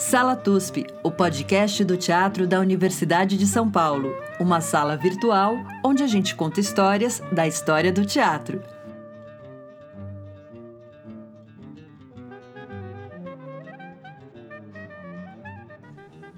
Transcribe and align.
Sala 0.00 0.34
TUSP, 0.34 0.86
o 1.04 1.10
podcast 1.10 1.84
do 1.84 1.94
teatro 1.94 2.48
da 2.48 2.58
Universidade 2.58 3.36
de 3.36 3.46
São 3.46 3.70
Paulo. 3.70 4.14
Uma 4.40 4.62
sala 4.62 4.96
virtual 4.96 5.56
onde 5.84 6.02
a 6.02 6.06
gente 6.06 6.34
conta 6.34 6.58
histórias 6.58 7.20
da 7.30 7.46
história 7.46 7.92
do 7.92 8.06
teatro. 8.06 8.62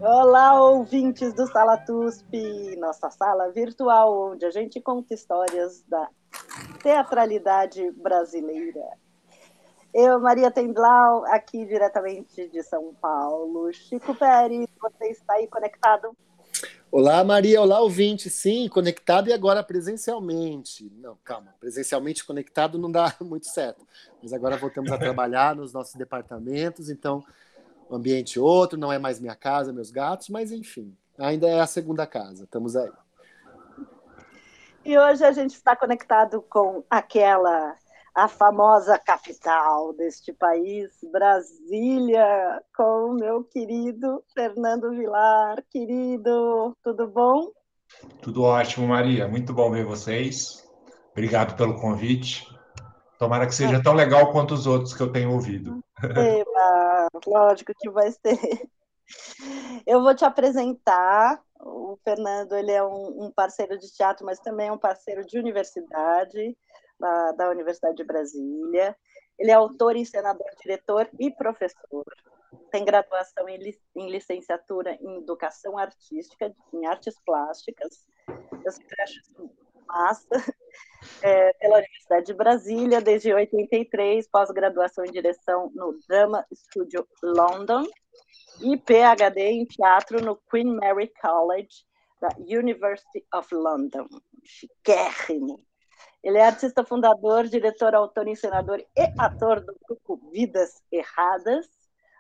Olá, 0.01 0.61
ouvintes 0.61 1.33
do 1.33 1.47
Sala 1.47 1.77
TUSP, 1.77 2.77
nossa 2.81 3.11
sala 3.11 3.53
virtual 3.53 4.33
onde 4.33 4.45
a 4.45 4.51
gente 4.51 4.81
conta 4.81 5.15
histórias 5.15 5.85
da 5.89 6.09
teatralidade 6.83 7.93
brasileira. 7.93 9.02
Eu, 9.95 10.19
Maria 10.19 10.51
Tendlau, 10.51 11.23
aqui 11.27 11.67
diretamente 11.67 12.49
de 12.49 12.63
São 12.63 12.95
Paulo. 12.95 13.71
Chico 13.75 14.15
Pérez, 14.15 14.67
você 14.81 15.09
está 15.09 15.35
aí 15.35 15.47
conectado? 15.47 16.17
Olá, 16.91 17.23
Maria. 17.23 17.61
Olá, 17.61 17.79
ouvinte. 17.79 18.31
Sim, 18.31 18.71
conectado 18.71 19.29
e 19.29 19.35
agora 19.35 19.63
presencialmente. 19.63 20.91
Não, 20.97 21.19
calma. 21.23 21.55
Presencialmente 21.61 22.25
conectado 22.25 22.79
não 22.79 22.91
dá 22.91 23.15
muito 23.21 23.47
certo. 23.47 23.87
Mas 24.23 24.33
agora 24.33 24.57
voltamos 24.57 24.91
a 24.91 24.97
trabalhar 24.97 25.55
nos 25.55 25.75
nossos 25.75 25.95
departamentos, 25.95 26.89
então 26.89 27.23
o 27.91 27.95
ambiente 27.95 28.41
outro, 28.41 28.79
não 28.79 28.91
é 28.91 28.99
mais 28.99 29.21
minha 29.21 29.35
casa, 29.35 29.75
meus 29.75 29.91
gatos, 29.91 30.31
mas 30.31 30.53
enfim, 30.53 30.97
ainda 31.19 31.47
é 31.47 31.61
a 31.61 31.67
segunda 31.67 32.07
casa. 32.07 32.45
Estamos 32.45 32.77
aí. 32.77 32.91
E 34.85 34.99
hoje 34.99 35.23
a 35.23 35.33
gente 35.33 35.53
está 35.55 35.77
conectado 35.77 36.41
com 36.43 36.83
aquela 36.89 37.77
a 38.15 38.29
famosa 38.29 38.99
capital 38.99 39.93
deste 39.95 40.33
país, 40.33 40.91
Brasília, 41.11 42.63
com 42.77 43.11
o 43.11 43.15
meu 43.15 43.43
querido 43.45 44.23
Fernando 44.35 44.91
Vilar. 44.91 45.63
Querido, 45.71 46.77
tudo 46.83 47.09
bom? 47.09 47.51
Tudo 48.21 48.43
ótimo, 48.43 48.87
Maria. 48.87 49.27
Muito 49.27 49.53
bom 49.53 49.71
ver 49.71 49.85
vocês. 49.85 50.69
Obrigado 51.13 51.57
pelo 51.57 51.81
convite. 51.81 52.47
Tomara 53.19 53.47
que 53.47 53.55
seja 53.55 53.83
tão 53.83 53.95
legal 53.95 54.33
quanto 54.33 54.53
os 54.53 54.67
outros 54.67 54.95
que 54.95 55.03
eu 55.03 55.13
tenho 55.13 55.33
ouvido. 55.33 55.83
Eba, 56.03 57.09
lógico 57.27 57.73
que 57.79 57.89
vai 57.89 58.11
ser. 58.11 58.39
Eu 59.87 60.03
vou 60.03 60.15
te 60.15 60.25
apresentar. 60.25 61.41
O 61.61 61.97
Fernando 62.03 62.55
ele 62.55 62.73
é 62.73 62.83
um, 62.83 63.27
um 63.27 63.31
parceiro 63.31 63.79
de 63.79 63.93
teatro, 63.93 64.27
mas 64.27 64.41
também 64.41 64.69
é 64.69 64.73
um 64.73 64.79
parceiro 64.79 65.25
de 65.25 65.39
universidade 65.39 66.57
da, 67.03 67.33
da 67.33 67.51
Universidade 67.51 67.97
de 67.97 68.05
Brasília. 68.05 68.97
Ele 69.37 69.51
é 69.51 69.55
autor, 69.55 69.97
encenador, 69.97 70.47
diretor 70.63 71.11
e 71.19 71.31
professor. 71.31 72.05
Tem 72.71 72.85
graduação 72.85 73.49
em, 73.49 73.59
em 73.97 74.11
licenciatura 74.11 74.97
em 75.01 75.19
Educação 75.19 75.77
Artística, 75.77 76.55
em 76.73 76.87
Artes 76.87 77.17
Plásticas. 77.27 78.07
Eu 78.65 78.71
sempre 78.71 79.03
acho 79.03 79.19
isso 79.21 79.51
massa. 79.87 80.29
É, 81.21 81.53
pela 81.55 81.79
Universidade 81.79 82.27
de 82.27 82.33
Brasília, 82.33 83.01
desde 83.01 83.35
83, 83.35 84.27
pós-graduação 84.29 85.05
em 85.05 85.11
direção 85.11 85.71
no 85.75 85.99
Drama 86.09 86.47
Studio 86.55 87.07
London 87.23 87.85
e 88.61 88.77
PhD 88.77 89.41
em 89.41 89.67
teatro 89.67 90.25
no 90.25 90.37
Queen 90.51 90.77
Mary 90.77 91.13
College 91.21 91.85
da 92.21 92.29
University 92.39 93.27
of 93.35 93.53
London. 93.53 94.07
Chiquérrimo. 94.45 95.61
Ele 96.23 96.39
é 96.39 96.47
artista 96.47 96.85
fundador, 96.85 97.49
diretor, 97.49 97.95
autor, 97.95 98.29
encenador 98.29 98.79
e 98.97 99.13
ator 99.19 99.61
do 99.61 99.75
grupo 99.85 100.31
Vidas 100.31 100.83
Erradas, 100.91 101.69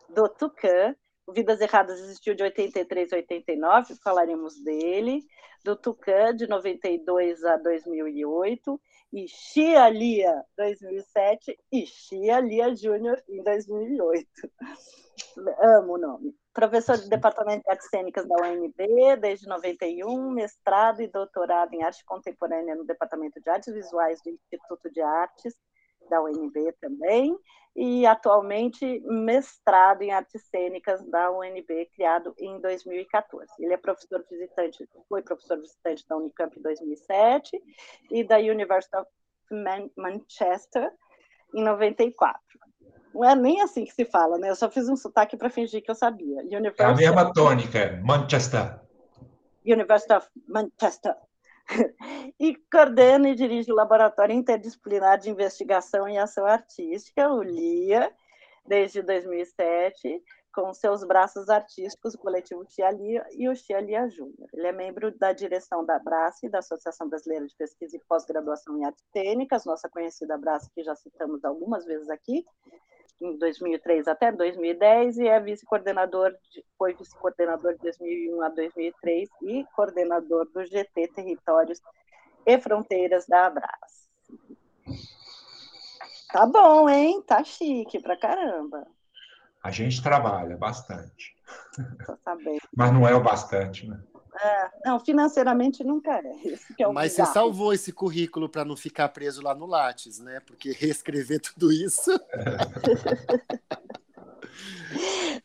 do 0.09 0.29
Tucã. 0.29 0.95
Vidas 1.29 1.61
Erradas 1.61 2.01
existiu 2.01 2.35
de 2.35 2.43
83 2.43 3.13
a 3.13 3.17
89, 3.17 3.95
falaremos 4.03 4.63
dele. 4.63 5.21
Do 5.65 5.77
Tucã, 5.77 6.35
de 6.35 6.49
92 6.49 7.45
a 7.45 7.57
2008. 7.57 8.81
E 9.13 9.29
Xia 9.29 9.89
Lia, 9.89 10.43
2007. 10.57 11.59
E 11.71 11.87
Xia 11.87 12.41
Lia 12.41 12.75
Júnior, 12.75 13.23
em 13.29 13.43
2008. 13.43 14.27
Amo 15.61 15.95
o 15.95 15.99
nome 15.99 16.35
professor 16.53 16.99
do 16.99 17.09
Departamento 17.09 17.63
de 17.65 17.71
Artes 17.71 17.89
Cênicas 17.89 18.29
da 18.29 18.37
UNB 18.37 19.17
desde 19.21 19.47
91, 19.47 20.31
mestrado 20.31 21.01
e 21.01 21.09
doutorado 21.09 21.73
em 21.73 21.83
arte 21.83 22.05
contemporânea 22.05 22.75
no 22.75 22.85
Departamento 22.85 23.41
de 23.41 23.49
Artes 23.49 23.73
Visuais 23.73 24.21
do 24.23 24.31
Instituto 24.31 24.91
de 24.91 25.01
Artes 25.01 25.55
da 26.09 26.23
UNB 26.23 26.73
também, 26.81 27.37
e 27.75 28.07
atualmente 28.07 29.01
mestrado 29.07 30.03
em 30.03 30.11
artes 30.11 30.43
cênicas 30.51 31.03
da 31.07 31.31
UNB, 31.31 31.89
criado 31.95 32.35
em 32.39 32.61
2014. 32.61 33.51
Ele 33.59 33.73
é 33.73 33.77
professor 33.77 34.23
visitante, 34.31 34.89
foi 35.09 35.23
professor 35.23 35.59
visitante 35.59 36.07
da 36.07 36.17
Unicamp 36.17 36.59
em 36.59 36.63
2007 36.63 37.63
e 38.11 38.23
da 38.23 38.37
University 38.37 38.97
of 38.97 39.09
Manchester 39.97 40.93
em 41.55 41.63
94. 41.63 42.41
Não 43.15 43.25
é 43.25 43.35
nem 43.35 43.61
assim 43.61 43.85
que 43.85 43.93
se 43.93 44.05
fala, 44.05 44.39
né? 44.39 44.51
Eu 44.51 44.57
só 44.57 44.71
fiz 44.71 44.89
um 44.89 44.97
sotaque 44.97 45.37
para 45.37 45.51
fingir 45.51 45.83
que 45.83 45.91
eu 45.91 45.95
sabia. 45.95 46.41
University 46.41 46.83
é 46.83 46.87
a 46.87 46.95
mesma 46.95 47.33
tônica, 47.33 48.01
Manchester. 48.03 48.81
University 49.65 50.13
of 50.15 50.29
Manchester. 50.49 51.15
e 52.39 52.57
coordena 52.71 53.29
e 53.29 53.35
dirige 53.35 53.73
o 53.73 53.75
Laboratório 53.75 54.35
Interdisciplinar 54.35 55.19
de 55.19 55.31
Investigação 55.31 56.09
em 56.09 56.19
Ação 56.19 56.47
Artística, 56.47 57.29
o 57.33 57.43
LIA, 57.43 58.13
desde 58.67 59.03
2007, 59.03 60.23
com 60.53 60.73
seus 60.75 61.03
braços 61.03 61.49
artísticos, 61.49 62.15
o 62.15 62.19
coletivo 62.19 62.65
Tia 62.67 62.91
Lia 62.91 63.25
e 63.33 63.49
o 63.49 63.55
Tia 63.55 63.81
Lia 63.81 64.09
Júnior. 64.09 64.49
Ele 64.53 64.67
é 64.67 64.73
membro 64.73 65.11
da 65.19 65.33
direção 65.33 65.85
da 65.85 65.99
BRACE, 65.99 66.49
da 66.49 66.59
Associação 66.59 67.09
Brasileira 67.09 67.47
de 67.47 67.57
Pesquisa 67.57 67.97
e 67.97 68.01
Pós-Graduação 68.07 68.77
em 68.79 68.85
Artes 68.85 69.05
Cênicas, 69.13 69.65
nossa 69.65 69.89
conhecida 69.89 70.37
BRACE, 70.37 70.71
que 70.75 70.83
já 70.83 70.95
citamos 70.95 71.45
algumas 71.45 71.87
vezes 71.87 72.11
aqui, 72.11 72.45
2003 73.21 74.09
até 74.09 74.33
2010 74.33 75.19
e 75.19 75.29
é 75.29 75.41
vice-coordenador, 75.41 76.35
foi 76.77 76.95
vice-coordenador 76.95 77.75
de 77.75 77.81
2001 77.81 78.43
a 78.43 78.49
2003 78.49 79.29
e 79.43 79.65
coordenador 79.77 80.49
do 80.53 80.65
GT 80.65 81.09
Territórios 81.09 81.81
e 82.47 82.59
Fronteiras 82.59 83.27
da 83.27 83.47
Abras. 83.47 84.09
Tá 86.33 86.47
bom, 86.47 86.89
hein? 86.89 87.23
Tá 87.23 87.45
chique 87.45 88.01
pra 88.01 88.17
caramba. 88.17 88.87
A 89.63 89.71
gente 89.71 90.03
trabalha 90.03 90.57
bastante. 90.57 91.37
Mas 92.77 92.93
não 92.93 93.07
é 93.07 93.15
o 93.15 93.23
bastante, 93.23 93.89
né? 93.89 94.03
É, 94.35 94.71
não, 94.87 94.99
financeiramente 94.99 95.85
nunca 95.85 96.19
é. 96.19 96.23
é 96.81 96.93
Mas 96.93 97.13
você 97.13 97.27
salvou 97.27 97.73
esse 97.73 97.93
currículo 97.93 98.49
para 98.49 98.65
não 98.65 98.77
ficar 98.77 99.09
preso 99.11 99.43
lá 99.43 99.55
no 99.55 99.67
Lattes, 99.67 100.19
né? 100.19 100.41
Porque 100.41 100.73
reescrever 100.73 101.41
tudo 101.41 101.71
isso. 101.71 102.11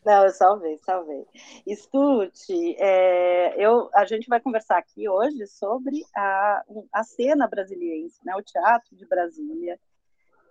Não, 0.04 0.24
eu 0.24 0.30
salvei, 0.30 0.78
salvei. 0.78 1.26
Escute, 1.66 2.76
é, 2.78 3.54
eu, 3.62 3.90
a 3.94 4.06
gente 4.06 4.28
vai 4.28 4.40
conversar 4.40 4.78
aqui 4.78 5.08
hoje 5.08 5.46
sobre 5.46 6.02
a, 6.14 6.62
a 6.92 7.04
cena 7.04 7.46
brasiliense, 7.46 8.18
né, 8.24 8.34
o 8.34 8.42
teatro 8.42 8.96
de 8.96 9.06
Brasília, 9.06 9.78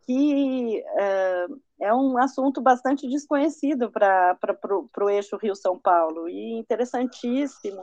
que 0.06 0.84
é, 0.96 1.48
é 1.81 1.94
um 1.94 2.18
assunto 2.18 2.62
bastante 2.62 3.08
desconhecido 3.08 3.92
para 3.92 4.38
o 5.00 5.09
eixo 5.09 5.38
Rio-São 5.38 5.78
Paulo 5.80 6.30
e 6.30 6.54
interessantíssimo 6.54 7.81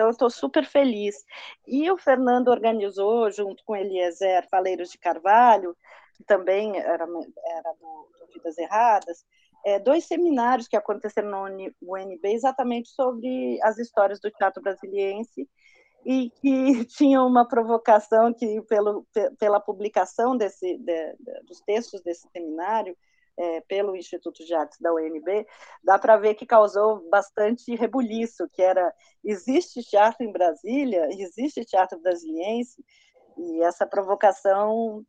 então, 0.00 0.08
eu 0.08 0.12
estou 0.12 0.30
super 0.30 0.64
feliz. 0.64 1.14
E 1.66 1.90
o 1.90 1.98
Fernando 1.98 2.48
organizou, 2.48 3.30
junto 3.30 3.62
com 3.66 3.76
Eliezer 3.76 4.48
Faleiros 4.48 4.90
de 4.90 4.96
Carvalho, 4.96 5.76
que 6.14 6.24
também 6.24 6.78
era, 6.78 7.04
era 7.04 7.72
do, 7.78 8.08
do 8.18 8.32
Vidas 8.32 8.56
Erradas, 8.56 9.26
é, 9.62 9.78
dois 9.78 10.06
seminários 10.06 10.66
que 10.66 10.76
aconteceram 10.76 11.30
no 11.30 11.72
UNB 11.82 12.32
exatamente 12.32 12.88
sobre 12.88 13.58
as 13.62 13.76
histórias 13.76 14.18
do 14.18 14.30
teatro 14.30 14.62
brasiliense 14.62 15.46
e 16.06 16.30
que 16.30 16.84
tinham 16.96 17.26
uma 17.26 17.46
provocação 17.46 18.32
que, 18.32 18.62
pelo, 18.62 19.06
pela 19.38 19.60
publicação 19.60 20.34
desse, 20.34 20.78
de, 20.78 21.14
de, 21.18 21.42
dos 21.46 21.60
textos 21.60 22.00
desse 22.00 22.26
seminário, 22.32 22.96
é, 23.36 23.60
pelo 23.62 23.96
Instituto 23.96 24.44
de 24.44 24.54
Artes 24.54 24.78
da 24.80 24.92
UNB, 24.92 25.46
dá 25.82 25.98
para 25.98 26.16
ver 26.16 26.34
que 26.34 26.46
causou 26.46 27.08
bastante 27.08 27.74
rebuliço, 27.74 28.48
que 28.52 28.62
era, 28.62 28.92
existe 29.24 29.82
teatro 29.82 30.24
em 30.24 30.32
Brasília, 30.32 31.08
existe 31.10 31.64
teatro 31.64 31.98
brasiliense, 32.00 32.84
e 33.36 33.62
essa 33.62 33.86
provocação 33.86 35.04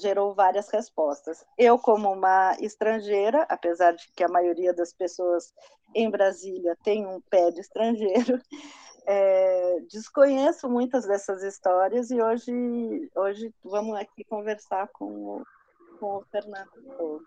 gerou 0.00 0.34
várias 0.34 0.68
respostas. 0.70 1.44
Eu, 1.58 1.78
como 1.78 2.12
uma 2.12 2.56
estrangeira, 2.60 3.44
apesar 3.48 3.92
de 3.92 4.08
que 4.14 4.22
a 4.22 4.28
maioria 4.28 4.72
das 4.72 4.92
pessoas 4.92 5.52
em 5.94 6.08
Brasília 6.10 6.76
tem 6.84 7.06
um 7.06 7.20
pé 7.20 7.50
de 7.50 7.60
estrangeiro, 7.60 8.40
é, 9.06 9.80
desconheço 9.90 10.68
muitas 10.68 11.06
dessas 11.06 11.42
histórias 11.42 12.10
e 12.10 12.22
hoje, 12.22 13.10
hoje 13.14 13.52
vamos 13.64 13.96
aqui 13.96 14.24
conversar 14.24 14.88
com 14.92 15.06
o, 15.06 15.42
com 16.02 16.16
o 16.16 16.24
Fernando 16.32 17.24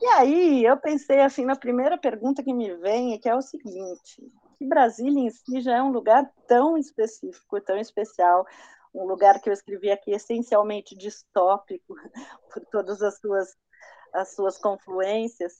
E 0.00 0.06
aí 0.06 0.64
eu 0.64 0.76
pensei 0.76 1.20
assim 1.20 1.44
na 1.44 1.56
primeira 1.56 1.98
pergunta 1.98 2.44
que 2.44 2.54
me 2.54 2.72
vem, 2.76 3.18
que 3.18 3.28
é 3.28 3.34
o 3.34 3.42
seguinte: 3.42 4.22
que 4.56 4.64
Brasília 4.64 5.20
em 5.20 5.30
si 5.30 5.60
já 5.60 5.78
é 5.78 5.82
um 5.82 5.90
lugar 5.90 6.30
tão 6.46 6.78
específico, 6.78 7.60
tão 7.60 7.76
especial, 7.76 8.46
um 8.94 9.04
lugar 9.04 9.40
que 9.40 9.48
eu 9.48 9.52
escrevi 9.52 9.90
aqui 9.90 10.12
essencialmente 10.12 10.96
distópico 10.96 11.96
por 12.54 12.64
todas 12.66 13.02
as 13.02 13.18
suas 13.18 13.48
as 14.14 14.34
suas 14.34 14.56
confluências. 14.58 15.52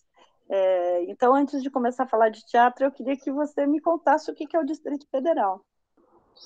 É, 0.49 1.03
então, 1.11 1.35
antes 1.35 1.61
de 1.61 1.69
começar 1.69 2.05
a 2.05 2.09
falar 2.09 2.29
de 2.29 2.47
teatro, 2.47 2.85
eu 2.85 2.93
queria 2.93 3.17
que 3.17 3.33
você 3.33 3.67
me 3.67 3.81
contasse 3.81 4.31
o 4.31 4.35
que 4.35 4.57
é 4.57 4.61
o 4.61 4.65
Distrito 4.65 5.05
Federal. 5.11 5.61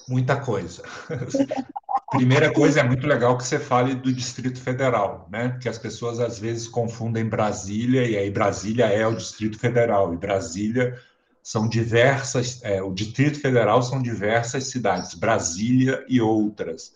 Muita 0.08 0.42
coisa. 0.42 0.82
Primeira 2.10 2.52
coisa, 2.52 2.80
é 2.80 2.82
muito 2.82 3.06
legal 3.06 3.38
que 3.38 3.44
você 3.44 3.58
fale 3.58 3.94
do 3.94 4.12
Distrito 4.12 4.60
Federal, 4.60 5.28
né? 5.30 5.50
Porque 5.50 5.68
as 5.68 5.78
pessoas 5.78 6.18
às 6.18 6.38
vezes 6.38 6.66
confundem 6.66 7.24
Brasília, 7.24 8.04
e 8.04 8.16
aí 8.16 8.30
Brasília 8.30 8.86
é 8.86 9.06
o 9.06 9.14
Distrito 9.14 9.58
Federal, 9.58 10.12
e 10.12 10.16
Brasília 10.16 10.98
são 11.42 11.68
diversas, 11.68 12.60
é, 12.62 12.82
o 12.82 12.92
Distrito 12.92 13.40
Federal 13.40 13.82
são 13.82 14.02
diversas 14.02 14.64
cidades, 14.64 15.14
Brasília 15.14 16.04
e 16.08 16.20
outras. 16.20 16.92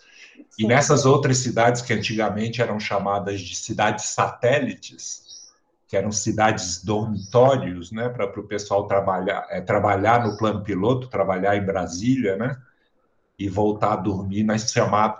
E 0.58 0.66
nessas 0.66 1.06
outras 1.06 1.38
cidades 1.38 1.80
que 1.80 1.92
antigamente 1.92 2.60
eram 2.60 2.78
chamadas 2.80 3.40
de 3.40 3.54
cidades 3.54 4.06
satélites, 4.06 5.22
que 5.86 5.96
eram 5.96 6.10
cidades 6.10 6.82
dormitórios, 6.82 7.92
né, 7.92 8.08
para 8.08 8.26
o 8.26 8.48
pessoal 8.48 8.86
trabalhar, 8.86 9.46
é, 9.48 9.60
trabalhar 9.60 10.26
no 10.26 10.36
plano 10.36 10.62
piloto, 10.62 11.08
trabalhar 11.08 11.56
em 11.56 11.64
Brasília, 11.64 12.36
né, 12.36 12.56
e 13.38 13.48
voltar 13.48 13.94
a 13.94 13.96
dormir 13.96 14.44
nas 14.44 14.72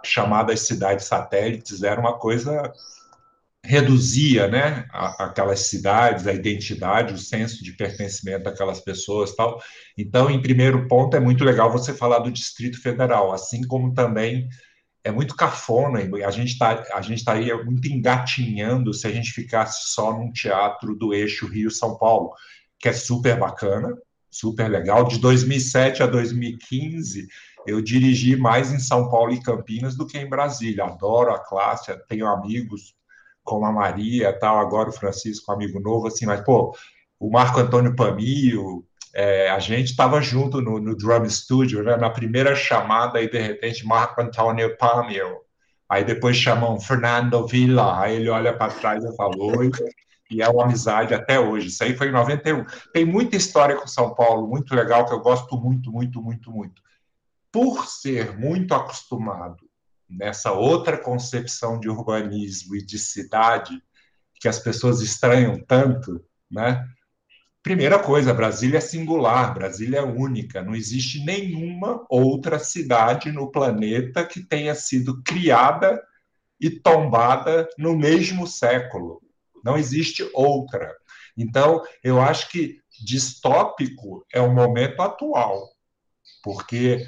chamadas, 0.04 0.60
cidades 0.60 1.06
satélites, 1.06 1.82
era 1.82 2.00
uma 2.00 2.18
coisa 2.18 2.72
reduzia, 3.64 4.46
né, 4.46 4.86
aquelas 4.92 5.60
cidades, 5.60 6.26
a 6.26 6.34
identidade, 6.34 7.14
o 7.14 7.18
senso 7.18 7.64
de 7.64 7.72
pertencimento 7.72 8.44
daquelas 8.44 8.78
pessoas, 8.80 9.34
tal. 9.34 9.58
Então, 9.96 10.30
em 10.30 10.40
primeiro 10.40 10.86
ponto, 10.86 11.16
é 11.16 11.20
muito 11.20 11.42
legal 11.42 11.72
você 11.72 11.94
falar 11.94 12.18
do 12.18 12.30
Distrito 12.30 12.80
Federal, 12.80 13.32
assim 13.32 13.66
como 13.66 13.94
também 13.94 14.48
é 15.02 15.10
muito 15.10 15.34
cafona, 15.34 16.00
a 16.26 16.30
gente 16.30 16.58
tá, 16.58 16.84
a 16.92 17.00
gente 17.00 17.18
estaria 17.18 17.62
muito 17.62 17.88
engatinhando 17.88 18.92
se 18.92 19.06
a 19.06 19.10
gente 19.10 19.32
ficasse 19.32 19.92
só 19.92 20.12
num 20.12 20.30
teatro 20.30 20.94
do 20.94 21.12
eixo 21.12 21.46
Rio-São 21.46 21.96
Paulo, 21.96 22.32
que 22.78 22.88
é 22.88 22.92
super 22.92 23.38
bacana, 23.38 23.94
super 24.34 24.68
legal. 24.68 25.04
De 25.04 25.18
2007 25.18 26.02
a 26.02 26.06
2015, 26.06 27.26
eu 27.66 27.80
dirigi 27.80 28.36
mais 28.36 28.72
em 28.72 28.78
São 28.78 29.08
Paulo 29.08 29.32
e 29.32 29.42
Campinas 29.42 29.96
do 29.96 30.06
que 30.06 30.18
em 30.18 30.28
Brasília. 30.28 30.84
Adoro 30.84 31.32
a 31.32 31.38
classe, 31.38 31.94
tenho 32.08 32.26
amigos 32.26 32.94
como 33.42 33.66
a 33.66 33.72
Maria, 33.72 34.32
tal, 34.32 34.58
agora 34.58 34.88
o 34.88 34.92
Francisco, 34.92 35.52
amigo 35.52 35.78
novo, 35.78 36.06
assim, 36.06 36.24
mas, 36.24 36.40
pô, 36.40 36.74
o 37.20 37.30
Marco 37.30 37.60
Antônio 37.60 37.94
Pamio, 37.94 38.84
é, 39.14 39.50
a 39.50 39.58
gente 39.58 39.90
estava 39.90 40.20
junto 40.20 40.60
no, 40.60 40.80
no, 40.80 40.96
Drum 40.96 41.28
Studio, 41.28 41.82
né, 41.82 41.96
na 41.96 42.10
primeira 42.10 42.56
chamada, 42.56 43.20
e 43.20 43.30
de 43.30 43.38
repente 43.38 43.86
Marco 43.86 44.20
Antônio 44.20 44.76
Pamio, 44.78 45.40
aí 45.88 46.02
depois 46.02 46.36
chamam 46.36 46.80
Fernando 46.80 47.46
Villa, 47.46 48.00
aí 48.00 48.16
ele 48.16 48.30
olha 48.30 48.56
para 48.56 48.72
trás 48.72 49.04
e 49.04 49.14
falou, 49.14 49.62
e 50.30 50.42
é 50.42 50.48
uma 50.48 50.64
amizade 50.64 51.14
até 51.14 51.38
hoje. 51.38 51.68
Isso 51.68 51.84
aí 51.84 51.96
foi 51.96 52.08
em 52.08 52.12
91. 52.12 52.64
Tem 52.92 53.04
muita 53.04 53.36
história 53.36 53.76
com 53.76 53.86
São 53.86 54.14
Paulo, 54.14 54.48
muito 54.48 54.74
legal, 54.74 55.06
que 55.06 55.12
eu 55.12 55.20
gosto 55.20 55.56
muito, 55.58 55.90
muito, 55.90 56.22
muito, 56.22 56.50
muito. 56.50 56.82
Por 57.52 57.86
ser 57.86 58.36
muito 58.36 58.74
acostumado 58.74 59.68
nessa 60.08 60.52
outra 60.52 60.98
concepção 60.98 61.78
de 61.78 61.88
urbanismo 61.88 62.76
e 62.76 62.84
de 62.84 62.98
cidade, 62.98 63.82
que 64.40 64.48
as 64.48 64.58
pessoas 64.58 65.00
estranham 65.00 65.58
tanto, 65.66 66.24
né? 66.50 66.86
Primeira 67.62 67.98
coisa, 67.98 68.34
Brasília 68.34 68.76
é 68.76 68.80
singular, 68.80 69.54
Brasília 69.54 70.00
é 70.00 70.02
única. 70.02 70.62
Não 70.62 70.74
existe 70.74 71.24
nenhuma 71.24 72.04
outra 72.10 72.58
cidade 72.58 73.32
no 73.32 73.50
planeta 73.50 74.22
que 74.22 74.42
tenha 74.42 74.74
sido 74.74 75.22
criada 75.22 75.98
e 76.60 76.68
tombada 76.68 77.66
no 77.78 77.96
mesmo 77.96 78.46
século. 78.46 79.23
Não 79.64 79.76
existe 79.78 80.28
outra. 80.34 80.94
Então, 81.36 81.82
eu 82.02 82.20
acho 82.20 82.48
que 82.50 82.78
distópico 83.04 84.24
é 84.32 84.40
o 84.40 84.52
momento 84.52 85.00
atual, 85.00 85.68
porque 86.42 87.06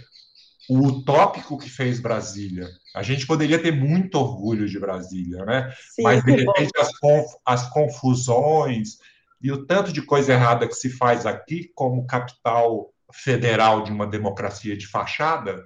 o 0.68 0.78
utópico 0.84 1.58
que 1.58 1.70
fez 1.70 2.00
Brasília, 2.00 2.68
a 2.94 3.02
gente 3.02 3.26
poderia 3.26 3.60
ter 3.60 3.70
muito 3.70 4.16
orgulho 4.16 4.68
de 4.68 4.80
Brasília, 4.80 5.44
né? 5.44 5.72
Sim, 5.94 6.02
Mas, 6.02 6.24
de 6.24 6.32
repente, 6.32 6.72
as, 6.76 6.98
conf 6.98 7.26
as 7.44 7.68
confusões 7.70 8.98
e 9.40 9.52
o 9.52 9.64
tanto 9.64 9.92
de 9.92 10.02
coisa 10.02 10.32
errada 10.32 10.66
que 10.66 10.74
se 10.74 10.90
faz 10.90 11.24
aqui 11.24 11.70
como 11.74 12.06
capital 12.06 12.92
federal 13.12 13.84
de 13.84 13.92
uma 13.92 14.06
democracia 14.06 14.76
de 14.76 14.86
fachada, 14.86 15.64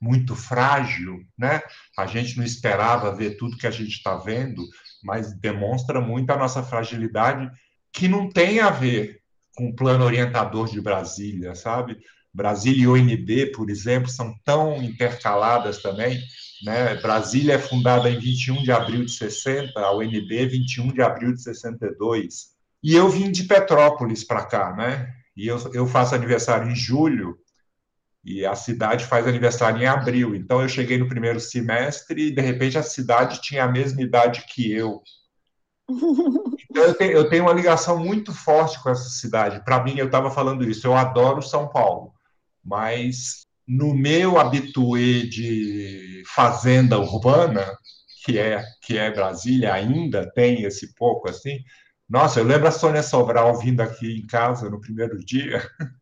muito 0.00 0.34
frágil, 0.34 1.20
né? 1.38 1.60
A 1.96 2.06
gente 2.06 2.36
não 2.36 2.44
esperava 2.44 3.14
ver 3.14 3.36
tudo 3.36 3.56
que 3.56 3.66
a 3.66 3.70
gente 3.70 3.92
está 3.92 4.16
vendo, 4.16 4.64
mas 5.02 5.32
demonstra 5.32 6.00
muito 6.00 6.30
a 6.30 6.36
nossa 6.36 6.62
fragilidade, 6.62 7.50
que 7.92 8.08
não 8.08 8.28
tem 8.28 8.60
a 8.60 8.70
ver 8.70 9.20
com 9.56 9.68
o 9.68 9.74
plano 9.74 10.04
orientador 10.04 10.68
de 10.68 10.80
Brasília, 10.80 11.54
sabe? 11.54 11.98
Brasília 12.32 12.84
e 12.84 12.88
ONB, 12.88 13.52
por 13.52 13.68
exemplo, 13.68 14.08
são 14.08 14.34
tão 14.44 14.82
intercaladas 14.82 15.82
também. 15.82 16.20
Né? 16.62 16.94
Brasília 16.96 17.54
é 17.54 17.58
fundada 17.58 18.08
em 18.08 18.18
21 18.18 18.62
de 18.62 18.70
abril 18.70 19.04
de 19.04 19.12
60, 19.12 19.78
a 19.80 19.92
ONB 19.92 20.46
21 20.46 20.92
de 20.92 21.02
abril 21.02 21.34
de 21.34 21.42
62. 21.42 22.50
E 22.82 22.94
eu 22.94 23.08
vim 23.08 23.30
de 23.30 23.44
Petrópolis 23.44 24.24
para 24.24 24.44
cá, 24.44 24.74
né? 24.74 25.12
E 25.36 25.46
eu, 25.46 25.58
eu 25.72 25.86
faço 25.86 26.14
aniversário 26.14 26.70
em 26.70 26.76
julho 26.76 27.36
e 28.24 28.44
a 28.44 28.54
cidade 28.54 29.06
faz 29.06 29.26
aniversário 29.26 29.82
em 29.82 29.86
abril. 29.86 30.34
Então 30.34 30.60
eu 30.60 30.68
cheguei 30.68 30.98
no 30.98 31.08
primeiro 31.08 31.40
semestre 31.40 32.28
e 32.28 32.34
de 32.34 32.40
repente 32.40 32.78
a 32.78 32.82
cidade 32.82 33.40
tinha 33.40 33.64
a 33.64 33.70
mesma 33.70 34.02
idade 34.02 34.44
que 34.52 34.70
eu. 34.72 35.02
Então 36.70 36.84
eu 36.84 36.94
tenho, 36.94 37.12
eu 37.12 37.28
tenho 37.28 37.44
uma 37.44 37.52
ligação 37.52 37.98
muito 37.98 38.32
forte 38.32 38.80
com 38.82 38.90
essa 38.90 39.08
cidade. 39.08 39.64
Para 39.64 39.82
mim, 39.82 39.96
eu 39.96 40.06
estava 40.06 40.30
falando 40.30 40.68
isso, 40.68 40.86
eu 40.86 40.94
adoro 40.94 41.42
São 41.42 41.68
Paulo, 41.68 42.12
mas 42.64 43.44
no 43.66 43.94
meu 43.94 44.38
habitué 44.38 45.22
de 45.22 46.22
fazenda 46.26 46.98
urbana, 46.98 47.66
que 48.24 48.38
é 48.38 48.64
que 48.82 48.98
é 48.98 49.10
Brasília, 49.10 49.72
ainda 49.72 50.30
tem 50.32 50.62
esse 50.62 50.94
pouco 50.94 51.28
assim, 51.28 51.58
nossa, 52.08 52.40
eu 52.40 52.44
lembro 52.44 52.66
a 52.66 52.72
Sônia 52.72 53.02
Sobral 53.02 53.56
vindo 53.58 53.80
aqui 53.80 54.18
em 54.18 54.26
casa 54.26 54.68
no 54.68 54.80
primeiro 54.80 55.16
dia, 55.24 55.62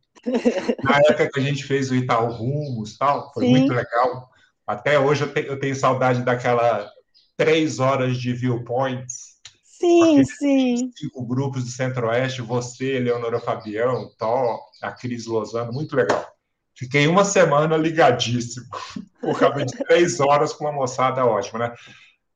na 0.83 0.97
época 0.97 1.29
que 1.31 1.39
a 1.39 1.43
gente 1.43 1.63
fez 1.63 1.89
o 1.89 1.95
Itaú 1.95 2.31
Rumos 2.31 2.97
tal, 2.97 3.31
foi 3.33 3.45
Sim. 3.45 3.51
muito 3.51 3.73
legal. 3.73 4.29
Até 4.65 4.99
hoje 4.99 5.23
eu, 5.23 5.33
te, 5.33 5.45
eu, 5.47 5.59
tenho 5.59 5.75
saudade 5.75 6.23
daquela 6.23 6.89
três 7.35 7.79
horas 7.79 8.17
de 8.17 8.33
viewpoints. 8.33 9.39
Sim, 9.63 10.23
sim. 10.25 10.91
Cinco 10.95 11.25
grupos 11.25 11.63
do 11.63 11.69
Centro-Oeste, 11.69 12.41
você, 12.41 12.99
Leonora 12.99 13.39
Fabião, 13.39 14.11
Tó, 14.17 14.59
a 14.81 14.91
Cris 14.91 15.25
Lozano, 15.25 15.71
muito 15.71 15.95
legal. 15.95 16.27
Fiquei 16.75 17.07
uma 17.07 17.23
semana 17.23 17.77
ligadíssimo, 17.77 18.65
por 19.21 19.39
causa 19.39 19.65
de 19.65 19.77
três 19.85 20.19
horas 20.19 20.53
com 20.53 20.65
uma 20.65 20.73
moçada 20.73 21.25
ótima, 21.25 21.59
né? 21.59 21.73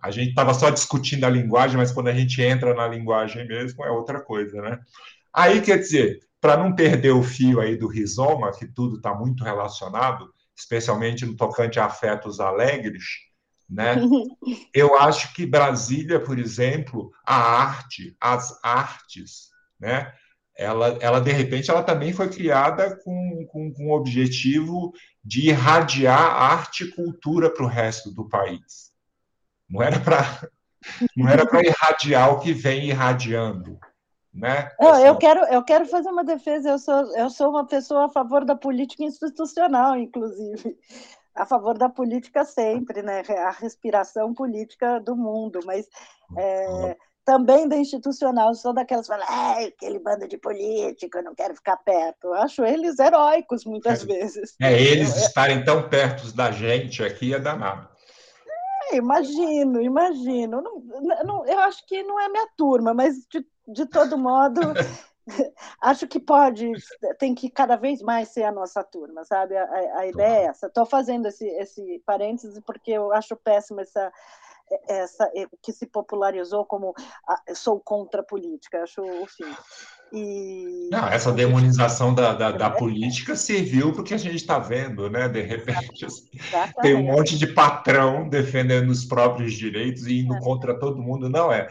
a 0.03 0.11
gente 0.11 0.29
estava 0.29 0.53
só 0.53 0.69
discutindo 0.69 1.23
a 1.23 1.29
linguagem, 1.29 1.77
mas 1.77 1.93
quando 1.93 2.09
a 2.09 2.13
gente 2.13 2.41
entra 2.41 2.73
na 2.73 2.85
linguagem 2.85 3.47
mesmo 3.47 3.85
é 3.85 3.89
outra 3.89 4.19
coisa, 4.19 4.61
né? 4.61 4.77
Aí, 5.33 5.61
quer 5.61 5.77
dizer, 5.79 6.19
para 6.43 6.57
não 6.57 6.75
perder 6.75 7.11
o 7.11 7.23
fio 7.23 7.61
aí 7.61 7.77
do 7.77 7.87
rizoma, 7.87 8.51
que 8.51 8.67
tudo 8.67 8.97
está 8.97 9.15
muito 9.15 9.45
relacionado, 9.45 10.29
especialmente 10.53 11.25
no 11.25 11.37
tocante 11.37 11.79
a 11.79 11.85
afetos 11.85 12.41
alegres, 12.41 13.05
né? 13.69 13.95
Eu 14.75 14.99
acho 14.99 15.33
que 15.33 15.45
Brasília, 15.45 16.19
por 16.19 16.37
exemplo, 16.37 17.13
a 17.25 17.33
arte, 17.33 18.13
as 18.19 18.59
artes, 18.61 19.51
né? 19.79 20.13
Ela, 20.53 20.97
ela 20.99 21.21
de 21.21 21.31
repente, 21.31 21.71
ela 21.71 21.81
também 21.81 22.11
foi 22.11 22.27
criada 22.27 22.99
com, 23.05 23.45
com, 23.49 23.71
com 23.71 23.87
o 23.87 23.95
objetivo 23.95 24.91
de 25.23 25.47
irradiar 25.47 26.19
arte 26.19 26.83
e 26.83 26.91
cultura 26.91 27.49
para 27.49 27.63
o 27.63 27.69
resto 27.69 28.11
do 28.11 28.27
país. 28.27 28.91
Não 29.69 29.81
era 29.81 29.97
para 29.97 30.49
não 31.15 31.29
era 31.29 31.45
para 31.47 31.65
irradiar 31.65 32.33
o 32.33 32.41
que 32.41 32.51
vem 32.51 32.89
irradiando, 32.89 33.79
né? 34.33 34.71
Não, 34.79 34.99
eu 34.99 35.15
quero 35.17 35.41
eu 35.45 35.63
quero 35.63 35.85
fazer 35.85 36.09
uma 36.09 36.23
defesa. 36.23 36.69
Eu 36.69 36.79
sou 36.79 37.15
eu 37.15 37.29
sou 37.29 37.49
uma 37.49 37.65
pessoa 37.65 38.05
a 38.05 38.09
favor 38.09 38.43
da 38.43 38.55
política 38.55 39.03
institucional, 39.03 39.95
inclusive 39.95 40.77
a 41.35 41.45
favor 41.45 41.77
da 41.77 41.89
política 41.89 42.43
sempre, 42.43 43.01
né? 43.01 43.23
A 43.29 43.51
respiração 43.51 44.33
política 44.33 44.99
do 44.99 45.15
mundo, 45.15 45.59
mas 45.65 45.87
é, 46.37 46.97
também 47.25 47.67
da 47.67 47.77
institucional. 47.77 48.53
Sou 48.55 48.73
daquelas 48.73 49.07
que 49.07 49.13
falam, 49.13 49.27
ah, 49.29 49.59
aquele 49.59 49.99
bando 49.99 50.27
de 50.27 50.37
político, 50.37 51.17
eu 51.17 51.23
não 51.23 51.35
quero 51.35 51.55
ficar 51.55 51.77
perto. 51.77 52.27
Eu 52.27 52.33
acho 52.35 52.63
eles 52.65 52.99
heróicos 52.99 53.65
muitas 53.65 54.03
é, 54.03 54.05
vezes. 54.05 54.55
É, 54.61 54.73
eles 54.73 55.15
estarem 55.17 55.63
tão 55.63 55.87
perto 55.89 56.31
da 56.35 56.51
gente 56.51 57.03
aqui 57.03 57.33
é 57.33 57.39
danado 57.39 57.93
imagino, 58.97 59.81
imagino. 59.81 60.61
Não, 60.61 61.23
não, 61.23 61.45
eu 61.45 61.59
acho 61.59 61.85
que 61.85 62.03
não 62.03 62.19
é 62.19 62.29
minha 62.29 62.47
turma, 62.57 62.93
mas 62.93 63.25
de 63.27 63.45
de 63.67 63.85
todo 63.85 64.17
modo, 64.17 64.61
acho 65.81 66.07
que 66.07 66.19
pode, 66.19 66.71
tem 67.17 67.33
que 67.33 67.49
cada 67.49 67.75
vez 67.75 68.01
mais 68.01 68.29
ser 68.29 68.43
a 68.43 68.51
nossa 68.51 68.83
turma, 68.83 69.23
sabe? 69.23 69.55
A, 69.55 69.99
a 69.99 70.07
ideia 70.07 70.37
é 70.37 70.45
essa. 70.45 70.67
Estou 70.67 70.85
fazendo 70.85 71.27
esse, 71.27 71.45
esse 71.45 72.01
parêntese 72.05 72.61
porque 72.61 72.91
eu 72.91 73.13
acho 73.13 73.35
péssimo 73.35 73.81
essa, 73.81 74.11
essa 74.87 75.31
que 75.61 75.71
se 75.71 75.85
popularizou 75.85 76.65
como 76.65 76.93
sou 77.55 77.79
contra 77.79 78.21
a 78.21 78.25
política, 78.25 78.83
acho 78.83 79.01
o 79.01 79.25
fim. 79.27 79.55
E... 80.15 80.89
Não, 80.91 81.07
essa 81.07 81.31
demonização 81.31 82.13
da, 82.13 82.33
da, 82.33 82.51
da 82.51 82.69
política 82.69 83.35
serviu 83.35 83.91
para 83.91 84.01
o 84.01 84.03
que 84.03 84.13
a 84.13 84.17
gente 84.17 84.35
está 84.35 84.59
vendo, 84.59 85.09
né? 85.09 85.27
De 85.27 85.41
repente, 85.41 86.05
assim, 86.05 86.29
tem 86.83 86.93
um 86.93 87.03
monte 87.03 87.35
de 87.35 87.47
patrão 87.47 88.29
defendendo 88.29 88.89
os 88.89 89.03
próprios 89.03 89.53
direitos 89.53 90.05
e 90.05 90.19
indo 90.19 90.35
é. 90.35 90.39
contra 90.39 90.77
todo 90.77 91.01
mundo. 91.01 91.27
Não, 91.29 91.51
é 91.51 91.67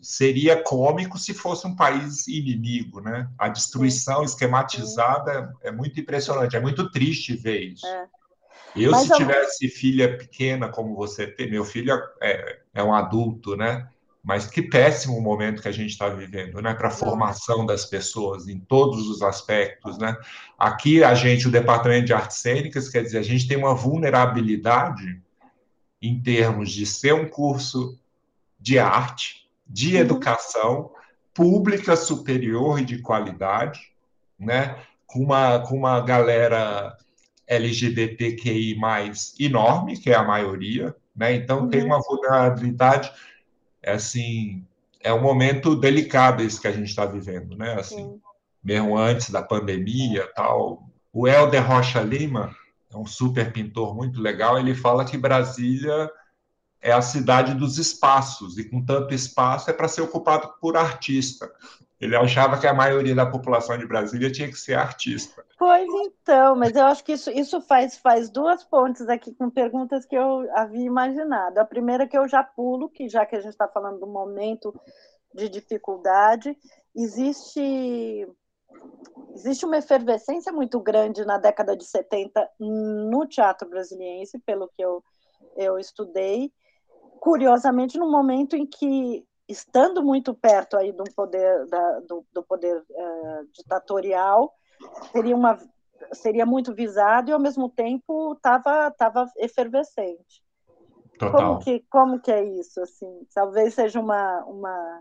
seria 0.00 0.62
cômico 0.62 1.18
se 1.18 1.32
fosse 1.32 1.66
um 1.66 1.74
país 1.74 2.26
inimigo, 2.26 3.00
né? 3.00 3.28
A 3.38 3.48
destruição 3.48 4.22
esquematizada 4.22 5.54
é 5.62 5.70
muito 5.70 5.98
impressionante, 6.00 6.56
é 6.56 6.60
muito 6.60 6.90
triste 6.90 7.34
ver 7.34 7.60
isso. 7.60 7.86
É. 7.86 8.06
Eu, 8.76 8.90
Mas 8.90 9.06
se 9.06 9.16
tivesse 9.16 9.68
filha 9.68 10.18
pequena 10.18 10.68
como 10.68 10.96
você 10.96 11.26
tem, 11.26 11.48
meu 11.48 11.64
filho 11.64 11.92
é, 12.20 12.58
é 12.74 12.82
um 12.82 12.92
adulto, 12.92 13.56
né? 13.56 13.88
Mas 14.22 14.46
que 14.46 14.62
péssimo 14.62 15.20
momento 15.20 15.62
que 15.62 15.68
a 15.68 15.72
gente 15.72 15.90
está 15.90 16.08
vivendo, 16.08 16.60
né? 16.60 16.74
Para 16.74 16.88
a 16.88 16.90
formação 16.90 17.64
das 17.64 17.84
pessoas 17.84 18.48
em 18.48 18.58
todos 18.58 19.06
os 19.08 19.22
aspectos, 19.22 19.98
né? 19.98 20.16
Aqui 20.58 21.04
a 21.04 21.14
gente, 21.14 21.46
o 21.46 21.52
Departamento 21.52 22.06
de 22.06 22.14
Artes 22.14 22.38
Cênicas, 22.38 22.88
quer 22.88 23.02
dizer, 23.02 23.18
a 23.18 23.22
gente 23.22 23.46
tem 23.46 23.56
uma 23.56 23.74
vulnerabilidade 23.74 25.22
em 26.02 26.20
termos 26.20 26.70
de 26.70 26.84
ser 26.84 27.14
um 27.14 27.28
curso 27.28 27.98
de 28.58 28.78
arte, 28.78 29.43
de 29.74 29.96
uhum. 29.96 30.00
educação 30.00 30.90
pública 31.34 31.96
superior 31.96 32.80
e 32.80 32.84
de 32.84 33.02
qualidade, 33.02 33.80
né? 34.38 34.78
Com 35.04 35.18
uma, 35.24 35.58
com 35.58 35.76
uma 35.76 36.00
galera 36.00 36.96
LGBTQI 37.44 38.78
enorme, 39.40 39.98
que 39.98 40.10
é 40.10 40.14
a 40.14 40.22
maioria, 40.22 40.94
né? 41.14 41.34
Então 41.34 41.62
uhum. 41.62 41.68
tem 41.68 41.82
uma 41.82 42.00
vulnerabilidade 42.00 43.12
é 43.82 43.92
assim, 43.92 44.64
é 45.00 45.12
um 45.12 45.20
momento 45.20 45.74
delicado 45.74 46.42
esse 46.42 46.58
que 46.58 46.68
a 46.68 46.72
gente 46.72 46.88
está 46.88 47.04
vivendo, 47.04 47.56
né? 47.56 47.74
Assim, 47.74 48.18
mesmo 48.62 48.96
antes 48.96 49.28
da 49.28 49.42
pandemia, 49.42 50.30
tal. 50.36 50.88
O 51.12 51.26
Helder 51.26 51.66
Rocha 51.66 52.00
Lima 52.00 52.54
é 52.92 52.96
um 52.96 53.04
super 53.04 53.52
pintor 53.52 53.94
muito 53.94 54.22
legal. 54.22 54.58
Ele 54.58 54.74
fala 54.74 55.04
que 55.04 55.18
Brasília 55.18 56.08
é 56.84 56.92
a 56.92 57.00
cidade 57.00 57.54
dos 57.54 57.78
espaços 57.78 58.58
e 58.58 58.68
com 58.68 58.84
tanto 58.84 59.14
espaço 59.14 59.70
é 59.70 59.72
para 59.72 59.88
ser 59.88 60.02
ocupado 60.02 60.52
por 60.60 60.76
artista. 60.76 61.50
Ele 61.98 62.14
achava 62.14 62.60
que 62.60 62.66
a 62.66 62.74
maioria 62.74 63.14
da 63.14 63.24
população 63.24 63.78
de 63.78 63.86
Brasília 63.86 64.30
tinha 64.30 64.48
que 64.48 64.58
ser 64.58 64.74
artista. 64.74 65.42
Pois 65.58 65.88
então, 65.88 66.54
mas 66.54 66.76
eu 66.76 66.84
acho 66.84 67.02
que 67.02 67.12
isso, 67.12 67.30
isso 67.30 67.58
faz, 67.62 67.96
faz 67.96 68.28
duas 68.28 68.62
pontes 68.62 69.08
aqui 69.08 69.32
com 69.34 69.48
perguntas 69.48 70.04
que 70.04 70.14
eu 70.14 70.46
havia 70.54 70.84
imaginado. 70.84 71.56
A 71.56 71.64
primeira 71.64 72.06
que 72.06 72.18
eu 72.18 72.28
já 72.28 72.44
pulo, 72.44 72.90
que 72.90 73.08
já 73.08 73.24
que 73.24 73.34
a 73.34 73.40
gente 73.40 73.52
está 73.52 73.66
falando 73.66 74.00
do 74.00 74.06
momento 74.06 74.78
de 75.32 75.48
dificuldade, 75.48 76.54
existe 76.94 78.28
existe 79.34 79.64
uma 79.64 79.78
efervescência 79.78 80.52
muito 80.52 80.78
grande 80.80 81.24
na 81.24 81.38
década 81.38 81.74
de 81.74 81.86
70 81.86 82.46
no 82.60 83.26
teatro 83.26 83.66
brasiliense, 83.70 84.38
pelo 84.40 84.68
que 84.68 84.84
eu, 84.84 85.02
eu 85.56 85.78
estudei. 85.78 86.52
Curiosamente, 87.24 87.96
no 87.96 88.10
momento 88.10 88.54
em 88.54 88.66
que 88.66 89.24
estando 89.48 90.04
muito 90.04 90.34
perto 90.34 90.76
aí 90.76 90.92
do 90.92 91.04
poder, 91.16 91.66
da, 91.68 92.00
do, 92.00 92.22
do, 92.30 92.42
poder 92.42 92.76
uh, 92.76 93.48
ditatorial, 93.50 94.52
seria, 95.10 95.34
uma, 95.34 95.58
seria 96.12 96.44
muito 96.44 96.74
visado 96.74 97.30
e, 97.30 97.32
ao 97.32 97.40
mesmo 97.40 97.70
tempo, 97.70 98.34
estava 98.34 98.90
tava 98.90 99.26
efervescente. 99.38 100.44
Total. 101.18 101.32
Como 101.32 101.58
que, 101.60 101.84
como 101.88 102.20
que 102.20 102.30
é 102.30 102.44
isso? 102.44 102.82
Assim? 102.82 103.26
Talvez 103.34 103.72
seja 103.72 103.98
uma, 103.98 104.44
uma... 104.44 105.00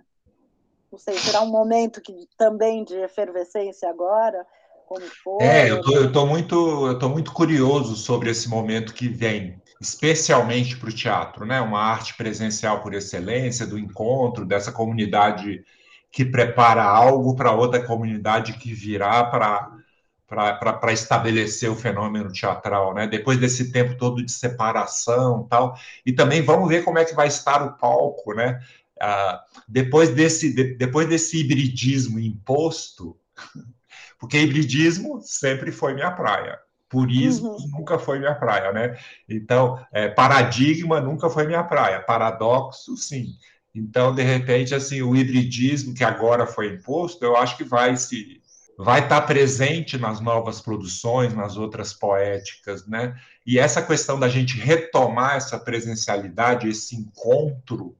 Não 0.89 0.97
sei, 0.97 1.17
será 1.17 1.41
um 1.41 1.51
momento 1.51 2.01
que, 2.01 2.25
também 2.37 2.85
de 2.85 2.95
efervescência 2.95 3.89
agora? 3.89 4.47
Como 4.87 5.01
foi? 5.21 5.43
É, 5.45 5.69
eu 5.69 5.81
tô, 5.81 5.91
eu 5.91 6.09
tô 6.09 6.25
muito, 6.25 6.87
eu 6.87 6.97
tô 6.97 7.09
muito 7.09 7.33
curioso 7.33 7.97
sobre 7.97 8.29
esse 8.29 8.47
momento 8.47 8.93
que 8.93 9.09
vem 9.09 9.61
especialmente 9.83 10.77
para 10.77 10.89
o 10.89 10.93
teatro, 10.93 11.45
né? 11.45 11.59
Uma 11.59 11.79
arte 11.79 12.15
presencial 12.15 12.81
por 12.81 12.93
excelência, 12.93 13.67
do 13.67 13.77
encontro, 13.77 14.45
dessa 14.45 14.71
comunidade 14.71 15.63
que 16.09 16.23
prepara 16.23 16.83
algo 16.83 17.35
para 17.35 17.51
outra 17.51 17.83
comunidade 17.85 18.53
que 18.53 18.73
virá 18.73 19.25
para 19.25 20.93
estabelecer 20.93 21.69
o 21.69 21.75
fenômeno 21.75 22.31
teatral, 22.31 22.93
né? 22.93 23.07
Depois 23.07 23.37
desse 23.37 23.71
tempo 23.71 23.97
todo 23.97 24.23
de 24.23 24.31
separação, 24.31 25.45
tal, 25.49 25.75
e 26.05 26.13
também 26.13 26.41
vamos 26.41 26.69
ver 26.69 26.83
como 26.83 26.97
é 26.99 27.05
que 27.05 27.13
vai 27.13 27.27
estar 27.27 27.61
o 27.61 27.77
palco, 27.77 28.33
né? 28.33 28.61
Ah, 29.01 29.43
depois 29.67 30.09
desse 30.11 30.53
de, 30.53 30.75
depois 30.75 31.09
desse 31.09 31.41
hibridismo 31.41 32.19
imposto, 32.19 33.17
porque 34.17 34.39
hibridismo 34.39 35.19
sempre 35.21 35.71
foi 35.73 35.93
minha 35.93 36.11
praia. 36.11 36.57
Purismo 36.93 37.53
uhum. 37.53 37.67
nunca 37.71 37.97
foi 37.97 38.19
minha 38.19 38.35
praia, 38.35 38.71
né? 38.71 38.95
Então, 39.27 39.83
é, 39.91 40.07
paradigma 40.07 41.01
nunca 41.01 41.27
foi 41.27 41.47
minha 41.47 41.63
praia. 41.63 41.99
Paradoxo, 41.99 42.95
sim. 42.95 43.29
Então, 43.73 44.13
de 44.13 44.21
repente, 44.21 44.75
assim, 44.75 45.01
o 45.01 45.15
hibridismo 45.15 45.95
que 45.95 46.03
agora 46.03 46.45
foi 46.45 46.67
imposto, 46.67 47.25
eu 47.25 47.35
acho 47.35 47.57
que 47.57 47.63
vai 47.63 47.97
se 47.97 48.39
vai 48.77 49.01
estar 49.01 49.21
presente 49.21 49.97
nas 49.97 50.19
novas 50.19 50.61
produções, 50.61 51.33
nas 51.33 51.57
outras 51.57 51.93
poéticas, 51.93 52.85
né? 52.85 53.15
E 53.45 53.57
essa 53.57 53.81
questão 53.81 54.19
da 54.19 54.27
gente 54.27 54.57
retomar 54.57 55.35
essa 55.35 55.59
presencialidade, 55.59 56.67
esse 56.67 56.95
encontro, 56.95 57.95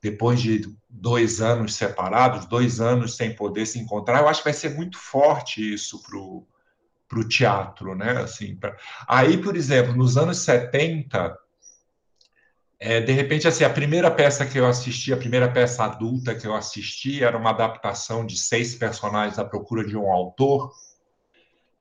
depois 0.00 0.40
de 0.40 0.72
dois 0.88 1.40
anos 1.40 1.74
separados, 1.74 2.46
dois 2.46 2.80
anos 2.80 3.16
sem 3.16 3.34
poder 3.34 3.66
se 3.66 3.80
encontrar, 3.80 4.20
eu 4.20 4.28
acho 4.28 4.40
que 4.40 4.48
vai 4.50 4.58
ser 4.58 4.74
muito 4.74 4.96
forte 4.96 5.74
isso 5.74 6.00
para 6.02 6.18
o 6.18 6.46
para 7.10 7.18
o 7.18 7.28
teatro, 7.28 7.96
né? 7.96 8.12
Assim, 8.22 8.54
pra... 8.54 8.76
Aí, 9.06 9.36
por 9.36 9.56
exemplo, 9.56 9.94
nos 9.96 10.16
anos 10.16 10.38
70, 10.38 11.36
é, 12.78 13.00
de 13.00 13.12
repente, 13.12 13.48
assim, 13.48 13.64
a 13.64 13.70
primeira 13.70 14.08
peça 14.12 14.46
que 14.46 14.56
eu 14.56 14.64
assisti, 14.64 15.12
a 15.12 15.16
primeira 15.16 15.50
peça 15.50 15.84
adulta 15.84 16.36
que 16.36 16.46
eu 16.46 16.54
assisti, 16.54 17.22
era 17.22 17.36
uma 17.36 17.50
adaptação 17.50 18.24
de 18.24 18.38
seis 18.38 18.76
personagens 18.76 19.40
à 19.40 19.44
procura 19.44 19.84
de 19.84 19.96
um 19.96 20.10
autor, 20.10 20.72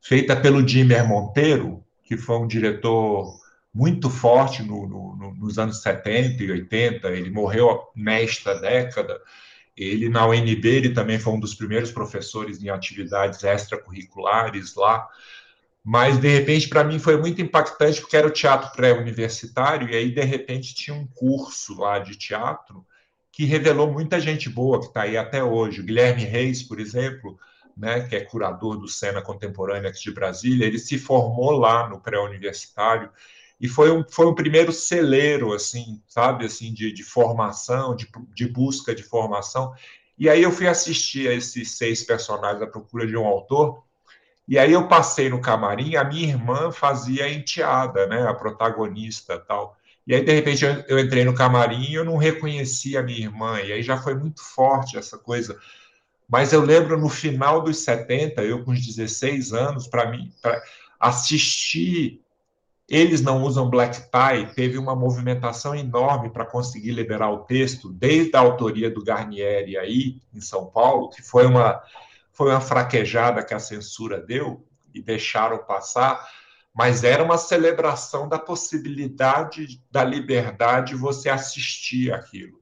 feita 0.01 0.36
pelo 0.36 0.63
Dimer 0.63 1.07
Monteiro, 1.07 1.86
que 2.03 2.17
foi 2.17 2.38
um 2.38 2.48
diretor 2.48 3.38
muito 3.71 4.09
forte 4.09 4.63
no, 4.63 4.88
no, 4.88 5.36
nos 5.36 5.59
anos 5.59 5.83
70 5.83 6.43
e 6.43 6.51
80, 6.51 7.07
ele 7.09 7.29
morreu 7.29 7.83
nesta 7.95 8.59
década, 8.59 9.21
ele, 9.83 10.09
na 10.09 10.27
UNB, 10.27 10.65
ele 10.65 10.89
também 10.89 11.19
foi 11.19 11.33
um 11.33 11.39
dos 11.39 11.55
primeiros 11.55 11.91
professores 11.91 12.62
em 12.62 12.69
atividades 12.69 13.43
extracurriculares 13.43 14.75
lá. 14.75 15.07
Mas, 15.83 16.17
de 16.17 16.27
repente, 16.27 16.67
para 16.67 16.83
mim 16.83 17.00
foi 17.00 17.17
muito 17.17 17.41
impactante, 17.41 18.01
porque 18.01 18.17
era 18.17 18.27
o 18.27 18.31
teatro 18.31 18.71
pré-universitário, 18.75 19.89
e 19.89 19.95
aí, 19.95 20.12
de 20.12 20.24
repente, 20.24 20.75
tinha 20.75 20.95
um 20.95 21.07
curso 21.07 21.79
lá 21.79 22.00
de 22.00 22.17
teatro 22.17 22.86
que 23.31 23.45
revelou 23.45 23.91
muita 23.91 24.19
gente 24.19 24.50
boa 24.50 24.79
que 24.79 24.88
está 24.88 25.03
aí 25.03 25.15
até 25.15 25.43
hoje. 25.43 25.79
O 25.79 25.83
Guilherme 25.86 26.25
Reis, 26.25 26.62
por 26.62 26.79
exemplo, 26.79 27.39
né, 27.75 28.01
que 28.01 28.15
é 28.15 28.19
curador 28.19 28.77
do 28.77 28.88
Cena 28.88 29.21
Contemporânea 29.21 29.89
aqui 29.89 30.01
de 30.01 30.12
Brasília, 30.12 30.65
ele 30.65 30.77
se 30.77 30.98
formou 30.98 31.51
lá 31.51 31.88
no 31.88 32.01
pré-universitário 32.01 33.09
e 33.60 33.68
foi 33.68 33.92
um, 33.92 34.04
foi 34.10 34.25
um 34.25 34.34
primeiro 34.34 34.72
celeiro, 34.72 35.54
assim, 35.54 36.01
sabe, 36.08 36.46
assim, 36.46 36.74
de, 36.74 36.94
de 36.94 37.04
formação, 37.04 37.96
de, 37.96 38.08
de 38.34 38.48
busca 38.48 38.96
de 38.96 39.04
formação. 39.04 39.74
E 40.18 40.30
aí 40.30 40.42
eu 40.42 40.51
fui 40.51 40.68
assistir 40.68 41.28
a 41.28 41.34
esses 41.34 41.78
seis 41.78 42.04
personagens 42.04 42.62
à 42.62 42.68
procura 42.68 43.06
de 43.06 43.18
um 43.18 43.25
autor, 43.25 43.84
e 44.48 44.58
aí 44.58 44.72
eu 44.72 44.88
passei 44.88 45.30
no 45.30 45.42
camarim, 45.42 45.96
a 45.96 46.04
minha 46.04 46.28
irmã 46.30 46.72
fazia 46.72 47.25
a 47.25 47.32
enteada, 47.32 48.08
né, 48.08 48.28
a 48.28 48.34
protagonista 48.34 49.38
tal. 49.38 49.78
E 50.08 50.16
aí, 50.16 50.24
de 50.24 50.34
repente, 50.34 50.66
eu, 50.66 50.84
eu 50.88 50.98
entrei 50.98 51.24
no 51.24 51.36
camarim 51.36 51.84
e 51.84 51.94
eu 51.94 52.04
não 52.04 52.18
reconheci 52.18 52.98
a 52.98 53.04
minha 53.04 53.20
irmã, 53.20 53.62
e 53.62 53.72
aí 53.72 53.84
já 53.84 53.96
foi 53.96 54.16
muito 54.16 54.42
forte 54.42 54.98
essa 54.98 55.18
coisa. 55.18 55.60
Mas 56.28 56.51
eu 56.54 56.62
lembro 56.62 57.00
no 57.00 57.10
final 57.10 57.62
dos 57.62 57.78
70, 57.80 58.42
eu 58.42 58.63
com 58.63 58.72
os 58.72 58.84
16 58.84 59.54
anos, 59.54 59.88
para 59.88 60.10
mim, 60.10 60.32
assistir 61.00 62.22
eles 62.89 63.22
não 63.22 63.43
usam 63.43 63.69
black 63.69 64.01
tie, 64.10 64.51
teve 64.55 64.77
uma 64.77 64.96
movimentação 64.96 65.75
enorme 65.75 66.31
para 66.31 66.46
conseguir 66.46 66.91
liberar 66.91 67.29
o 67.29 67.43
texto, 67.46 67.88
desde 67.89 68.36
a 68.36 68.39
autoria 68.39 68.89
do 68.89 69.03
Garnieri 69.03 69.77
aí, 69.77 70.19
em 70.34 70.41
São 70.41 70.65
Paulo, 70.65 71.10
que 71.10 71.22
foi 71.22 71.46
uma, 71.46 71.81
foi 72.34 72.50
uma 72.50 72.60
fraquejada 72.60 73.43
que 73.43 73.53
a 73.53 73.60
censura 73.60 74.19
deu 74.19 74.65
e 74.91 75.01
deixaram 75.01 75.60
passar, 75.60 76.27
mas 76.74 77.03
era 77.03 77.24
uma 77.24 77.38
celebração 77.38 78.27
da 78.27 78.39
possibilidade 78.39 79.84
da 79.91 80.03
liberdade 80.03 80.96
você 80.96 81.29
assistir 81.29 82.12
aquilo. 82.12 82.60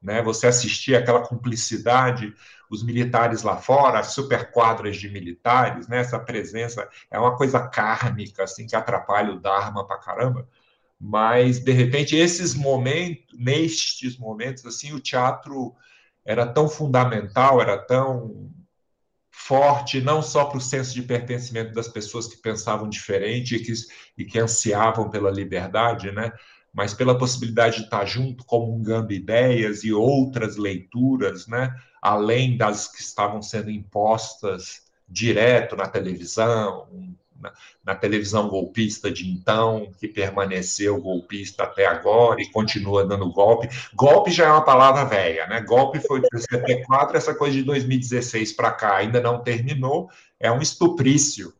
né? 0.00 0.22
Você 0.22 0.46
assistia 0.46 0.98
aquela 0.98 1.26
cumplicidade, 1.26 2.32
os 2.70 2.82
militares 2.82 3.42
lá 3.42 3.56
fora, 3.56 4.00
as 4.00 4.12
superquadras 4.12 4.96
de 4.96 5.08
militares, 5.08 5.88
né? 5.88 5.98
Essa 5.98 6.18
presença 6.18 6.88
é 7.10 7.18
uma 7.18 7.36
coisa 7.36 7.66
kármica, 7.68 8.44
assim, 8.44 8.66
que 8.66 8.76
atrapalha 8.76 9.32
o 9.32 9.40
Dharma 9.40 9.86
pra 9.86 9.98
caramba. 9.98 10.48
Mas, 10.98 11.58
de 11.58 11.72
repente, 11.72 12.16
esses 12.16 12.54
momentos, 12.54 13.38
nestes 13.38 14.16
momentos, 14.16 14.64
assim, 14.64 14.92
o 14.92 15.00
teatro 15.00 15.74
era 16.24 16.46
tão 16.46 16.68
fundamental, 16.68 17.60
era 17.60 17.78
tão 17.78 18.50
forte, 19.30 20.00
não 20.00 20.22
só 20.22 20.46
para 20.46 20.58
o 20.58 20.60
senso 20.60 20.94
de 20.94 21.02
pertencimento 21.02 21.72
das 21.72 21.86
pessoas 21.86 22.26
que 22.26 22.38
pensavam 22.38 22.88
diferente 22.88 23.54
e 23.54 23.60
que, 23.60 23.72
e 24.18 24.24
que 24.24 24.38
ansiavam 24.40 25.10
pela 25.10 25.30
liberdade, 25.30 26.10
né? 26.10 26.32
Mas 26.76 26.92
pela 26.92 27.16
possibilidade 27.16 27.78
de 27.78 27.84
estar 27.84 28.04
junto, 28.04 28.44
comungando 28.44 29.10
ideias 29.10 29.82
e 29.82 29.94
outras 29.94 30.56
leituras, 30.56 31.46
né? 31.46 31.74
além 32.02 32.58
das 32.58 32.86
que 32.86 33.00
estavam 33.00 33.40
sendo 33.40 33.70
impostas 33.70 34.82
direto 35.08 35.74
na 35.74 35.88
televisão, 35.88 36.86
na, 37.40 37.52
na, 37.82 37.94
televisão 37.94 38.48
golpista 38.48 39.10
de 39.10 39.26
então, 39.26 39.90
que 39.98 40.06
permaneceu 40.06 41.00
golpista 41.00 41.62
até 41.62 41.86
agora 41.86 42.42
e 42.42 42.50
continua 42.50 43.06
dando 43.06 43.32
golpe. 43.32 43.70
Golpe 43.94 44.30
já 44.30 44.46
é 44.46 44.50
uma 44.50 44.64
palavra 44.64 45.04
velha, 45.04 45.46
né? 45.46 45.62
Golpe 45.62 45.98
foi 46.00 46.20
de 46.20 46.28
74, 46.30 47.16
essa 47.16 47.34
coisa 47.34 47.56
de 47.56 47.62
2016 47.62 48.52
para 48.52 48.70
cá 48.72 48.96
ainda 48.96 49.20
não 49.20 49.42
terminou, 49.42 50.10
é 50.38 50.52
um 50.52 50.60
estuprício. 50.60 51.54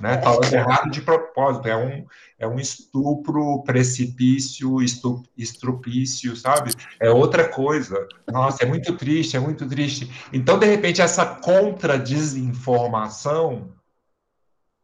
Né? 0.00 0.22
Falando 0.22 0.50
errado 0.52 0.90
de 0.90 1.02
propósito, 1.02 1.68
é 1.68 1.76
um, 1.76 2.06
é 2.38 2.46
um 2.46 2.58
estupro, 2.58 3.62
precipício, 3.62 4.80
estup, 4.82 5.28
estrupício, 5.36 6.34
sabe? 6.34 6.72
É 6.98 7.10
outra 7.10 7.46
coisa. 7.48 8.08
Nossa, 8.30 8.62
é 8.64 8.66
muito 8.66 8.96
triste, 8.96 9.36
é 9.36 9.40
muito 9.40 9.68
triste. 9.68 10.10
Então, 10.32 10.58
de 10.58 10.64
repente, 10.66 11.02
essa 11.02 11.26
contra-desinformação 11.26 13.70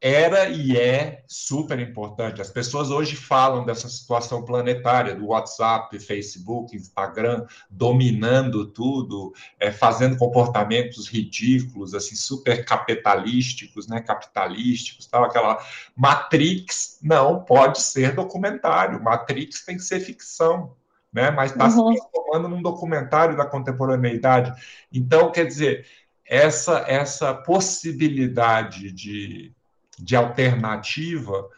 era 0.00 0.48
e 0.48 0.76
é 0.76 1.24
super 1.26 1.78
importante. 1.80 2.40
As 2.40 2.50
pessoas 2.50 2.90
hoje 2.90 3.16
falam 3.16 3.64
dessa 3.64 3.88
situação 3.88 4.44
planetária, 4.44 5.14
do 5.14 5.26
WhatsApp, 5.26 5.98
Facebook, 5.98 6.76
Instagram, 6.76 7.46
dominando 7.68 8.66
tudo, 8.66 9.32
é, 9.58 9.72
fazendo 9.72 10.16
comportamentos 10.16 11.08
ridículos, 11.08 11.94
assim, 11.94 12.14
super 12.14 12.64
capitalísticos, 12.64 13.88
né, 13.88 14.00
capitalísticos, 14.00 15.06
tal, 15.06 15.24
aquela 15.24 15.58
Matrix 15.96 17.00
não 17.02 17.44
pode 17.44 17.80
ser 17.80 18.14
documentário, 18.14 19.02
Matrix 19.02 19.64
tem 19.64 19.76
que 19.76 19.82
ser 19.82 19.98
ficção, 19.98 20.76
né, 21.12 21.30
mas 21.32 21.50
está 21.50 21.64
uhum. 21.64 21.92
se 21.92 21.98
transformando 21.98 22.48
num 22.48 22.62
documentário 22.62 23.36
da 23.36 23.44
contemporaneidade. 23.44 24.52
Então, 24.92 25.32
quer 25.32 25.46
dizer, 25.46 25.86
essa 26.24 26.84
essa 26.86 27.34
possibilidade 27.34 28.92
de 28.92 29.56
de 29.98 30.16
alternativa 30.16 31.48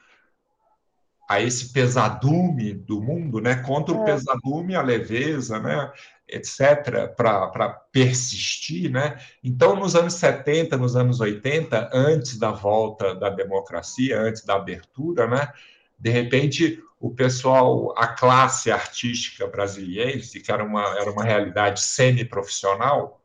a 1.29 1.41
esse 1.41 1.73
pesadume 1.73 2.73
do 2.73 3.01
mundo, 3.01 3.41
né? 3.41 3.57
Contra 3.57 3.95
o 3.95 4.03
é. 4.03 4.05
pesadume, 4.07 4.75
a 4.75 4.83
leveza, 4.83 5.61
né? 5.61 5.93
etc., 6.31 7.13
para 7.17 7.69
persistir, 7.93 8.91
né? 8.91 9.19
Então, 9.43 9.77
nos 9.77 9.97
anos 9.97 10.15
70, 10.15 10.77
nos 10.77 10.97
anos 10.97 11.21
80, 11.21 11.91
antes 11.93 12.39
da 12.39 12.53
volta 12.53 13.15
da 13.15 13.29
democracia, 13.29 14.21
antes 14.21 14.45
da 14.45 14.55
abertura, 14.55 15.27
né? 15.27 15.53
De 15.99 16.11
repente, 16.11 16.83
o 16.99 17.11
pessoal, 17.11 17.95
a 17.97 18.07
classe 18.09 18.71
artística 18.71 19.47
brasileira, 19.47 20.21
que 20.21 20.53
era 20.53 20.65
uma, 20.65 20.85
era 20.99 21.11
uma 21.11 21.25
realidade 21.25 21.81
semi-profissional, 21.81 23.21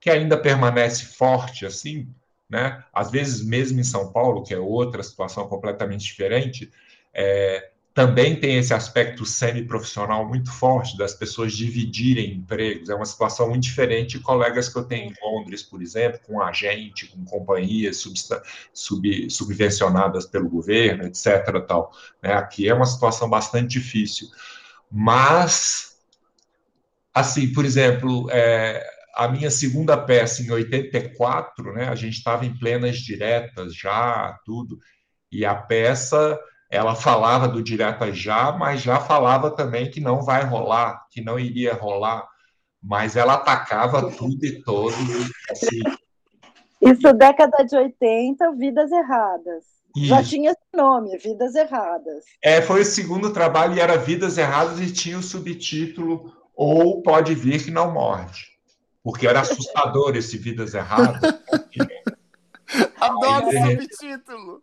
que 0.00 0.10
ainda 0.10 0.36
permanece 0.36 1.04
forte, 1.04 1.66
assim, 1.66 2.08
né? 2.54 2.84
Às 2.92 3.10
vezes, 3.10 3.44
mesmo 3.44 3.80
em 3.80 3.84
São 3.84 4.12
Paulo, 4.12 4.44
que 4.44 4.54
é 4.54 4.58
outra 4.58 5.02
situação 5.02 5.48
completamente 5.48 6.04
diferente, 6.04 6.70
é, 7.12 7.70
também 7.92 8.38
tem 8.38 8.58
esse 8.58 8.72
aspecto 8.72 9.26
semi-profissional 9.26 10.24
muito 10.28 10.52
forte 10.52 10.96
das 10.96 11.14
pessoas 11.14 11.52
dividirem 11.52 12.32
empregos. 12.32 12.88
É 12.88 12.94
uma 12.94 13.04
situação 13.04 13.48
muito 13.48 13.64
diferente 13.64 14.18
de 14.18 14.22
colegas 14.22 14.68
que 14.68 14.78
eu 14.78 14.84
tenho 14.84 15.10
em 15.10 15.14
Londres, 15.20 15.64
por 15.64 15.82
exemplo, 15.82 16.20
com 16.24 16.40
agente, 16.40 17.08
com 17.08 17.24
companhias 17.24 18.04
sub, 18.72 19.30
subvencionadas 19.30 20.26
pelo 20.26 20.48
governo, 20.48 21.06
etc. 21.06 21.26
Tal. 21.66 21.92
Né? 22.22 22.34
Aqui 22.34 22.68
é 22.68 22.74
uma 22.74 22.86
situação 22.86 23.28
bastante 23.28 23.80
difícil. 23.80 24.28
Mas, 24.88 25.98
assim, 27.12 27.52
por 27.52 27.64
exemplo, 27.64 28.28
é, 28.30 28.93
a 29.14 29.28
minha 29.28 29.50
segunda 29.50 29.96
peça, 29.96 30.42
em 30.42 30.50
84, 30.50 31.72
né, 31.72 31.88
a 31.88 31.94
gente 31.94 32.14
estava 32.14 32.44
em 32.44 32.56
plenas 32.56 32.98
diretas 32.98 33.74
já, 33.74 34.38
tudo, 34.44 34.78
e 35.30 35.44
a 35.44 35.54
peça, 35.54 36.38
ela 36.70 36.94
falava 36.96 37.48
do 37.48 37.62
direta 37.62 38.12
já, 38.12 38.52
mas 38.52 38.82
já 38.82 38.98
falava 39.00 39.50
também 39.50 39.90
que 39.90 40.00
não 40.00 40.22
vai 40.22 40.44
rolar, 40.44 41.06
que 41.10 41.20
não 41.20 41.38
iria 41.38 41.74
rolar, 41.74 42.26
mas 42.82 43.16
ela 43.16 43.34
atacava 43.34 44.10
tudo 44.10 44.44
e 44.44 44.62
todos. 44.62 44.94
Assim. 45.50 45.80
Isso, 46.82 47.12
década 47.14 47.64
de 47.64 47.76
80, 47.76 48.52
Vidas 48.52 48.92
Erradas. 48.92 49.64
Isso. 49.96 50.06
Já 50.06 50.22
tinha 50.22 50.50
esse 50.50 50.76
nome, 50.76 51.16
Vidas 51.16 51.54
Erradas. 51.54 52.24
É, 52.42 52.60
foi 52.60 52.82
o 52.82 52.84
segundo 52.84 53.32
trabalho 53.32 53.74
e 53.74 53.80
era 53.80 53.96
Vidas 53.96 54.36
Erradas 54.36 54.80
e 54.80 54.92
tinha 54.92 55.16
o 55.16 55.22
subtítulo 55.22 56.32
Ou 56.54 57.00
Pode 57.00 57.32
Vir 57.34 57.64
Que 57.64 57.70
Não 57.70 57.92
Morde 57.92 58.53
porque 59.04 59.26
era 59.26 59.42
assustador 59.42 60.16
esse 60.16 60.38
Vidas 60.38 60.72
Erradas. 60.72 61.20
Adoro 62.98 63.50
esse 63.50 63.70
subtítulo. 63.72 64.62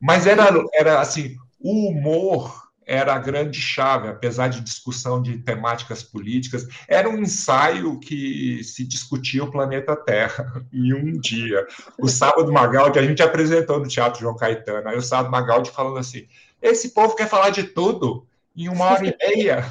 Mas 0.00 0.26
era, 0.26 0.48
era 0.72 1.00
assim, 1.00 1.36
o 1.60 1.88
humor 1.90 2.72
era 2.84 3.14
a 3.14 3.18
grande 3.18 3.60
chave, 3.60 4.08
apesar 4.08 4.48
de 4.48 4.60
discussão 4.60 5.22
de 5.22 5.38
temáticas 5.38 6.02
políticas, 6.02 6.66
era 6.88 7.08
um 7.08 7.18
ensaio 7.18 8.00
que 8.00 8.64
se 8.64 8.84
discutia 8.84 9.44
o 9.44 9.50
planeta 9.50 9.94
Terra 9.94 10.64
em 10.72 10.92
um 10.92 11.20
dia. 11.20 11.64
O 11.98 12.08
Sábado 12.08 12.52
Magaldi, 12.52 12.98
a 12.98 13.02
gente 13.02 13.22
apresentou 13.22 13.78
no 13.78 13.86
Teatro 13.86 14.20
João 14.20 14.36
Caetano, 14.36 14.88
aí 14.88 14.96
o 14.96 15.02
Sábado 15.02 15.30
Magaldi 15.30 15.70
falando 15.70 15.98
assim, 15.98 16.26
esse 16.60 16.92
povo 16.92 17.14
quer 17.14 17.28
falar 17.28 17.50
de 17.50 17.64
tudo 17.64 18.26
em 18.56 18.68
uma 18.68 18.86
hora 18.86 19.06
e 19.06 19.16
meia. 19.18 19.64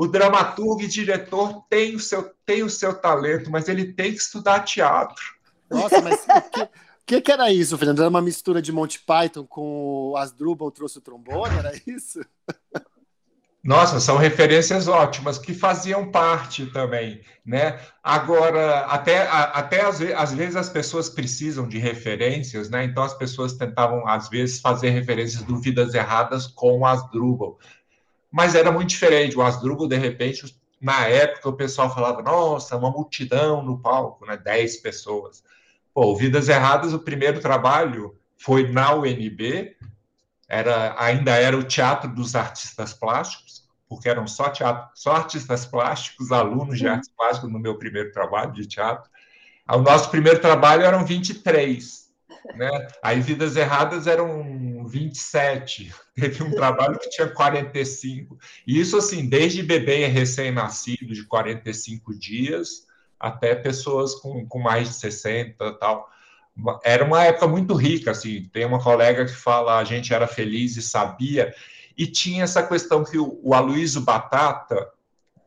O 0.00 0.08
dramaturgo 0.08 0.80
e 0.80 0.86
diretor 0.86 1.62
tem 1.68 1.94
o 1.94 2.00
seu, 2.00 2.32
tem 2.46 2.62
o 2.62 2.70
seu 2.70 2.94
talento, 2.94 3.50
mas 3.50 3.68
ele 3.68 3.92
tem 3.92 4.12
que 4.12 4.18
estudar 4.18 4.60
teatro. 4.60 5.22
Nossa, 5.68 6.00
mas 6.00 6.24
o 6.24 6.68
que, 7.04 7.20
que, 7.20 7.30
era 7.30 7.52
isso, 7.52 7.76
Fernando? 7.76 7.98
Era 7.98 8.08
uma 8.08 8.22
mistura 8.22 8.62
de 8.62 8.72
Monty 8.72 8.98
Python 8.98 9.44
com 9.46 10.14
Asdrubal 10.16 10.70
trouxe 10.70 10.96
o 10.96 11.02
trombone? 11.02 11.54
Era 11.54 11.72
isso? 11.86 12.18
Nossa, 13.62 14.00
são 14.00 14.16
referências 14.16 14.88
ótimas 14.88 15.36
que 15.36 15.52
faziam 15.52 16.10
parte 16.10 16.64
também, 16.64 17.20
né? 17.44 17.78
Agora, 18.02 18.86
até, 18.86 19.28
até 19.28 19.82
às, 19.82 19.98
vezes, 19.98 20.14
às 20.16 20.32
vezes 20.32 20.56
as 20.56 20.70
pessoas 20.70 21.10
precisam 21.10 21.68
de 21.68 21.76
referências, 21.76 22.70
né? 22.70 22.84
Então 22.84 23.02
as 23.02 23.12
pessoas 23.12 23.52
tentavam 23.52 24.08
às 24.08 24.30
vezes 24.30 24.60
fazer 24.60 24.88
referências 24.88 25.42
do 25.42 25.58
Vidas 25.58 25.92
Erradas 25.92 26.46
com 26.46 26.86
Asdrubal, 26.86 27.58
mas 28.30 28.54
era 28.54 28.70
muito 28.70 28.90
diferente. 28.90 29.36
O 29.36 29.42
Asdrubal, 29.42 29.88
de 29.88 29.96
repente, 29.96 30.54
na 30.80 31.06
época 31.06 31.48
o 31.48 31.56
pessoal 31.56 31.92
falava, 31.92 32.22
nossa, 32.22 32.76
uma 32.76 32.90
multidão 32.90 33.62
no 33.62 33.78
palco, 33.78 34.24
né? 34.26 34.36
10 34.36 34.78
pessoas. 34.78 35.42
Pô, 35.92 36.14
Vidas 36.14 36.48
Erradas, 36.48 36.92
o 36.92 37.00
primeiro 37.00 37.40
trabalho 37.40 38.16
foi 38.38 38.70
na 38.70 38.94
UNB, 38.94 39.76
era, 40.48 40.94
ainda 40.98 41.32
era 41.32 41.56
o 41.56 41.64
Teatro 41.64 42.12
dos 42.14 42.34
Artistas 42.34 42.92
Plásticos, 42.92 43.68
porque 43.88 44.08
eram 44.08 44.26
só, 44.26 44.48
teatro, 44.48 44.88
só 44.94 45.16
artistas 45.16 45.66
plásticos, 45.66 46.30
alunos 46.30 46.78
de 46.78 46.86
artes 46.86 47.10
plásticas 47.16 47.50
no 47.50 47.58
meu 47.58 47.76
primeiro 47.76 48.12
trabalho 48.12 48.52
de 48.52 48.66
teatro. 48.66 49.10
O 49.68 49.78
nosso 49.78 50.10
primeiro 50.10 50.40
trabalho 50.40 50.84
eram 50.84 51.04
23 51.04 52.09
né? 52.54 52.88
Aí 53.02 53.20
Vidas 53.20 53.56
Erradas 53.56 54.06
eram 54.06 54.86
27, 54.86 55.92
teve 56.14 56.42
um 56.42 56.50
trabalho 56.50 56.98
que 56.98 57.10
tinha 57.10 57.28
45. 57.28 58.38
E 58.66 58.80
isso, 58.80 58.96
assim, 58.96 59.28
desde 59.28 59.62
bebê 59.62 60.06
recém-nascido, 60.06 61.12
de 61.12 61.24
45 61.24 62.18
dias, 62.18 62.86
até 63.18 63.54
pessoas 63.54 64.14
com, 64.14 64.46
com 64.46 64.58
mais 64.58 64.88
de 64.88 64.94
60 64.94 65.72
tal. 65.74 66.10
Era 66.84 67.04
uma 67.04 67.24
época 67.24 67.46
muito 67.46 67.74
rica, 67.74 68.10
assim. 68.10 68.48
Tem 68.52 68.64
uma 68.64 68.82
colega 68.82 69.24
que 69.24 69.32
fala, 69.32 69.78
a 69.78 69.84
gente 69.84 70.12
era 70.12 70.26
feliz 70.26 70.76
e 70.76 70.82
sabia, 70.82 71.54
e 71.96 72.06
tinha 72.06 72.44
essa 72.44 72.62
questão 72.62 73.04
que 73.04 73.18
o, 73.18 73.38
o 73.42 73.54
Aloysio 73.54 74.00
Batata, 74.00 74.90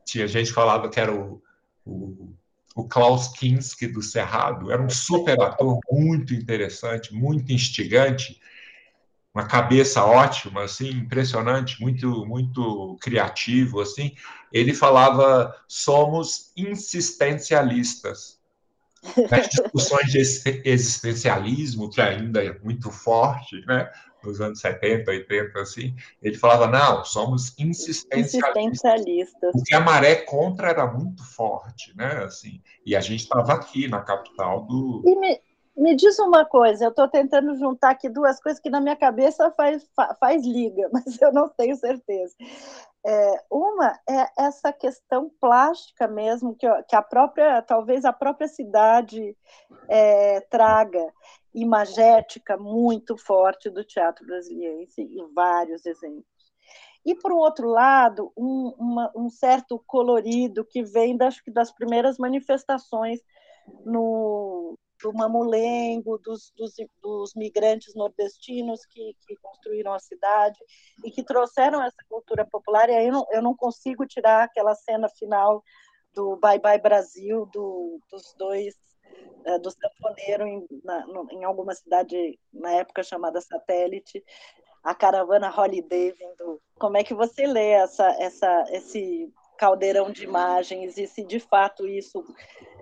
tinha 0.06 0.28
gente 0.28 0.52
falava 0.52 0.90
que 0.90 1.00
era 1.00 1.14
o, 1.14 1.42
o 1.86 2.34
o 2.76 2.88
Klaus 2.88 3.28
Kinski 3.30 3.88
do 3.88 4.02
Cerrado, 4.02 4.72
era 4.72 4.82
um 4.82 4.90
super 4.90 5.40
ator 5.40 5.80
muito 5.92 6.34
interessante, 6.34 7.14
muito 7.14 7.52
instigante. 7.52 8.40
uma 9.34 9.46
cabeça 9.48 10.04
ótima, 10.04 10.64
assim, 10.64 10.90
impressionante, 10.90 11.82
muito, 11.82 12.26
muito 12.26 12.98
criativo, 13.02 13.82
assim. 13.82 14.16
Ele 14.52 14.74
falava: 14.74 15.56
somos 15.68 16.52
insistencialistas. 16.56 18.42
Nas 19.30 19.50
discussões 19.50 20.12
de 20.12 20.20
existencialismo, 20.64 21.90
que 21.90 22.00
ainda 22.00 22.44
é 22.44 22.58
muito 22.60 22.90
forte, 22.90 23.62
né? 23.66 23.92
Nos 24.24 24.42
anos 24.42 24.60
70, 24.60 25.12
80, 25.12 25.60
assim, 25.60 25.96
ele 26.22 26.38
falava, 26.38 26.68
não, 26.68 27.04
somos 27.04 27.54
insistencialistas. 27.60 28.56
insistencialistas. 28.56 29.52
Porque 29.52 29.76
a 29.76 29.80
maré 29.80 30.16
contra 30.16 30.70
era 30.70 30.88
muito 30.88 31.24
forte, 31.24 31.96
né? 31.96 32.24
Assim, 32.24 32.62
e 32.86 32.96
a 32.96 33.02
gente 33.02 33.22
estava 33.22 33.54
aqui 33.54 33.88
na 33.88 34.02
capital 34.02 34.62
do. 34.66 35.02
E 35.06 35.16
me, 35.16 35.42
me 35.76 35.96
diz 35.96 36.20
uma 36.20 36.46
coisa, 36.46 36.86
eu 36.86 36.90
estou 36.90 37.08
tentando 37.08 37.56
juntar 37.56 37.92
aqui 37.92 38.08
duas 38.08 38.40
coisas 38.40 38.62
que 38.62 38.70
na 38.70 38.80
minha 38.80 38.96
cabeça 38.96 39.52
faz, 39.52 39.86
faz 40.20 40.46
liga, 40.46 40.90
mas 40.94 41.22
eu 41.22 41.34
não 41.34 41.50
tenho 41.50 41.76
certeza. 41.76 42.36
É, 43.06 43.44
uma 43.52 44.00
é 44.08 44.28
essa 44.38 44.72
questão 44.72 45.30
plástica 45.42 46.08
mesmo, 46.08 46.56
que, 46.56 46.68
que 46.84 46.96
a 46.96 47.02
própria, 47.02 47.62
talvez 47.62 48.06
a 48.06 48.14
própria 48.14 48.48
cidade 48.48 49.36
é, 49.90 50.40
traga 50.42 51.12
imagética 51.54 52.58
muito 52.58 53.18
forte 53.18 53.70
do 53.70 53.84
teatro 53.84 54.26
brasileiro, 54.26 54.88
e 54.98 55.34
vários 55.34 55.86
exemplos. 55.86 56.26
E, 57.06 57.14
por 57.14 57.34
outro 57.34 57.68
lado, 57.68 58.32
um, 58.38 58.74
uma, 58.78 59.12
um 59.16 59.30
certo 59.30 59.82
colorido 59.86 60.64
que 60.64 60.84
vem 60.84 61.18
das, 61.18 61.36
das 61.48 61.72
primeiras 61.72 62.18
manifestações 62.18 63.20
no, 63.86 64.78
do 65.02 65.14
mamulengo, 65.14 66.18
dos, 66.18 66.54
dos, 66.56 66.74
dos, 67.02 67.34
migrantes 67.36 67.94
nordestinos 67.94 68.86
que, 68.86 69.16
que, 69.28 69.36
construíram 69.36 69.94
a 69.94 70.00
cidade 70.00 70.58
e 71.04 71.12
que 71.12 71.24
trouxeram 71.24 71.84
essa 71.84 72.02
cultura 72.08 72.46
popular. 72.46 72.90
E 72.90 72.96
aí 72.96 73.08
eu 73.08 73.14
não, 73.14 73.26
eu 73.32 73.42
não 73.42 73.56
consigo 73.56 74.06
tirar 74.06 74.44
aquela 74.44 74.74
cena 74.74 75.10
final 75.10 75.62
do 76.14 76.38
Bye 76.38 76.60
Bye 76.60 76.82
Brasil, 76.82 77.46
do, 77.48 78.00
dos 78.10 78.34
dois 78.38 78.76
é, 79.46 79.60
do 79.60 79.70
sanfoneiro 79.72 80.48
em, 80.48 80.68
na, 80.84 81.06
em 81.32 81.44
alguma 81.44 81.74
cidade 81.74 82.40
na 82.54 82.72
época 82.72 83.04
chamada 83.04 83.42
Satélite, 83.42 84.24
a 84.84 84.94
caravana 84.94 85.54
Holiday 85.56 86.12
vindo. 86.12 86.62
Como 86.76 86.98
é 86.98 87.04
que 87.04 87.14
você 87.14 87.46
lê 87.48 87.72
essa, 87.72 88.08
essa, 88.20 88.66
esse 88.70 89.32
caldeirão 89.58 90.12
de 90.12 90.24
imagens 90.24 90.98
e 90.98 91.08
se 91.08 91.24
de 91.24 91.40
fato 91.40 91.88
isso 91.88 92.24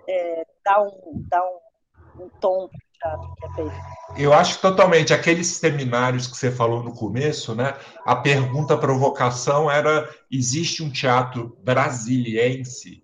é, 0.07 0.45
dá 0.63 0.81
um, 0.81 1.25
dá 1.29 1.43
um, 1.43 2.23
um 2.23 2.29
tom 2.39 2.69
é? 3.03 4.23
Eu 4.23 4.33
acho 4.33 4.61
totalmente 4.61 5.13
aqueles 5.13 5.47
seminários 5.47 6.27
que 6.27 6.37
você 6.37 6.51
falou 6.51 6.83
no 6.83 6.93
começo, 6.93 7.55
né? 7.55 7.75
A 8.05 8.15
pergunta 8.15 8.75
a 8.75 8.77
provocação 8.77 9.71
era: 9.71 10.07
existe 10.29 10.83
um 10.83 10.91
teatro 10.91 11.57
brasiliense 11.63 13.03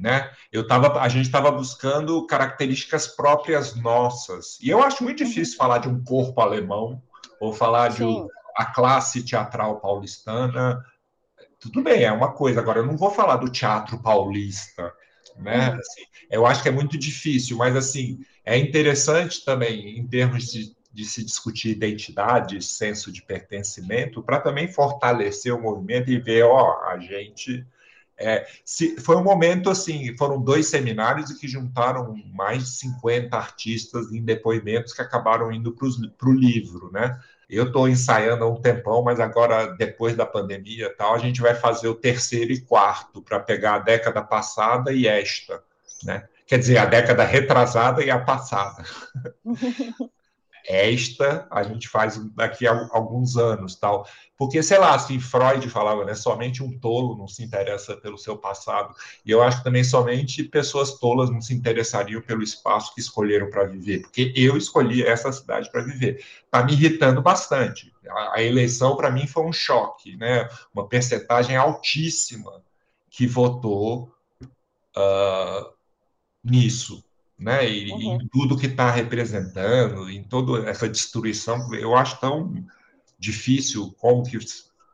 né? 0.00 0.30
Eu 0.50 0.66
tava, 0.66 0.98
a 1.00 1.08
gente 1.08 1.26
estava 1.26 1.50
buscando 1.50 2.26
características 2.26 3.06
próprias 3.06 3.76
nossas. 3.76 4.58
E 4.60 4.70
eu 4.70 4.82
acho 4.82 5.04
muito 5.04 5.22
difícil 5.22 5.56
falar 5.56 5.78
de 5.78 5.88
um 5.88 6.02
corpo 6.02 6.40
alemão 6.40 7.02
ou 7.38 7.52
falar 7.52 7.88
de 7.88 8.02
um, 8.02 8.26
a 8.56 8.64
classe 8.64 9.22
teatral 9.22 9.78
paulistana. 9.78 10.82
Tudo 11.58 11.82
bem, 11.82 12.04
é 12.04 12.10
uma 12.12 12.32
coisa. 12.32 12.60
Agora, 12.60 12.78
eu 12.78 12.86
não 12.86 12.96
vou 12.96 13.10
falar 13.10 13.36
do 13.36 13.50
teatro 13.50 14.02
paulista, 14.02 14.90
né? 15.36 15.70
Uhum. 15.70 15.78
Assim, 15.78 16.02
eu 16.30 16.46
acho 16.46 16.62
que 16.62 16.68
é 16.68 16.72
muito 16.72 16.96
difícil, 16.96 17.58
mas 17.58 17.76
assim 17.76 18.20
é 18.44 18.56
interessante 18.56 19.44
também 19.44 19.98
em 19.98 20.06
termos 20.06 20.46
de, 20.46 20.74
de 20.90 21.04
se 21.04 21.22
discutir 21.22 21.70
identidade, 21.70 22.62
senso 22.62 23.12
de 23.12 23.22
pertencimento, 23.22 24.22
para 24.22 24.40
também 24.40 24.66
fortalecer 24.66 25.54
o 25.54 25.60
movimento 25.60 26.10
e 26.10 26.18
ver, 26.18 26.44
ó, 26.44 26.84
a 26.88 26.98
gente 26.98 27.66
é, 28.20 28.46
se, 28.64 29.00
foi 29.00 29.16
um 29.16 29.24
momento 29.24 29.70
assim, 29.70 30.14
foram 30.16 30.40
dois 30.40 30.66
seminários 30.66 31.32
que 31.32 31.48
juntaram 31.48 32.14
mais 32.34 32.64
de 32.64 32.70
50 32.70 33.34
artistas 33.34 34.12
em 34.12 34.22
depoimentos 34.22 34.92
que 34.92 35.00
acabaram 35.00 35.50
indo 35.50 35.72
para 35.72 36.28
o 36.28 36.32
livro, 36.32 36.90
né? 36.92 37.18
Eu 37.48 37.66
estou 37.66 37.88
ensaiando 37.88 38.44
há 38.44 38.48
um 38.48 38.60
tempão, 38.60 39.02
mas 39.02 39.18
agora, 39.18 39.74
depois 39.74 40.14
da 40.14 40.26
pandemia 40.26 40.94
tal, 40.96 41.14
a 41.14 41.18
gente 41.18 41.40
vai 41.40 41.54
fazer 41.54 41.88
o 41.88 41.94
terceiro 41.94 42.52
e 42.52 42.60
quarto 42.60 43.22
para 43.22 43.40
pegar 43.40 43.76
a 43.76 43.78
década 43.78 44.22
passada 44.22 44.92
e 44.92 45.08
esta, 45.08 45.62
né? 46.04 46.28
Quer 46.46 46.58
dizer, 46.58 46.78
a 46.78 46.84
década 46.84 47.24
retrasada 47.24 48.04
e 48.04 48.10
a 48.10 48.18
passada. 48.18 48.84
esta 50.70 51.48
a 51.50 51.64
gente 51.64 51.88
faz 51.88 52.16
daqui 52.34 52.66
a 52.66 52.88
alguns 52.92 53.36
anos, 53.36 53.74
tal. 53.74 54.06
Porque, 54.36 54.62
sei 54.62 54.78
lá, 54.78 54.94
assim, 54.94 55.18
Freud 55.18 55.68
falava, 55.68 56.04
né, 56.04 56.14
somente 56.14 56.62
um 56.62 56.78
tolo 56.78 57.16
não 57.16 57.26
se 57.26 57.42
interessa 57.42 57.96
pelo 57.96 58.16
seu 58.16 58.38
passado. 58.38 58.94
E 59.26 59.30
eu 59.30 59.42
acho 59.42 59.58
que 59.58 59.64
também 59.64 59.82
somente 59.82 60.44
pessoas 60.44 60.98
tolas 60.98 61.28
não 61.28 61.40
se 61.40 61.52
interessariam 61.52 62.22
pelo 62.22 62.42
espaço 62.42 62.94
que 62.94 63.00
escolheram 63.00 63.50
para 63.50 63.64
viver, 63.64 64.02
porque 64.02 64.32
eu 64.36 64.56
escolhi 64.56 65.02
essa 65.02 65.32
cidade 65.32 65.70
para 65.70 65.82
viver. 65.82 66.24
Está 66.44 66.64
me 66.64 66.72
irritando 66.72 67.20
bastante. 67.20 67.92
A, 68.08 68.36
a 68.38 68.42
eleição, 68.42 68.96
para 68.96 69.10
mim, 69.10 69.26
foi 69.26 69.44
um 69.44 69.52
choque, 69.52 70.16
né? 70.16 70.48
Uma 70.72 70.88
percentagem 70.88 71.56
altíssima 71.56 72.62
que 73.10 73.26
votou 73.26 74.14
uh, 74.96 75.72
nisso 76.42 77.04
né? 77.40 77.68
E 77.68 77.90
uhum. 77.90 78.20
em 78.20 78.28
tudo 78.28 78.56
que 78.56 78.66
está 78.66 78.90
representando, 78.90 80.10
em 80.10 80.22
toda 80.22 80.68
essa 80.68 80.86
destruição, 80.86 81.72
eu 81.74 81.96
acho 81.96 82.20
tão 82.20 82.62
difícil 83.18 83.94
como 83.98 84.22
que 84.22 84.38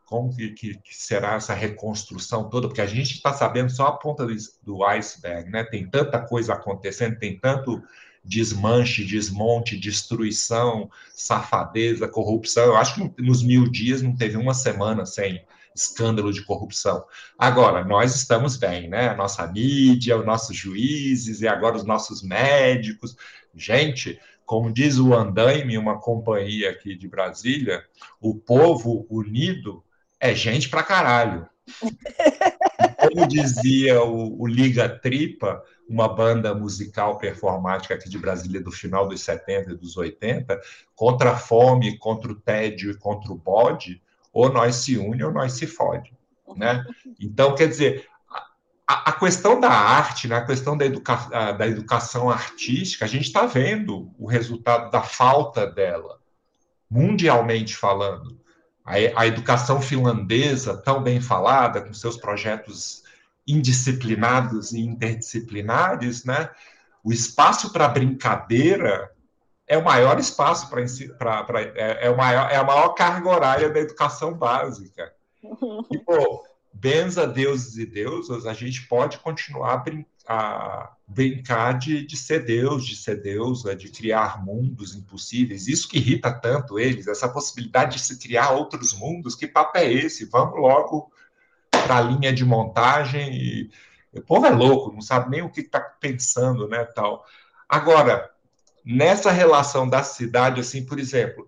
como 0.05 0.33
que, 0.33 0.51
que, 0.51 0.75
que 0.75 0.95
será 0.95 1.33
essa 1.33 1.53
reconstrução 1.53 2.49
toda, 2.49 2.69
porque 2.69 2.79
a 2.79 2.85
gente 2.85 3.15
está 3.15 3.33
sabendo 3.33 3.69
só 3.69 3.87
a 3.87 3.97
ponta 3.97 4.25
do, 4.25 4.33
do 4.63 4.85
iceberg, 4.85 5.49
né? 5.49 5.65
Tem 5.65 5.85
tanta 5.85 6.21
coisa 6.21 6.53
acontecendo, 6.53 7.19
tem 7.19 7.37
tanto 7.37 7.83
desmanche, 8.23 9.03
desmonte, 9.03 9.77
destruição, 9.77 10.89
safadeza, 11.13 12.07
corrupção. 12.07 12.65
Eu 12.65 12.77
acho 12.77 12.95
que 12.95 13.21
nos 13.21 13.43
mil 13.43 13.69
dias 13.69 14.01
não 14.01 14.15
teve 14.15 14.37
uma 14.37 14.53
semana 14.53 15.05
sem 15.05 15.43
escândalo 15.75 16.33
de 16.33 16.43
corrupção. 16.43 17.05
Agora, 17.37 17.83
nós 17.83 18.15
estamos 18.15 18.57
bem, 18.57 18.89
né? 18.89 19.09
A 19.09 19.15
nossa 19.15 19.45
mídia, 19.47 20.17
os 20.17 20.25
nossos 20.25 20.55
juízes 20.57 21.41
e 21.41 21.47
agora 21.47 21.77
os 21.77 21.85
nossos 21.85 22.23
médicos. 22.23 23.15
Gente, 23.55 24.19
como 24.45 24.71
diz 24.71 24.97
o 24.97 25.13
Andaime, 25.13 25.77
uma 25.77 25.99
companhia 25.99 26.71
aqui 26.71 26.95
de 26.95 27.07
Brasília, 27.07 27.83
o 28.19 28.33
povo 28.33 29.05
unido 29.09 29.83
é 30.19 30.33
gente 30.33 30.69
pra 30.69 30.83
caralho. 30.83 31.47
Como 32.97 33.27
dizia 33.27 34.01
o, 34.01 34.41
o, 34.41 34.47
Liga 34.47 34.87
Tripa, 34.87 35.61
uma 35.87 36.07
banda 36.07 36.53
musical 36.53 37.17
performática 37.17 37.93
aqui 37.93 38.09
de 38.09 38.17
Brasília 38.17 38.61
do 38.61 38.71
final 38.71 39.07
dos 39.07 39.21
70 39.21 39.71
e 39.71 39.75
dos 39.75 39.95
80, 39.95 40.59
contra 40.95 41.31
a 41.31 41.37
fome, 41.37 41.97
contra 41.97 42.31
o 42.31 42.35
tédio 42.35 42.91
e 42.91 42.97
contra 42.97 43.31
o 43.31 43.37
bode, 43.37 44.01
ou 44.33 44.51
nós 44.51 44.75
se 44.75 44.97
une 44.97 45.23
ou 45.23 45.31
nós 45.31 45.53
se 45.53 45.65
fode, 45.65 46.13
né? 46.55 46.85
Então, 47.19 47.55
quer 47.55 47.67
dizer, 47.67 48.07
a, 48.87 49.09
a 49.09 49.11
questão 49.13 49.59
da 49.59 49.69
arte, 49.69 50.27
né, 50.27 50.35
a 50.35 50.45
questão 50.45 50.77
da, 50.77 50.85
educa, 50.85 51.15
da 51.53 51.67
educação 51.67 52.29
artística, 52.29 53.05
a 53.05 53.07
gente 53.07 53.25
está 53.25 53.45
vendo 53.45 54.11
o 54.19 54.27
resultado 54.27 54.91
da 54.91 55.01
falta 55.01 55.65
dela, 55.65 56.19
mundialmente 56.89 57.75
falando. 57.75 58.39
A, 58.85 58.93
a 59.21 59.27
educação 59.27 59.81
finlandesa, 59.81 60.77
tão 60.77 61.01
bem 61.01 61.19
falada, 61.19 61.81
com 61.81 61.93
seus 61.93 62.17
projetos 62.17 63.03
indisciplinados 63.47 64.73
e 64.73 64.79
interdisciplinares, 64.81 66.25
né? 66.25 66.49
O 67.03 67.13
espaço 67.13 67.71
para 67.71 67.87
brincadeira 67.87 69.11
é 69.67 69.77
o 69.77 69.83
maior 69.83 70.19
espaço 70.19 70.69
para 70.69 71.61
é, 71.61 72.07
é, 72.07 72.09
o 72.09 72.17
maior, 72.17 72.51
é 72.51 72.55
a 72.55 72.63
maior 72.63 72.89
carga 72.89 73.29
horária 73.29 73.69
da 73.69 73.79
educação 73.79 74.33
básica. 74.33 75.13
E, 75.89 75.97
pô, 75.99 76.43
benza 76.73 77.25
deuses 77.25 77.77
e 77.77 77.85
deusas, 77.85 78.45
a 78.45 78.53
gente 78.53 78.87
pode 78.87 79.17
continuar 79.19 79.73
a, 79.73 79.77
brin 79.77 80.05
a 80.27 80.91
brincar 81.07 81.77
de, 81.77 82.05
de 82.05 82.17
ser 82.17 82.43
Deus, 82.43 82.85
de 82.85 82.95
ser 82.95 83.21
deusa, 83.21 83.75
de 83.75 83.89
criar 83.89 84.43
mundos 84.43 84.93
impossíveis. 84.93 85.67
Isso 85.67 85.87
que 85.87 85.97
irrita 85.97 86.33
tanto 86.33 86.77
eles, 86.77 87.07
essa 87.07 87.29
possibilidade 87.29 87.95
de 87.95 88.01
se 88.01 88.19
criar 88.19 88.51
outros 88.51 88.93
mundos. 88.93 89.35
Que 89.35 89.47
papo 89.47 89.77
é 89.77 89.91
esse? 89.91 90.25
Vamos 90.25 90.59
logo 90.59 91.09
para 91.87 91.97
a 91.97 92.01
linha 92.01 92.33
de 92.33 92.43
montagem. 92.43 93.33
E... 93.33 93.71
O 94.11 94.21
povo 94.21 94.45
é 94.45 94.49
louco, 94.49 94.91
não 94.91 95.01
sabe 95.01 95.29
nem 95.29 95.41
o 95.41 95.49
que 95.49 95.61
está 95.61 95.79
pensando, 95.79 96.67
né, 96.67 96.83
tal. 96.83 97.25
Agora, 97.69 98.29
nessa 98.83 99.31
relação 99.31 99.87
da 99.87 100.03
cidade, 100.03 100.59
assim, 100.59 100.85
por 100.85 100.99
exemplo, 100.99 101.47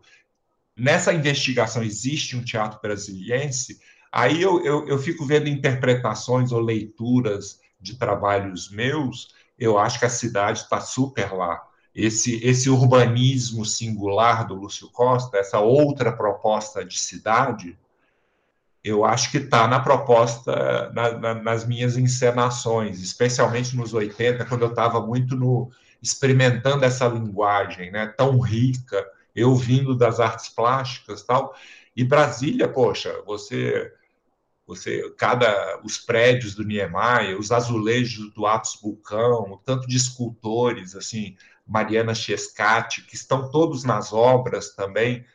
nessa 0.77 1.13
investigação 1.13 1.83
existe 1.83 2.37
um 2.37 2.43
teatro 2.43 2.79
brasiliense, 2.81 3.81
aí 4.11 4.41
eu, 4.41 4.63
eu, 4.63 4.87
eu 4.87 4.97
fico 4.97 5.25
vendo 5.25 5.49
interpretações 5.49 6.51
ou 6.53 6.61
leituras 6.61 7.59
de 7.79 7.97
trabalhos 7.97 8.69
meus, 8.69 9.33
eu 9.57 9.77
acho 9.77 9.99
que 9.99 10.05
a 10.05 10.09
cidade 10.09 10.59
está 10.59 10.79
super 10.79 11.33
lá. 11.33 11.61
esse, 11.93 12.41
esse 12.45 12.69
urbanismo 12.69 13.65
singular 13.65 14.47
do 14.47 14.55
Lúcio 14.55 14.89
Costa, 14.89 15.37
essa 15.37 15.59
outra 15.59 16.11
proposta 16.13 16.85
de 16.85 16.97
cidade, 16.97 17.77
eu 18.83 19.03
acho 19.03 19.31
que 19.31 19.37
está 19.37 19.67
na 19.67 19.79
proposta, 19.79 20.91
na, 20.93 21.11
na, 21.17 21.33
nas 21.35 21.65
minhas 21.65 21.97
encenações, 21.97 23.01
especialmente 23.01 23.75
nos 23.75 23.93
80, 23.93 24.45
quando 24.45 24.61
eu 24.61 24.69
estava 24.69 25.01
muito 25.01 25.35
no 25.35 25.71
experimentando 26.01 26.85
essa 26.85 27.07
linguagem 27.07 27.91
né, 27.91 28.07
tão 28.07 28.39
rica, 28.39 29.05
eu 29.35 29.53
vindo 29.55 29.95
das 29.95 30.19
artes 30.19 30.47
plásticas 30.49 31.23
tal. 31.23 31.53
E 31.95 32.03
Brasília, 32.03 32.67
poxa, 32.67 33.21
você 33.25 33.93
você 34.65 35.09
cada 35.17 35.81
os 35.83 35.97
prédios 35.97 36.53
do 36.53 36.63
Niemeyer, 36.63 37.39
os 37.39 37.51
azulejos 37.51 38.31
do 38.33 38.45
Atos 38.45 38.77
Vulcão, 38.79 39.51
o 39.51 39.57
tanto 39.57 39.87
de 39.87 39.97
escultores 39.97 40.95
assim, 40.95 41.35
Mariana 41.65 42.13
Chescati, 42.13 43.01
que 43.01 43.15
estão 43.15 43.49
todos 43.49 43.83
nas 43.83 44.13
obras 44.13 44.75
também. 44.75 45.25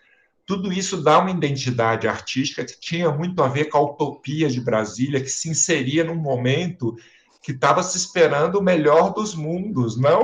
Tudo 0.46 0.72
isso 0.72 1.02
dá 1.02 1.18
uma 1.18 1.30
identidade 1.30 2.06
artística 2.06 2.64
que 2.64 2.78
tinha 2.78 3.10
muito 3.10 3.42
a 3.42 3.48
ver 3.48 3.66
com 3.66 3.78
a 3.78 3.82
utopia 3.82 4.48
de 4.48 4.60
Brasília, 4.60 5.20
que 5.20 5.30
se 5.30 5.48
inseria 5.48 6.04
num 6.04 6.16
momento 6.16 6.96
que 7.44 7.52
estava 7.52 7.82
se 7.82 7.98
esperando 7.98 8.58
o 8.58 8.62
melhor 8.62 9.12
dos 9.12 9.34
mundos, 9.34 9.98
não, 10.00 10.22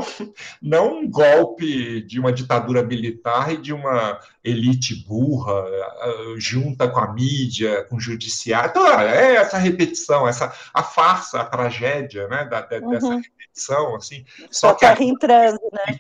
não 0.61 1.01
um 1.01 1.11
golpe 1.11 2.01
de 2.01 2.19
uma 2.19 2.33
ditadura 2.33 2.83
militar 2.83 3.53
e 3.53 3.59
de 3.59 3.75
uma 3.75 4.19
elite 4.43 5.05
burra 5.07 5.63
junta 6.39 6.89
com 6.89 6.99
a 6.99 7.13
mídia, 7.13 7.85
com 7.85 7.97
o 7.97 8.01
judiciário. 8.01 8.71
Então, 8.71 8.87
é 8.99 9.35
essa 9.35 9.59
repetição, 9.59 10.27
essa 10.27 10.51
a 10.73 10.83
farsa, 10.83 11.41
a 11.43 11.45
tragédia, 11.45 12.27
né, 12.27 12.47
da, 12.47 12.63
dessa 12.63 13.07
uhum. 13.07 13.21
repetição, 13.21 13.95
assim. 13.97 14.25
Só, 14.51 14.71
só 14.71 14.75
que 14.75 14.87
tá 14.87 14.97
entrando, 14.99 15.61
né? 15.73 15.99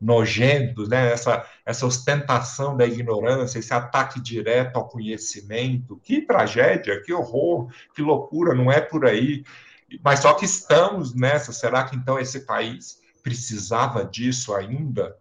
Nojentos, 0.00 0.88
né? 0.88 1.12
essa, 1.12 1.44
essa 1.66 1.86
ostentação 1.86 2.76
da 2.76 2.86
ignorância, 2.86 3.58
esse 3.58 3.74
ataque 3.74 4.20
direto 4.20 4.76
ao 4.76 4.88
conhecimento. 4.88 6.00
Que 6.02 6.22
tragédia, 6.22 7.02
que 7.02 7.12
horror, 7.12 7.70
que 7.94 8.02
loucura, 8.02 8.54
não 8.54 8.70
é 8.70 8.80
por 8.80 9.04
aí. 9.04 9.44
Mas 10.02 10.20
só 10.20 10.34
que 10.34 10.44
estamos 10.44 11.14
nessa. 11.14 11.52
Será 11.52 11.84
que 11.84 11.96
então 11.96 12.18
esse 12.18 12.40
país 12.40 13.00
precisava 13.22 14.04
disso 14.04 14.54
ainda? 14.54 15.16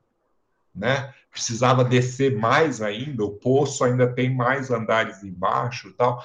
Né? 0.76 1.12
Precisava 1.32 1.84
descer 1.84 2.36
mais 2.36 2.82
ainda, 2.82 3.24
o 3.24 3.32
poço 3.32 3.84
ainda 3.84 4.14
tem 4.14 4.34
mais 4.34 4.70
andares 4.70 5.24
embaixo 5.24 5.92
tal. 5.94 6.24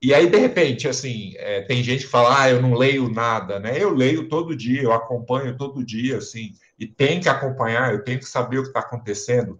E 0.00 0.14
aí, 0.14 0.30
de 0.30 0.38
repente, 0.38 0.86
assim, 0.86 1.32
é, 1.36 1.62
tem 1.62 1.82
gente 1.82 2.04
que 2.04 2.10
fala, 2.10 2.42
ah, 2.42 2.50
eu 2.50 2.62
não 2.62 2.74
leio 2.74 3.10
nada, 3.10 3.58
né? 3.58 3.82
Eu 3.82 3.92
leio 3.92 4.28
todo 4.28 4.54
dia, 4.54 4.82
eu 4.82 4.92
acompanho 4.92 5.56
todo 5.56 5.84
dia, 5.84 6.18
assim, 6.18 6.52
e 6.78 6.86
tem 6.86 7.18
que 7.18 7.28
acompanhar, 7.28 7.92
eu 7.92 8.04
tenho 8.04 8.20
que 8.20 8.24
saber 8.24 8.58
o 8.58 8.62
que 8.62 8.68
está 8.68 8.80
acontecendo. 8.80 9.58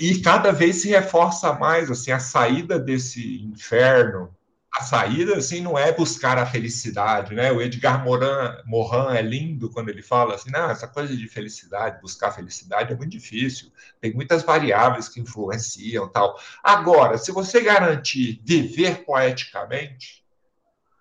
E 0.00 0.18
cada 0.20 0.50
vez 0.50 0.76
se 0.76 0.88
reforça 0.88 1.52
mais, 1.52 1.90
assim, 1.90 2.10
a 2.10 2.18
saída 2.18 2.78
desse 2.78 3.42
inferno, 3.44 4.34
a 4.76 4.82
saída, 4.82 5.38
assim, 5.38 5.62
não 5.62 5.78
é 5.78 5.90
buscar 5.90 6.36
a 6.36 6.44
felicidade, 6.44 7.34
né? 7.34 7.50
O 7.50 7.62
Edgar 7.62 8.04
Morin, 8.04 8.26
Morin 8.66 9.16
é 9.16 9.22
lindo 9.22 9.70
quando 9.70 9.88
ele 9.88 10.02
fala 10.02 10.34
assim, 10.34 10.50
não, 10.50 10.68
essa 10.68 10.86
coisa 10.86 11.16
de 11.16 11.26
felicidade, 11.26 12.00
buscar 12.02 12.30
felicidade 12.30 12.92
é 12.92 12.96
muito 12.96 13.10
difícil, 13.10 13.72
tem 14.02 14.12
muitas 14.12 14.42
variáveis 14.42 15.08
que 15.08 15.18
influenciam 15.18 16.06
tal. 16.08 16.38
Agora, 16.62 17.16
se 17.16 17.32
você 17.32 17.62
garantir 17.62 18.42
viver 18.44 19.02
poeticamente, 19.06 20.22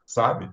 sabe? 0.06 0.50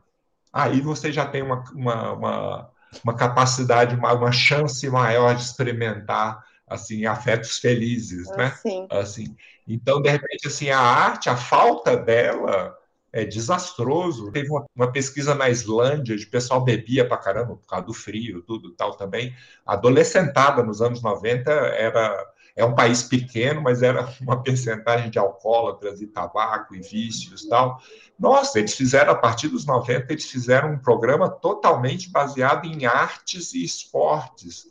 Aí 0.52 0.80
você 0.80 1.12
já 1.12 1.24
tem 1.24 1.42
uma, 1.42 1.62
uma, 1.72 2.12
uma, 2.14 2.70
uma 3.04 3.14
capacidade, 3.14 3.94
uma, 3.94 4.12
uma 4.14 4.32
chance 4.32 4.90
maior 4.90 5.36
de 5.36 5.42
experimentar 5.42 6.44
assim 6.66 7.06
afetos 7.06 7.58
felizes, 7.58 8.28
né? 8.30 8.50
Sim. 8.60 8.88
Assim, 8.90 9.36
então 9.68 10.02
de 10.02 10.10
repente 10.10 10.48
assim 10.48 10.70
a 10.70 10.80
arte, 10.80 11.28
a 11.28 11.36
falta 11.36 11.96
dela 11.96 12.76
é 13.12 13.24
desastroso. 13.24 14.32
Teve 14.32 14.50
uma, 14.50 14.64
uma, 14.74 14.90
pesquisa 14.90 15.34
na 15.34 15.50
Islândia 15.50 16.16
de 16.16 16.26
pessoal 16.26 16.64
bebia 16.64 17.06
pra 17.06 17.18
caramba 17.18 17.56
por 17.56 17.66
causa 17.66 17.86
do 17.86 17.92
frio, 17.92 18.42
tudo 18.42 18.72
tal 18.72 18.96
também. 18.96 19.34
Adolescentada 19.66 20.62
nos 20.62 20.80
anos 20.80 21.02
90 21.02 21.50
era 21.50 22.32
é 22.54 22.64
um 22.64 22.74
país 22.74 23.02
pequeno, 23.02 23.62
mas 23.62 23.82
era 23.82 24.06
uma 24.20 24.42
percentagem 24.42 25.10
de 25.10 25.18
alcoólatras 25.18 26.00
e 26.00 26.06
tabaco 26.06 26.74
e 26.74 26.80
vícios 26.80 27.46
tal. 27.46 27.80
Nossa, 28.18 28.58
eles 28.58 28.74
fizeram, 28.74 29.12
a 29.12 29.16
partir 29.16 29.48
dos 29.48 29.66
90, 29.66 30.12
eles 30.12 30.30
fizeram 30.30 30.72
um 30.72 30.78
programa 30.78 31.28
totalmente 31.28 32.10
baseado 32.10 32.66
em 32.66 32.84
artes 32.86 33.54
e 33.54 33.64
esportes. 33.64 34.70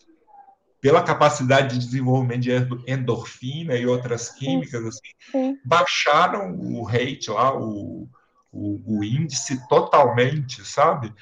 Pela 0.80 1.04
capacidade 1.04 1.78
de 1.78 1.86
desenvolvimento 1.86 2.42
de 2.42 2.92
endorfina 2.92 3.76
e 3.76 3.86
outras 3.86 4.30
químicas, 4.30 4.84
assim, 4.84 5.56
baixaram 5.64 6.56
o 6.60 6.84
rate 6.84 7.30
lá, 7.30 7.56
o, 7.56 8.10
o, 8.52 9.00
o 9.00 9.04
índice 9.04 9.68
totalmente, 9.68 10.66
sabe? 10.66 11.14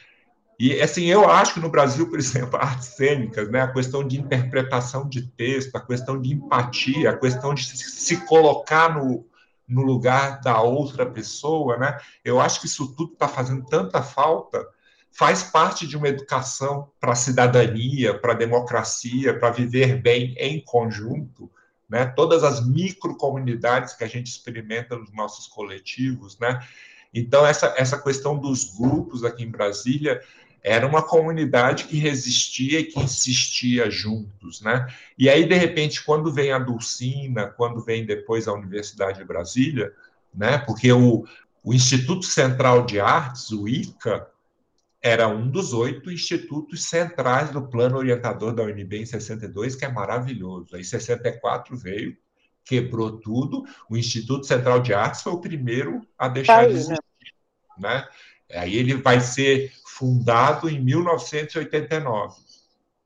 E, 0.59 0.81
assim, 0.81 1.05
eu 1.05 1.29
acho 1.29 1.53
que 1.53 1.59
no 1.61 1.69
Brasil, 1.69 2.09
por 2.09 2.19
exemplo, 2.19 2.59
artes 2.59 2.89
cênicas, 2.89 3.49
né, 3.49 3.61
a 3.61 3.71
questão 3.71 4.05
de 4.05 4.19
interpretação 4.19 5.07
de 5.07 5.21
texto, 5.21 5.73
a 5.75 5.85
questão 5.85 6.21
de 6.21 6.33
empatia, 6.33 7.11
a 7.11 7.17
questão 7.17 7.53
de 7.53 7.63
se 7.63 8.25
colocar 8.25 8.93
no, 8.93 9.25
no 9.65 9.83
lugar 9.83 10.41
da 10.41 10.61
outra 10.61 11.05
pessoa, 11.05 11.77
né, 11.77 11.97
eu 12.25 12.41
acho 12.41 12.59
que 12.59 12.65
isso 12.65 12.93
tudo 12.93 13.13
está 13.13 13.27
fazendo 13.27 13.65
tanta 13.67 14.03
falta, 14.03 14.67
faz 15.11 15.43
parte 15.43 15.87
de 15.87 15.95
uma 15.95 16.09
educação 16.09 16.91
para 16.99 17.13
a 17.13 17.15
cidadania, 17.15 18.19
para 18.19 18.33
a 18.33 18.35
democracia, 18.35 19.39
para 19.39 19.51
viver 19.51 20.01
bem 20.01 20.35
em 20.37 20.59
conjunto, 20.59 21.49
né, 21.87 22.05
todas 22.05 22.43
as 22.43 22.67
microcomunidades 22.67 23.93
que 23.93 24.03
a 24.03 24.07
gente 24.07 24.27
experimenta 24.27 24.97
nos 24.97 25.13
nossos 25.13 25.47
coletivos, 25.47 26.37
né, 26.37 26.59
então, 27.13 27.45
essa, 27.45 27.73
essa 27.77 27.97
questão 28.01 28.37
dos 28.37 28.75
grupos 28.77 29.23
aqui 29.23 29.43
em 29.43 29.49
Brasília 29.49 30.21
era 30.61 30.85
uma 30.85 31.01
comunidade 31.01 31.85
que 31.85 31.97
resistia 31.97 32.79
e 32.79 32.85
que 32.85 32.99
insistia 32.99 33.89
juntos, 33.89 34.61
né? 34.61 34.87
E 35.17 35.29
aí, 35.29 35.45
de 35.45 35.55
repente, 35.55 36.03
quando 36.03 36.31
vem 36.31 36.51
a 36.51 36.59
Dulcina, 36.59 37.47
quando 37.47 37.81
vem 37.81 38.05
depois 38.05 38.47
a 38.47 38.53
Universidade 38.53 39.19
de 39.19 39.25
Brasília, 39.25 39.91
né? 40.33 40.57
Porque 40.59 40.91
o, 40.91 41.25
o 41.63 41.73
Instituto 41.73 42.25
Central 42.25 42.85
de 42.85 42.99
Artes, 42.99 43.49
o 43.51 43.67
ICA, 43.67 44.27
era 45.01 45.29
um 45.29 45.49
dos 45.49 45.73
oito 45.73 46.11
institutos 46.11 46.83
centrais 46.83 47.51
do 47.51 47.65
plano 47.69 47.97
orientador 47.97 48.53
da 48.53 48.63
UNB 48.63 48.97
em 48.97 49.05
62, 49.05 49.75
que 49.75 49.85
é 49.85 49.91
maravilhoso. 49.91 50.75
Aí, 50.75 50.83
64 50.83 51.75
veio 51.77 52.17
quebrou 52.69 53.19
tudo. 53.19 53.63
O 53.89 53.97
Instituto 53.97 54.45
Central 54.45 54.79
de 54.79 54.93
Artes 54.93 55.23
foi 55.23 55.33
o 55.33 55.41
primeiro 55.41 56.01
a 56.15 56.27
deixar 56.27 56.67
de 56.67 56.73
né? 56.73 56.79
existir. 56.79 56.98
Né? 57.79 58.07
Aí 58.53 58.75
ele 58.75 58.95
vai 58.95 59.19
ser 59.21 59.71
fundado 59.85 60.69
em 60.69 60.79
1989, 60.79 62.35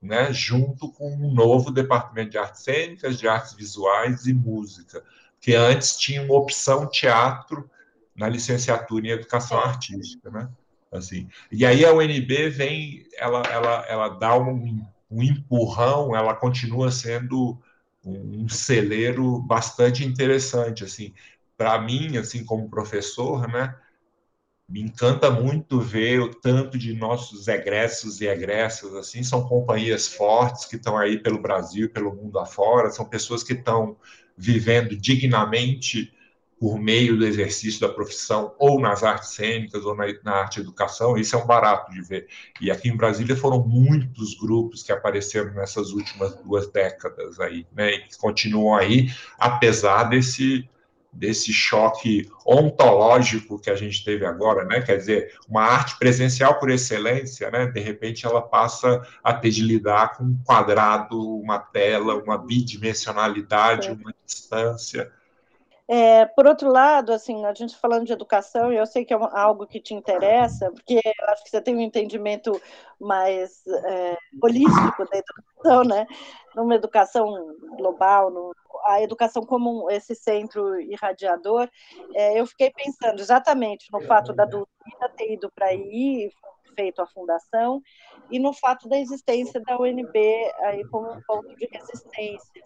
né? 0.01 0.31
junto 0.33 0.91
com 0.91 1.13
um 1.13 1.33
novo 1.33 1.71
departamento 1.71 2.31
de 2.31 2.37
artes 2.37 2.63
cênicas, 2.63 3.19
de 3.19 3.27
artes 3.27 3.53
visuais 3.53 4.25
e 4.25 4.33
música, 4.33 5.03
que 5.39 5.55
antes 5.55 5.97
tinha 5.97 6.21
uma 6.21 6.35
opção 6.35 6.89
teatro 6.89 7.69
na 8.15 8.29
licenciatura 8.29 9.07
em 9.07 9.11
educação 9.11 9.57
artística, 9.57 10.29
né? 10.29 10.49
Assim. 10.91 11.27
E 11.51 11.65
aí 11.65 11.83
a 11.83 11.91
UNB 11.91 12.49
vem, 12.49 13.07
ela, 13.17 13.41
ela, 13.47 13.85
ela 13.87 14.09
dá 14.09 14.37
um, 14.37 14.85
um 15.09 15.23
empurrão, 15.23 16.15
ela 16.15 16.35
continua 16.35 16.91
sendo 16.91 17.59
um 18.05 18.47
celeiro 18.49 19.39
bastante 19.39 20.05
interessante, 20.05 20.83
assim, 20.83 21.13
para 21.57 21.79
mim, 21.81 22.17
assim, 22.17 22.43
como 22.43 22.69
professor, 22.69 23.47
né, 23.47 23.75
me 24.67 24.81
encanta 24.81 25.29
muito 25.29 25.79
ver 25.79 26.19
o 26.19 26.33
tanto 26.33 26.77
de 26.77 26.93
nossos 26.93 27.47
egressos 27.47 28.21
e 28.21 28.27
egressas, 28.27 28.95
assim, 28.95 29.23
são 29.23 29.47
companhias 29.47 30.07
fortes 30.07 30.65
que 30.65 30.77
estão 30.77 30.97
aí 30.97 31.21
pelo 31.21 31.41
Brasil, 31.41 31.89
pelo 31.89 32.15
mundo 32.15 32.39
afora, 32.39 32.89
são 32.89 33.05
pessoas 33.05 33.43
que 33.43 33.53
estão 33.53 33.97
vivendo 34.37 34.95
dignamente 34.95 36.11
por 36.59 36.79
meio 36.79 37.17
do 37.17 37.25
exercício 37.25 37.81
da 37.81 37.89
profissão, 37.89 38.55
ou 38.57 38.79
nas 38.79 39.03
artes 39.03 39.31
cênicas, 39.31 39.83
ou 39.83 39.93
na, 39.95 40.05
na 40.23 40.31
arte 40.31 40.61
educação, 40.61 41.17
isso 41.17 41.35
é 41.35 41.39
um 41.39 41.45
barato 41.45 41.91
de 41.91 42.01
ver. 42.01 42.27
E 42.61 42.71
aqui 42.71 42.87
em 42.87 42.95
Brasília 42.95 43.35
foram 43.35 43.67
muitos 43.67 44.33
grupos 44.35 44.81
que 44.81 44.93
apareceram 44.93 45.53
nessas 45.53 45.91
últimas 45.91 46.33
duas 46.37 46.71
décadas 46.71 47.37
aí, 47.41 47.67
né, 47.75 47.91
e 47.91 47.99
que 48.07 48.17
continuam 48.17 48.75
aí, 48.75 49.09
apesar 49.37 50.05
desse 50.05 50.69
desse 51.13 51.53
choque 51.53 52.29
ontológico 52.45 53.59
que 53.59 53.69
a 53.69 53.75
gente 53.75 54.03
teve 54.03 54.25
agora, 54.25 54.65
né? 54.65 54.81
Quer 54.81 54.97
dizer, 54.97 55.37
uma 55.47 55.61
arte 55.61 55.97
presencial 55.97 56.59
por 56.59 56.69
excelência, 56.69 57.51
né? 57.51 57.67
De 57.67 57.79
repente 57.79 58.25
ela 58.25 58.41
passa 58.41 59.01
a 59.23 59.33
ter 59.33 59.51
de 59.51 59.61
lidar 59.61 60.17
com 60.17 60.23
um 60.23 60.37
quadrado, 60.43 61.17
uma 61.39 61.59
tela, 61.59 62.15
uma 62.15 62.37
bidimensionalidade, 62.37 63.91
uma 63.91 64.13
distância 64.25 65.11
É, 65.87 66.25
por 66.25 66.47
outro 66.47 66.71
lado, 66.71 67.11
assim, 67.11 67.45
a 67.45 67.53
gente 67.53 67.75
falando 67.75 68.05
de 68.05 68.13
educação, 68.13 68.71
eu 68.71 68.85
sei 68.85 69.03
que 69.03 69.13
é 69.13 69.17
algo 69.17 69.67
que 69.67 69.81
te 69.81 69.93
interessa, 69.93 70.71
porque 70.71 71.01
eu 71.03 71.29
acho 71.29 71.43
que 71.43 71.49
você 71.49 71.61
tem 71.61 71.75
um 71.75 71.81
entendimento 71.81 72.59
mais 72.99 73.65
é, 73.67 74.17
holístico 74.41 75.05
da 75.09 75.17
educação, 75.17 75.83
né? 75.83 76.05
Numa 76.55 76.75
educação 76.75 77.55
global, 77.75 78.31
no, 78.31 78.55
a 78.85 79.01
educação 79.01 79.43
como 79.43 79.91
esse 79.91 80.15
centro 80.15 80.79
irradiador, 80.79 81.69
é, 82.15 82.39
eu 82.39 82.47
fiquei 82.47 82.71
pensando 82.71 83.19
exatamente 83.19 83.91
no 83.91 83.99
fato 84.01 84.31
da 84.31 84.45
Dulcina 84.45 85.09
ter 85.17 85.33
ido 85.33 85.51
para 85.53 85.67
aí, 85.67 86.31
feito 86.75 87.01
a 87.01 87.07
fundação, 87.07 87.81
e 88.31 88.39
no 88.39 88.53
fato 88.53 88.87
da 88.87 88.97
existência 88.97 89.59
da 89.61 89.77
UNB 89.77 90.17
aí 90.61 90.83
como 90.87 91.11
um 91.11 91.21
ponto 91.27 91.53
de 91.55 91.67
resistência 91.67 92.63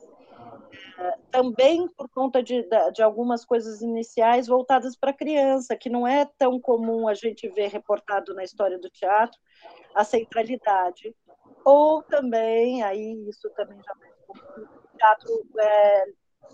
também 1.32 1.88
por 1.90 2.10
conta 2.10 2.42
de, 2.42 2.68
de 2.94 3.04
algumas 3.04 3.46
coisas 3.46 3.82
iniciais 3.82 4.48
voltadas 4.48 4.96
para 4.96 5.14
criança, 5.14 5.76
que 5.76 5.90
não 5.90 6.08
é 6.08 6.26
tão 6.38 6.60
comum 6.60 7.08
a 7.08 7.14
gente 7.14 7.48
ver 7.50 7.68
reportado 7.68 8.34
na 8.34 8.44
história 8.44 8.80
do 8.80 8.90
teatro, 8.90 9.38
a 9.94 10.04
centralidade. 10.04 11.16
Ou 11.64 12.02
também, 12.04 12.84
aí 12.84 13.28
isso 13.28 13.50
também 13.52 13.78
já 13.84 13.94
o 14.30 14.98
teatro 14.98 15.46
é, 15.60 16.06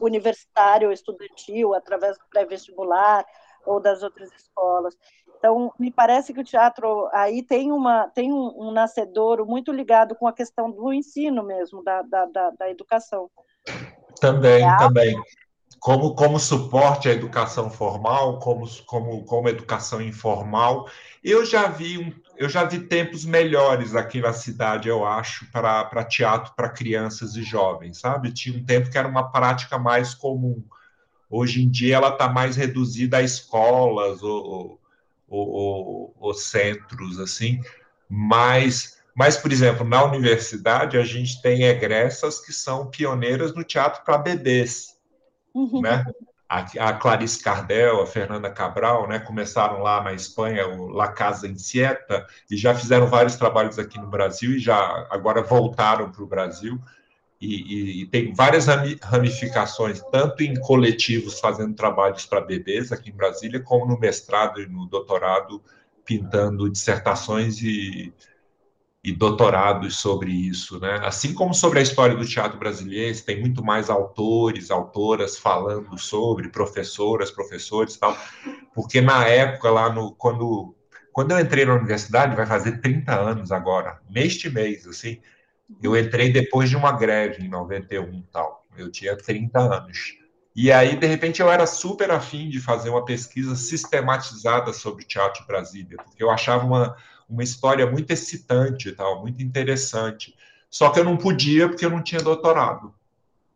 universitário, 0.02 0.92
estudantil, 0.92 1.74
através 1.74 2.18
do 2.18 2.26
pré-vestibular 2.30 3.26
ou 3.66 3.80
das 3.80 4.04
outras 4.04 4.32
escolas. 4.34 4.96
Então, 5.38 5.74
me 5.78 5.92
parece 5.92 6.34
que 6.34 6.40
o 6.40 6.44
teatro 6.44 7.10
aí 7.12 7.44
tem, 7.44 7.72
uma, 7.72 8.10
tem 8.10 8.32
um, 8.32 8.68
um 8.68 8.72
nascedouro 8.72 9.46
muito 9.46 9.72
ligado 9.72 10.16
com 10.16 10.28
a 10.28 10.34
questão 10.34 10.72
do 10.72 10.94
ensino 10.94 11.44
mesmo, 11.44 11.84
da, 11.84 12.02
da, 12.02 12.26
da, 12.26 12.50
da 12.52 12.70
educação. 12.70 13.30
Também, 14.24 14.64
é 14.64 14.78
também. 14.78 15.22
Como, 15.80 16.16
como 16.16 16.40
suporte 16.40 17.10
à 17.10 17.12
educação 17.12 17.70
formal, 17.70 18.40
como, 18.40 18.66
como, 18.86 19.26
como 19.26 19.50
educação 19.50 20.02
informal. 20.02 20.90
Eu 21.22 21.46
já 21.46 21.68
vi 21.68 21.98
um, 21.98 22.14
eu 22.38 22.48
já 22.48 22.64
vi 22.64 22.80
tempos 22.80 23.26
melhores 23.26 23.94
aqui 23.94 24.22
na 24.22 24.32
cidade, 24.32 24.88
eu 24.88 25.06
acho, 25.06 25.46
para 25.52 26.06
teatro 26.06 26.54
para 26.56 26.70
crianças 26.70 27.36
e 27.36 27.44
jovens, 27.44 28.00
sabe? 28.00 28.32
Tinha 28.32 28.58
um 28.58 28.64
tempo 28.64 28.90
que 28.90 28.98
era 28.98 29.08
uma 29.08 29.30
prática 29.30 29.78
mais 29.78 30.14
comum. 30.14 30.64
Hoje 31.30 31.62
em 31.62 31.70
dia 31.70 31.96
ela 31.98 32.10
está 32.10 32.30
mais 32.30 32.56
reduzida 32.56 33.18
a 33.18 33.22
escolas 33.22 34.24
ou, 34.24 34.80
ou, 35.28 35.50
ou, 35.50 36.16
ou 36.18 36.34
centros, 36.34 37.20
assim, 37.20 37.62
mas 38.10 39.03
mas, 39.16 39.38
por 39.38 39.52
exemplo, 39.52 39.86
na 39.86 40.04
universidade, 40.04 40.98
a 40.98 41.04
gente 41.04 41.42
tem 41.42 41.64
egressas 41.64 42.40
que 42.40 42.52
são 42.52 42.88
pioneiras 42.88 43.54
no 43.54 43.64
teatro 43.64 44.04
para 44.04 44.18
bebês. 44.18 44.98
Uhum. 45.54 45.82
Né? 45.82 46.04
A, 46.50 46.60
a, 46.90 46.94
Clarice 46.94 47.42
Cardel, 47.42 48.02
a 48.02 48.08
Fernanda 48.08 48.50
Cabral, 48.50 49.08
né, 49.08 49.20
começaram 49.20 49.82
lá 49.82 50.04
na 50.04 50.14
Espanha, 50.14 50.68
o 50.68 50.88
La 50.88 51.08
Casa 51.08 51.48
Inquieta, 51.48 52.26
e 52.50 52.58
já 52.58 52.74
fizeram 52.74 53.08
vários 53.08 53.36
trabalhos 53.36 53.78
aqui 53.78 54.00
no 54.00 54.08
Brasil 54.08 54.52
e 54.52 54.60
já 54.60 55.08
agora 55.10 55.42
voltaram 55.42 56.12
para 56.12 56.24
o 56.24 56.28
Brasil. 56.28 56.80
E, 57.40 57.48
e, 57.48 58.02
e, 58.02 58.06
tem 58.08 58.34
várias 58.34 58.68
ramificações, 59.02 60.02
tanto 60.12 60.44
em 60.44 60.56
coletivos 60.56 61.40
fazendo 61.40 61.76
trabalhos 61.76 62.26
para 62.26 62.40
bebês 62.40 62.92
aqui 62.92 63.10
em 63.10 63.16
Brasília, 63.16 63.60
como 63.60 63.86
no 63.86 64.00
mestrado 64.00 64.62
e 64.62 64.68
no 64.68 64.86
doutorado, 64.86 65.62
pintando 66.06 66.70
dissertações 66.70 67.62
e 67.62 68.14
e 69.04 69.12
doutorados 69.12 69.98
sobre 69.98 70.32
isso, 70.32 70.80
né? 70.80 71.00
Assim 71.04 71.34
como 71.34 71.54
sobre 71.54 71.80
a 71.80 71.82
história 71.82 72.16
do 72.16 72.26
teatro 72.26 72.58
brasileiro, 72.58 73.20
tem 73.22 73.42
muito 73.42 73.64
mais 73.64 73.90
autores, 73.90 74.72
autoras 74.72 75.38
falando 75.38 75.98
sobre, 75.98 76.48
professoras, 76.50 77.30
professores, 77.30 77.98
tal, 77.98 78.18
porque 78.74 79.02
na 79.02 79.28
época 79.28 79.70
lá 79.70 79.92
no 79.92 80.14
quando 80.16 80.76
quando 81.12 81.32
eu 81.32 81.40
entrei 81.40 81.64
na 81.64 81.76
universidade, 81.76 82.36
vai 82.36 82.46
fazer 82.48 82.82
30 82.82 83.14
anos 83.14 83.52
agora, 83.52 84.02
neste 84.10 84.50
mês, 84.50 84.88
assim, 84.88 85.22
eu 85.82 85.96
entrei 85.96 86.32
depois 86.32 86.70
de 86.70 86.76
uma 86.76 86.92
greve 86.92 87.44
em 87.44 87.48
91 87.48 88.24
tal. 88.32 88.66
Eu 88.76 88.90
tinha 88.90 89.16
30 89.16 89.60
anos. 89.60 90.18
E 90.56 90.72
aí, 90.72 90.96
de 90.96 91.06
repente, 91.06 91.42
eu 91.42 91.52
era 91.52 91.66
super 91.68 92.10
afim 92.10 92.50
de 92.50 92.60
fazer 92.60 92.90
uma 92.90 93.06
pesquisa 93.06 93.56
sistematizada 93.56 94.74
sobre 94.74 95.04
o 95.04 95.08
teatro 95.08 95.46
Brasília, 95.46 95.98
porque 95.98 96.24
eu 96.24 96.32
achava 96.32 96.66
uma, 96.66 96.96
uma 97.30 97.44
história 97.44 97.90
muito 97.90 98.12
excitante, 98.12 98.92
tal, 98.92 99.22
muito 99.22 99.42
interessante. 99.42 100.36
Só 100.70 100.90
que 100.90 101.00
eu 101.00 101.04
não 101.04 101.18
podia 101.18 101.68
porque 101.68 101.86
eu 101.86 101.90
não 101.90 102.02
tinha 102.02 102.22
doutorado. 102.22 102.94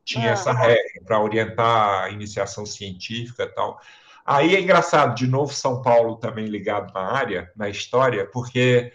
Tinha 0.06 0.30
ah. 0.30 0.34
essa 0.34 0.54
regra 0.54 1.02
para 1.06 1.22
orientar 1.22 2.04
a 2.04 2.10
iniciação 2.10 2.66
científica 2.66 3.44
e 3.44 3.48
tal. 3.48 3.82
Aí 4.26 4.56
é 4.56 4.62
engraçado, 4.62 5.16
de 5.16 5.26
novo, 5.26 5.54
São 5.54 5.82
Paulo 5.82 6.18
também 6.18 6.48
ligado 6.48 6.94
na 6.94 7.12
área, 7.12 7.52
na 7.56 7.70
história, 7.70 8.26
porque 8.26 8.92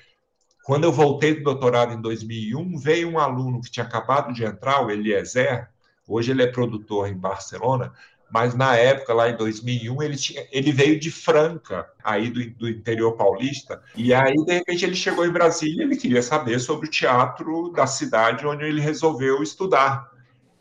quando 0.63 0.85
eu 0.85 0.93
voltei 0.93 1.35
do 1.35 1.43
doutorado 1.43 1.93
em 1.93 2.01
2001, 2.01 2.79
veio 2.79 3.09
um 3.09 3.19
aluno 3.19 3.61
que 3.61 3.71
tinha 3.71 3.85
acabado 3.85 4.33
de 4.33 4.45
entrar, 4.45 4.85
o 4.85 4.91
Eliezer, 4.91 5.69
hoje 6.07 6.31
ele 6.31 6.43
é 6.43 6.47
produtor 6.47 7.09
em 7.09 7.17
Barcelona, 7.17 7.93
mas 8.33 8.55
na 8.55 8.75
época, 8.75 9.13
lá 9.13 9.29
em 9.29 9.37
2001, 9.37 10.03
ele, 10.03 10.17
tinha, 10.17 10.47
ele 10.51 10.73
veio 10.73 10.99
de 10.99 11.11
Franca, 11.11 11.87
aí 12.03 12.31
do, 12.31 12.51
do 12.53 12.69
interior 12.69 13.13
paulista, 13.13 13.83
e 13.95 14.15
aí, 14.15 14.35
de 14.35 14.53
repente, 14.55 14.87
ele 14.87 14.97
chegou 14.97 15.27
em 15.27 15.31
Brasília 15.31 15.83
e 15.83 15.87
ele 15.87 15.97
queria 15.97 16.23
saber 16.23 16.59
sobre 16.59 16.89
o 16.89 16.91
teatro 16.91 17.71
da 17.73 17.87
cidade 17.87 18.47
onde 18.47 18.65
ele 18.65 18.81
resolveu 18.81 19.43
estudar. 19.43 20.11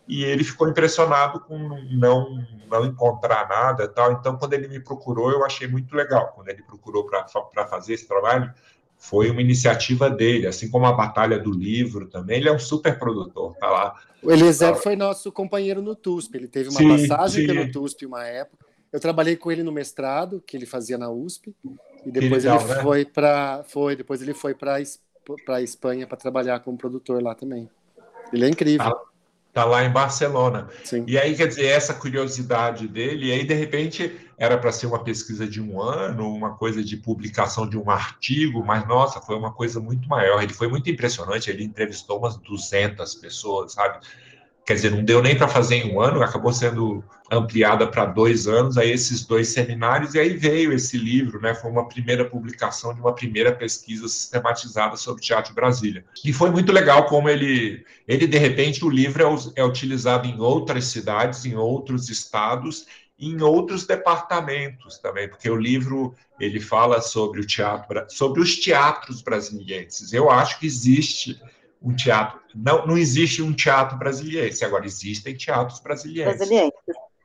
E 0.05 0.25
ele 0.25 0.43
ficou 0.43 0.67
impressionado 0.67 1.39
com 1.39 1.57
não, 1.91 2.45
não 2.69 2.85
encontrar 2.85 3.47
nada 3.47 3.87
tal. 3.87 4.11
Então, 4.11 4.37
quando 4.37 4.51
ele 4.51 4.67
me 4.67 4.81
procurou, 4.81 5.31
eu 5.31 5.45
achei 5.45 5.65
muito 5.65 5.95
legal. 5.95 6.33
Quando 6.35 6.49
ele 6.49 6.63
procurou 6.63 7.05
para 7.05 7.65
fazer 7.67 7.93
esse 7.93 8.05
trabalho, 8.05 8.53
foi 9.01 9.31
uma 9.31 9.41
iniciativa 9.41 10.11
dele, 10.11 10.45
assim 10.45 10.69
como 10.69 10.85
a 10.85 10.93
Batalha 10.93 11.39
do 11.39 11.51
Livro 11.51 12.07
também. 12.07 12.37
Ele 12.37 12.47
é 12.47 12.53
um 12.53 12.59
super 12.59 12.99
produtor, 12.99 13.55
tá 13.57 13.67
lá. 13.67 13.95
O 14.21 14.31
Eliezer 14.31 14.75
foi 14.75 14.95
nosso 14.95 15.31
companheiro 15.31 15.81
no 15.81 15.95
TUSP, 15.95 16.37
ele 16.37 16.47
teve 16.47 16.69
uma 16.69 16.77
sim, 16.77 16.87
passagem 16.87 17.41
sim. 17.41 17.47
pelo 17.47 17.71
TUSP 17.71 18.05
uma 18.05 18.23
época. 18.23 18.63
Eu 18.93 18.99
trabalhei 18.99 19.35
com 19.35 19.51
ele 19.51 19.63
no 19.63 19.71
mestrado, 19.71 20.43
que 20.45 20.55
ele 20.55 20.67
fazia 20.67 20.99
na 20.99 21.09
USP, 21.09 21.51
e 22.05 22.11
depois 22.11 22.43
legal, 22.43 22.61
ele 22.61 22.69
né? 22.69 22.81
foi 22.83 23.03
para 23.03 23.63
foi, 23.67 23.95
depois 23.95 24.21
ele 24.21 24.35
foi 24.35 24.53
para 24.53 24.77
para 25.45 25.63
Espanha 25.63 26.05
para 26.05 26.17
trabalhar 26.17 26.59
como 26.59 26.77
produtor 26.77 27.23
lá 27.23 27.33
também. 27.33 27.67
Ele 28.31 28.45
é 28.45 28.49
incrível. 28.49 28.85
Ah, 28.85 29.11
Está 29.51 29.65
lá 29.65 29.83
em 29.83 29.91
Barcelona. 29.91 30.69
Sim. 30.81 31.03
E 31.05 31.17
aí, 31.17 31.35
quer 31.35 31.45
dizer, 31.45 31.65
essa 31.65 31.93
curiosidade 31.93 32.87
dele, 32.87 33.27
e 33.27 33.31
aí, 33.33 33.43
de 33.43 33.53
repente, 33.53 34.15
era 34.41 34.57
para 34.57 34.71
ser 34.71 34.87
uma 34.87 35.03
pesquisa 35.03 35.47
de 35.47 35.61
um 35.61 35.79
ano, 35.79 36.27
uma 36.33 36.55
coisa 36.55 36.83
de 36.83 36.97
publicação 36.97 37.69
de 37.69 37.77
um 37.77 37.91
artigo, 37.91 38.65
mas, 38.65 38.87
nossa, 38.87 39.21
foi 39.21 39.35
uma 39.35 39.53
coisa 39.53 39.79
muito 39.79 40.09
maior. 40.09 40.41
Ele 40.41 40.51
foi 40.51 40.67
muito 40.67 40.89
impressionante, 40.89 41.51
ele 41.51 41.63
entrevistou 41.63 42.17
umas 42.17 42.37
200 42.37 43.13
pessoas, 43.13 43.73
sabe? 43.73 43.99
quer 44.65 44.75
dizer, 44.75 44.91
não 44.91 45.03
deu 45.03 45.21
nem 45.21 45.35
para 45.35 45.47
fazer 45.47 45.75
em 45.75 45.93
um 45.93 45.99
ano, 45.99 46.21
acabou 46.21 46.53
sendo 46.53 47.03
ampliada 47.31 47.87
para 47.87 48.05
dois 48.05 48.47
anos, 48.47 48.77
aí 48.77 48.91
esses 48.91 49.25
dois 49.25 49.49
seminários, 49.49 50.13
e 50.13 50.19
aí 50.19 50.35
veio 50.35 50.71
esse 50.73 50.97
livro, 50.97 51.41
né? 51.41 51.55
Foi 51.55 51.71
uma 51.71 51.87
primeira 51.87 52.25
publicação 52.25 52.93
de 52.93 52.99
uma 52.99 53.13
primeira 53.13 53.53
pesquisa 53.53 54.07
sistematizada 54.07 54.95
sobre 54.97 55.21
teatro 55.21 55.53
Brasília. 55.53 56.05
E 56.23 56.31
foi 56.31 56.51
muito 56.51 56.71
legal 56.71 57.05
como 57.05 57.29
ele, 57.29 57.83
ele 58.07 58.27
de 58.27 58.37
repente, 58.37 58.83
o 58.85 58.89
livro 58.89 59.23
é, 59.23 59.61
é 59.61 59.65
utilizado 59.65 60.27
em 60.27 60.39
outras 60.39 60.85
cidades, 60.85 61.45
em 61.45 61.55
outros 61.55 62.09
estados, 62.09 62.85
em 63.21 63.39
outros 63.43 63.85
departamentos 63.85 64.97
também, 64.97 65.29
porque 65.29 65.47
o 65.47 65.55
livro 65.55 66.15
ele 66.39 66.59
fala 66.59 66.99
sobre 67.01 67.39
o 67.39 67.45
teatro, 67.45 68.03
sobre 68.09 68.41
os 68.41 68.55
teatros 68.57 69.21
brasileiros. 69.21 70.11
Eu 70.11 70.31
acho 70.31 70.59
que 70.59 70.65
existe 70.65 71.39
um 71.79 71.95
teatro. 71.95 72.39
Não, 72.55 72.87
não 72.87 72.97
existe 72.97 73.43
um 73.43 73.53
teatro 73.53 73.95
brasileiro, 73.97 74.53
agora 74.65 74.87
existem 74.87 75.35
teatros 75.35 75.79
brasileiros. 75.79 76.33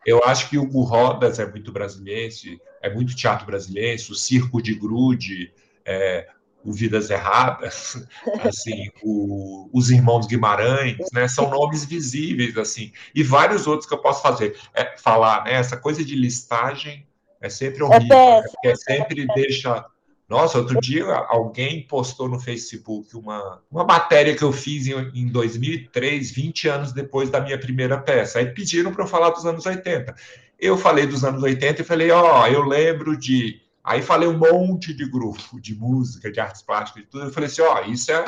Eu 0.05 0.23
acho 0.25 0.51
que 0.51 0.59
o 0.59 0.63
Hugo 0.63 0.83
Rodas 0.83 1.39
é 1.39 1.51
muito 1.51 1.73
brasileiro, 1.73 2.61
é 2.83 2.93
muito 2.93 3.17
teatro 3.17 3.47
brasileiro, 3.47 4.01
o 4.11 4.15
Circo 4.15 4.63
de 4.63 4.75
Grude, 4.75 5.53
é, 5.85 6.29
o 6.67 6.73
Vidas 6.73 7.11
Erradas, 7.11 8.07
assim, 8.45 8.91
o, 9.03 9.71
os 9.73 9.91
Irmãos 9.91 10.27
Guimarães, 10.27 10.97
né, 11.13 11.29
são 11.29 11.49
nomes 11.49 11.85
visíveis, 11.85 12.57
assim, 12.59 12.93
e 13.15 13.23
vários 13.23 13.67
outros 13.67 13.89
que 13.89 13.95
eu 13.95 14.01
posso 14.01 14.21
fazer, 14.23 14.59
é, 14.75 14.97
falar, 14.99 15.45
né, 15.45 15.55
essa 15.55 15.77
coisa 15.77 16.05
de 16.05 16.17
listagem 16.17 17.07
é 17.41 17.49
sempre 17.49 17.83
é 17.83 17.85
horrível, 17.85 18.17
é 18.17 18.41
né, 18.41 18.49
porque 18.49 18.77
sempre 18.77 19.27
deixa 19.35 19.87
nossa, 20.29 20.59
outro 20.59 20.81
dia 20.81 21.05
alguém 21.29 21.87
postou 21.87 22.29
no 22.29 22.41
Facebook 22.41 23.17
uma, 23.17 23.63
uma 23.71 23.85
matéria 23.85 24.35
que 24.35 24.43
eu 24.43 24.53
fiz 24.53 24.89
em, 24.89 24.95
em 25.15 25.29
2003, 25.29 26.33
20 26.33 26.69
anos 26.69 26.93
depois 26.93 27.31
da 27.31 27.41
minha 27.41 27.57
primeira 27.57 27.97
peça. 27.97 28.41
Aí 28.41 28.47
pediram 28.47 28.93
para 28.93 29.05
eu 29.05 29.09
falar 29.09 29.31
dos 29.31 29.47
anos 29.47 29.65
80. 29.65 30.15
Eu 30.59 30.77
falei 30.77 31.07
dos 31.07 31.23
anos 31.23 31.43
80 31.43 31.81
e 31.81 31.85
falei, 31.85 32.11
ó, 32.11 32.43
oh, 32.43 32.47
eu 32.49 32.65
lembro 32.65 33.17
de. 33.17 33.61
Aí 33.87 34.03
falei 34.03 34.29
um 34.29 34.37
monte 34.37 34.93
de 34.93 35.09
grupo, 35.09 35.61
de 35.61 35.73
música, 35.77 36.29
de 36.31 36.41
artes 36.41 36.61
plásticas, 36.61 37.05
de 37.05 37.09
tudo. 37.09 37.27
Eu 37.27 37.33
falei 37.33 37.49
assim, 37.49 37.63
ó, 37.63 37.83
isso 37.83 38.11
é, 38.11 38.25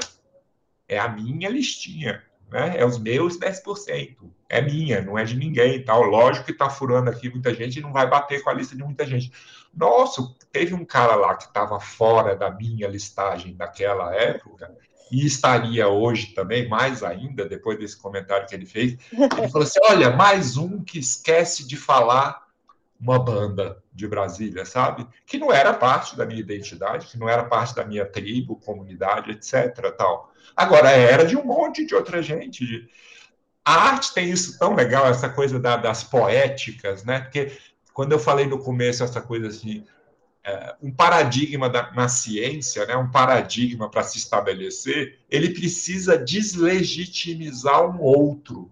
é 0.86 0.98
a 1.00 1.08
minha 1.08 1.48
listinha. 1.50 2.22
né? 2.48 2.76
É 2.78 2.86
os 2.86 2.96
meus 2.96 3.36
10%. 3.36 4.16
É 4.48 4.62
minha, 4.62 5.02
não 5.02 5.18
é 5.18 5.24
de 5.24 5.36
ninguém 5.36 5.74
e 5.74 5.84
tal. 5.84 6.02
Lógico 6.04 6.46
que 6.46 6.52
está 6.52 6.70
furando 6.70 7.10
aqui 7.10 7.28
muita 7.28 7.52
gente 7.52 7.80
e 7.80 7.82
não 7.82 7.92
vai 7.92 8.08
bater 8.08 8.40
com 8.40 8.50
a 8.50 8.54
lista 8.54 8.76
de 8.76 8.84
muita 8.84 9.04
gente. 9.04 9.32
Nossa, 9.74 10.22
teve 10.52 10.74
um 10.74 10.84
cara 10.84 11.16
lá 11.16 11.34
que 11.34 11.46
estava 11.46 11.80
fora 11.80 12.36
da 12.36 12.52
minha 12.52 12.86
listagem 12.86 13.56
daquela 13.56 14.14
época 14.14 14.72
e 15.10 15.26
estaria 15.26 15.88
hoje 15.88 16.28
também, 16.34 16.68
mais 16.68 17.02
ainda, 17.02 17.44
depois 17.44 17.78
desse 17.78 17.96
comentário 17.96 18.46
que 18.46 18.54
ele 18.54 18.64
fez. 18.66 18.96
Ele 19.12 19.48
falou 19.48 19.66
assim: 19.66 19.80
olha, 19.82 20.10
mais 20.14 20.56
um 20.56 20.84
que 20.84 21.00
esquece 21.00 21.66
de 21.66 21.76
falar 21.76 22.47
uma 23.00 23.18
banda 23.18 23.82
de 23.92 24.06
Brasília, 24.08 24.64
sabe? 24.64 25.06
Que 25.24 25.38
não 25.38 25.52
era 25.52 25.72
parte 25.72 26.16
da 26.16 26.26
minha 26.26 26.40
identidade, 26.40 27.06
que 27.06 27.18
não 27.18 27.28
era 27.28 27.44
parte 27.44 27.74
da 27.74 27.84
minha 27.84 28.04
tribo, 28.04 28.56
comunidade, 28.56 29.30
etc. 29.30 29.94
Tal. 29.96 30.32
Agora 30.56 30.90
era 30.90 31.24
de 31.24 31.36
um 31.36 31.44
monte 31.44 31.86
de 31.86 31.94
outra 31.94 32.20
gente. 32.22 32.88
A 33.64 33.90
arte 33.90 34.12
tem 34.12 34.30
isso 34.30 34.58
tão 34.58 34.74
legal, 34.74 35.06
essa 35.06 35.28
coisa 35.28 35.60
da, 35.60 35.76
das 35.76 36.02
poéticas, 36.02 37.04
né? 37.04 37.20
Porque 37.20 37.52
quando 37.92 38.12
eu 38.12 38.18
falei 38.18 38.46
no 38.46 38.58
começo 38.58 39.04
essa 39.04 39.20
coisa 39.20 39.48
assim, 39.48 39.84
é, 40.42 40.74
um 40.82 40.90
paradigma 40.90 41.68
da, 41.68 41.92
na 41.92 42.08
ciência, 42.08 42.84
né? 42.86 42.96
Um 42.96 43.10
paradigma 43.10 43.88
para 43.90 44.02
se 44.02 44.18
estabelecer, 44.18 45.18
ele 45.30 45.50
precisa 45.50 46.18
deslegitimizar 46.18 47.84
um 47.84 48.00
outro 48.00 48.70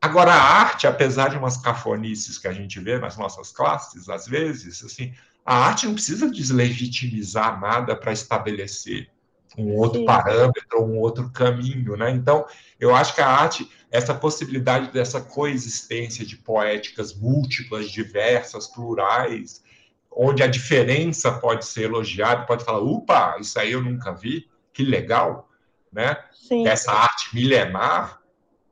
Agora, 0.00 0.32
a 0.32 0.42
arte, 0.42 0.86
apesar 0.86 1.28
de 1.28 1.36
umas 1.36 1.58
cafonices 1.58 2.38
que 2.38 2.48
a 2.48 2.52
gente 2.52 2.80
vê 2.80 2.98
nas 2.98 3.18
nossas 3.18 3.52
classes, 3.52 4.08
às 4.08 4.26
vezes, 4.26 4.82
assim, 4.82 5.12
a 5.44 5.54
arte 5.54 5.86
não 5.86 5.94
precisa 5.94 6.30
deslegitimizar 6.30 7.60
nada 7.60 7.94
para 7.94 8.12
estabelecer 8.12 9.10
um 9.58 9.74
outro 9.74 10.00
Sim. 10.00 10.06
parâmetro, 10.06 10.82
um 10.82 10.98
outro 10.98 11.28
caminho, 11.30 11.96
né? 11.96 12.10
Então, 12.10 12.46
eu 12.78 12.94
acho 12.94 13.14
que 13.14 13.20
a 13.20 13.28
arte, 13.28 13.68
essa 13.90 14.14
possibilidade 14.14 14.92
dessa 14.92 15.20
coexistência 15.20 16.24
de 16.24 16.36
poéticas 16.36 17.14
múltiplas, 17.14 17.90
diversas, 17.90 18.68
plurais, 18.68 19.62
onde 20.10 20.42
a 20.42 20.46
diferença 20.46 21.32
pode 21.32 21.66
ser 21.66 21.82
elogiada, 21.82 22.46
pode 22.46 22.64
falar, 22.64 22.80
upa, 22.80 23.36
isso 23.40 23.58
aí 23.58 23.72
eu 23.72 23.82
nunca 23.82 24.12
vi, 24.12 24.48
que 24.72 24.82
legal, 24.82 25.48
né? 25.92 26.16
Sim. 26.32 26.66
Essa 26.66 26.92
arte 26.92 27.34
milenar, 27.34 28.19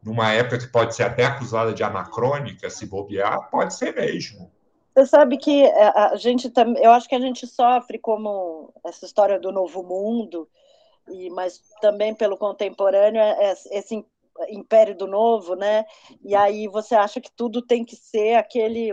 numa 0.02 0.32
época 0.32 0.58
que 0.58 0.68
pode 0.68 0.94
ser 0.94 1.04
até 1.04 1.24
acusada 1.24 1.72
de 1.72 1.82
anacrônica, 1.82 2.70
se 2.70 2.86
bobear, 2.86 3.50
pode 3.50 3.74
ser 3.74 3.94
mesmo. 3.94 4.50
Você 4.94 5.06
sabe 5.06 5.36
que 5.36 5.64
é, 5.64 5.88
a 5.88 6.16
gente 6.16 6.50
também, 6.50 6.82
eu 6.82 6.90
acho 6.90 7.08
que 7.08 7.14
a 7.14 7.20
gente 7.20 7.46
sofre 7.46 7.98
como 7.98 8.72
essa 8.84 9.04
história 9.04 9.38
do 9.38 9.52
novo 9.52 9.82
mundo, 9.82 10.48
e 11.08 11.30
mas 11.30 11.62
também 11.80 12.14
pelo 12.14 12.36
contemporâneo 12.36 13.20
é, 13.20 13.50
é 13.50 13.78
esse 13.78 14.04
império 14.50 14.96
do 14.96 15.06
novo, 15.06 15.54
né? 15.54 15.84
E 16.24 16.34
aí 16.34 16.68
você 16.68 16.94
acha 16.94 17.20
que 17.20 17.30
tudo 17.30 17.62
tem 17.62 17.84
que 17.84 17.96
ser 17.96 18.34
aquele 18.34 18.90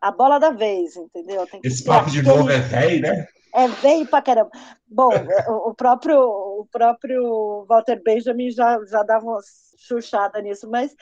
a 0.00 0.10
bola 0.10 0.38
da 0.38 0.50
vez, 0.50 0.96
entendeu? 0.96 1.46
Esse 1.62 1.84
papo 1.84 2.10
de 2.10 2.22
novo 2.22 2.50
é 2.50 2.58
velho, 2.58 3.02
né? 3.02 3.26
É 3.54 3.68
velho 3.68 4.04
pra 4.08 4.20
caramba. 4.20 4.50
Bom, 4.84 5.12
é, 5.12 5.48
o 5.48 5.72
próprio, 5.72 6.18
o 6.18 6.66
próprio 6.72 7.64
Walter 7.68 8.02
Benjamin 8.02 8.50
já, 8.50 8.84
já 8.84 9.04
dava 9.04 9.24
uma 9.24 9.40
chuchada 9.78 10.42
nisso, 10.42 10.68
mas 10.68 10.92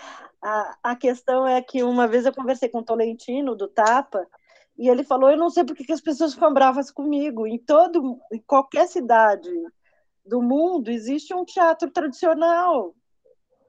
a, 0.43 0.77
a 0.83 0.97
questão 0.97 1.49
é 1.49 1.63
que 1.63 1.83
uma 1.83 2.07
vez 2.07 2.27
eu 2.27 2.35
conversei 2.35 2.69
com 2.69 2.81
o 2.81 2.85
Tolentino, 2.85 3.57
do 3.57 3.69
Tapa, 3.69 4.27
e 4.77 4.87
ele 4.87 5.03
falou: 5.03 5.31
Eu 5.31 5.39
não 5.39 5.49
sei 5.49 5.65
por 5.65 5.75
que 5.75 5.91
as 5.91 6.03
pessoas 6.03 6.35
ficam 6.35 6.53
bravas 6.53 6.91
comigo. 6.91 7.47
Em, 7.47 7.59
todo, 7.59 8.21
em 8.31 8.43
qualquer 8.47 8.87
cidade 8.87 9.51
do 10.23 10.43
mundo 10.43 10.91
existe 10.91 11.33
um 11.35 11.47
teatro 11.47 11.91
tradicional. 11.91 12.95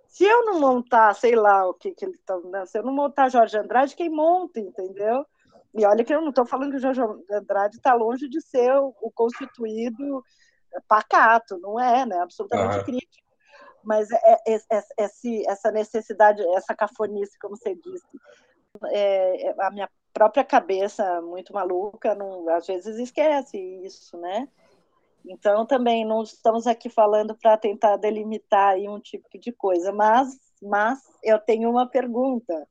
Se 0.10 0.26
eu 0.26 0.46
não 0.46 0.60
montar, 0.60 1.16
sei 1.16 1.36
lá 1.36 1.66
o 1.68 1.74
que, 1.74 1.92
que 1.92 2.04
ele 2.04 2.16
está. 2.16 2.38
Né? 2.42 2.66
Se 2.66 2.78
eu 2.78 2.84
não 2.84 2.94
montar 2.94 3.30
Jorge 3.30 3.58
Andrade, 3.58 3.96
quem 3.96 4.10
monta, 4.10 4.60
entendeu? 4.60 5.26
E 5.74 5.86
olha 5.86 6.04
que 6.04 6.14
eu 6.14 6.22
não 6.22 6.30
estou 6.30 6.46
falando 6.46 6.72
que 6.72 6.78
o 6.78 6.80
Jorge 6.80 7.02
Andrade 7.32 7.78
está 7.78 7.94
longe 7.94 8.30
de 8.30 8.40
ser 8.42 8.72
o, 8.76 8.94
o, 9.02 9.12
constituído 9.12 10.24
pacato, 10.88 11.58
não 11.60 11.80
é, 11.80 12.06
né? 12.06 12.18
Absolutamente 12.20 12.78
ah. 12.78 12.84
crítico. 12.84 13.24
Mas 13.84 14.10
é, 14.12 14.38
é, 14.48 14.56
é, 14.72 14.84
esse, 15.00 15.46
essa 15.48 15.72
necessidade, 15.72 16.42
essa 16.56 16.76
cafonice, 16.76 17.38
como 17.40 17.58
você 17.58 17.76
disse, 17.76 18.08
é, 18.86 19.48
é, 19.48 19.56
a 19.60 19.72
minha 19.72 19.90
própria 20.14 20.44
cabeça 20.44 21.22
muito 21.22 21.54
maluca, 21.54 22.16
não, 22.16 22.48
às 22.50 22.68
vezes 22.68 22.98
esquece 22.98 23.58
isso, 23.84 24.18
né? 24.18 24.48
Então 25.26 25.66
também 25.66 26.06
não 26.06 26.22
estamos 26.22 26.68
aqui 26.68 26.90
falando 26.90 27.36
para 27.36 27.58
tentar 27.58 27.98
delimitar 27.98 28.74
aí 28.74 28.88
um 28.88 29.00
tipo 29.00 29.28
de 29.40 29.52
coisa, 29.52 29.92
mas, 29.92 30.38
mas 30.62 31.00
eu 31.24 31.40
tenho 31.40 31.70
uma 31.70 31.88
pergunta 31.88 32.68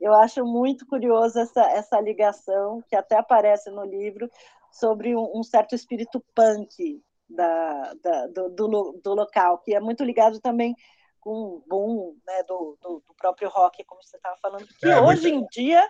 eu 0.00 0.12
acho 0.14 0.44
muito 0.44 0.86
curioso 0.86 1.38
essa, 1.38 1.62
essa 1.70 2.00
ligação, 2.00 2.82
que 2.88 2.96
até 2.96 3.16
aparece 3.16 3.70
no 3.70 3.84
livro, 3.84 4.30
sobre 4.70 5.14
um, 5.14 5.38
um 5.38 5.42
certo 5.42 5.74
espírito 5.74 6.22
punk 6.34 7.02
da, 7.28 7.94
da 8.02 8.26
do, 8.26 8.48
do, 8.50 9.00
do, 9.02 9.14
local, 9.14 9.58
que 9.58 9.74
é 9.74 9.80
muito 9.80 10.04
ligado 10.04 10.40
também 10.40 10.74
com 11.20 11.30
o 11.30 11.64
boom 11.66 12.16
né, 12.26 12.42
do, 12.42 12.76
do, 12.82 13.02
do, 13.06 13.14
próprio 13.16 13.48
rock, 13.48 13.82
como 13.84 14.02
você 14.02 14.16
estava 14.16 14.36
falando, 14.42 14.66
que 14.66 14.86
é, 14.86 15.00
hoje 15.00 15.32
muito... 15.32 15.44
em 15.44 15.62
dia 15.62 15.88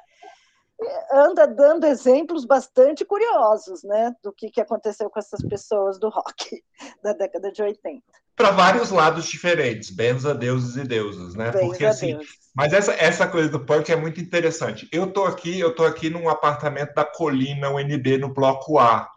anda 1.13 1.47
dando 1.47 1.87
exemplos 1.87 2.45
bastante 2.45 3.05
curiosos 3.05 3.83
né, 3.85 4.15
do 4.23 4.33
que, 4.33 4.51
que 4.51 4.61
aconteceu 4.61 5.09
com 5.09 5.19
essas 5.19 5.41
pessoas 5.43 5.99
do 5.99 6.09
rock 6.09 6.63
da 7.03 7.13
década 7.13 7.53
de 7.53 7.63
80 7.63 8.03
para 8.37 8.51
vários 8.51 8.91
lados 8.91 9.27
diferentes, 9.27 9.91
benza 9.91 10.35
deuses 10.35 10.77
e 10.77 10.87
deusas, 10.87 11.35
né? 11.35 11.51
Benza 11.53 11.67
Porque 11.67 11.87
assim, 11.87 12.17
Deus. 12.17 12.27
mas 12.55 12.73
essa, 12.73 12.93
essa 12.95 13.29
coisa 13.29 13.49
do 13.49 13.65
punk 13.65 13.91
é 13.91 13.97
muito 13.97 14.21
interessante. 14.21 14.89
Eu 14.91 15.13
tô 15.13 15.25
aqui, 15.25 15.59
eu 15.59 15.75
tô 15.75 15.85
aqui 15.85 16.11
num 16.11 16.29
apartamento 16.29 16.95
da 16.95 17.05
Colina 17.05 17.71
UNB 17.71 18.19
no 18.19 18.33
bloco 18.33 18.79
A. 18.79 19.09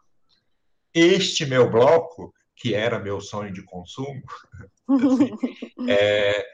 Este 0.94 1.46
meu 1.46 1.70
bloco, 1.70 2.34
que 2.56 2.74
era 2.74 3.00
meu 3.00 3.20
sonho 3.20 3.52
de 3.52 3.64
consumo, 3.64 4.22
assim, 4.88 5.32
é, 5.90 6.46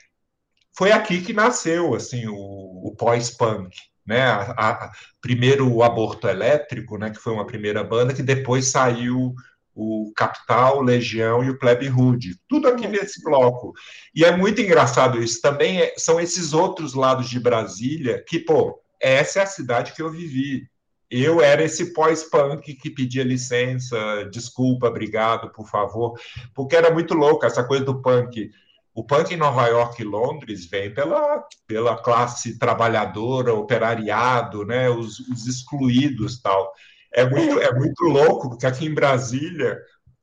foi 0.76 0.92
aqui 0.92 1.22
que 1.22 1.34
nasceu 1.34 1.94
assim 1.94 2.28
o, 2.28 2.36
o 2.36 2.96
pós-punk, 2.98 3.76
né? 4.06 4.22
A, 4.22 4.52
a, 4.52 4.92
primeiro 5.22 5.72
o 5.72 5.84
Aborto 5.84 6.28
Elétrico, 6.28 6.98
né? 6.98 7.10
Que 7.10 7.20
foi 7.20 7.34
uma 7.34 7.46
primeira 7.46 7.84
banda 7.84 8.14
que 8.14 8.24
depois 8.24 8.68
saiu 8.68 9.34
o 9.76 10.12
Capital, 10.16 10.82
Legião 10.82 11.44
e 11.44 11.50
o 11.50 11.58
Plebe 11.58 11.88
Rude, 11.88 12.38
tudo 12.48 12.68
aqui 12.68 12.88
nesse 12.88 13.24
bloco. 13.24 13.74
E 14.14 14.24
é 14.24 14.36
muito 14.36 14.62
engraçado 14.62 15.22
isso. 15.22 15.42
Também 15.42 15.82
é, 15.82 15.94
são 15.98 16.20
esses 16.20 16.54
outros 16.54 16.94
lados 16.94 17.30
de 17.30 17.40
Brasília 17.40 18.24
que, 18.28 18.40
pô, 18.40 18.80
essa 19.02 19.40
é 19.40 19.44
a 19.44 19.48
cidade 19.48 19.94
que 19.94 20.02
eu 20.02 20.12
vivi. 20.12 20.68
Eu 21.10 21.42
era 21.42 21.64
esse 21.64 21.94
pós-punk 21.94 22.74
que 22.74 22.90
pedia 22.90 23.24
licença, 23.24 24.28
desculpa, 24.32 24.88
obrigado, 24.88 25.52
por 25.52 25.70
favor, 25.70 26.20
porque 26.56 26.76
era 26.76 26.92
muito 26.92 27.14
louco 27.14 27.46
essa 27.46 27.64
coisa 27.64 27.86
do 27.86 28.02
punk. 28.02 28.50
O 28.96 29.04
punk 29.04 29.34
em 29.34 29.38
Nova 29.38 29.66
York 29.68 30.02
e 30.02 30.06
Londres 30.06 30.66
vem 30.68 30.94
pela, 30.94 31.44
pela 31.66 31.98
classe 31.98 32.60
trabalhadora, 32.60 33.54
operariado, 33.54 34.66
né, 34.66 34.90
os, 34.90 35.20
os 35.20 35.48
excluídos 35.48 36.40
tal. 36.40 36.72
É 37.12 37.28
muito, 37.28 37.60
é 37.60 37.74
muito 37.74 38.04
louco, 38.04 38.50
porque 38.50 38.66
aqui 38.66 38.86
em 38.86 38.94
Brasília 38.94 39.80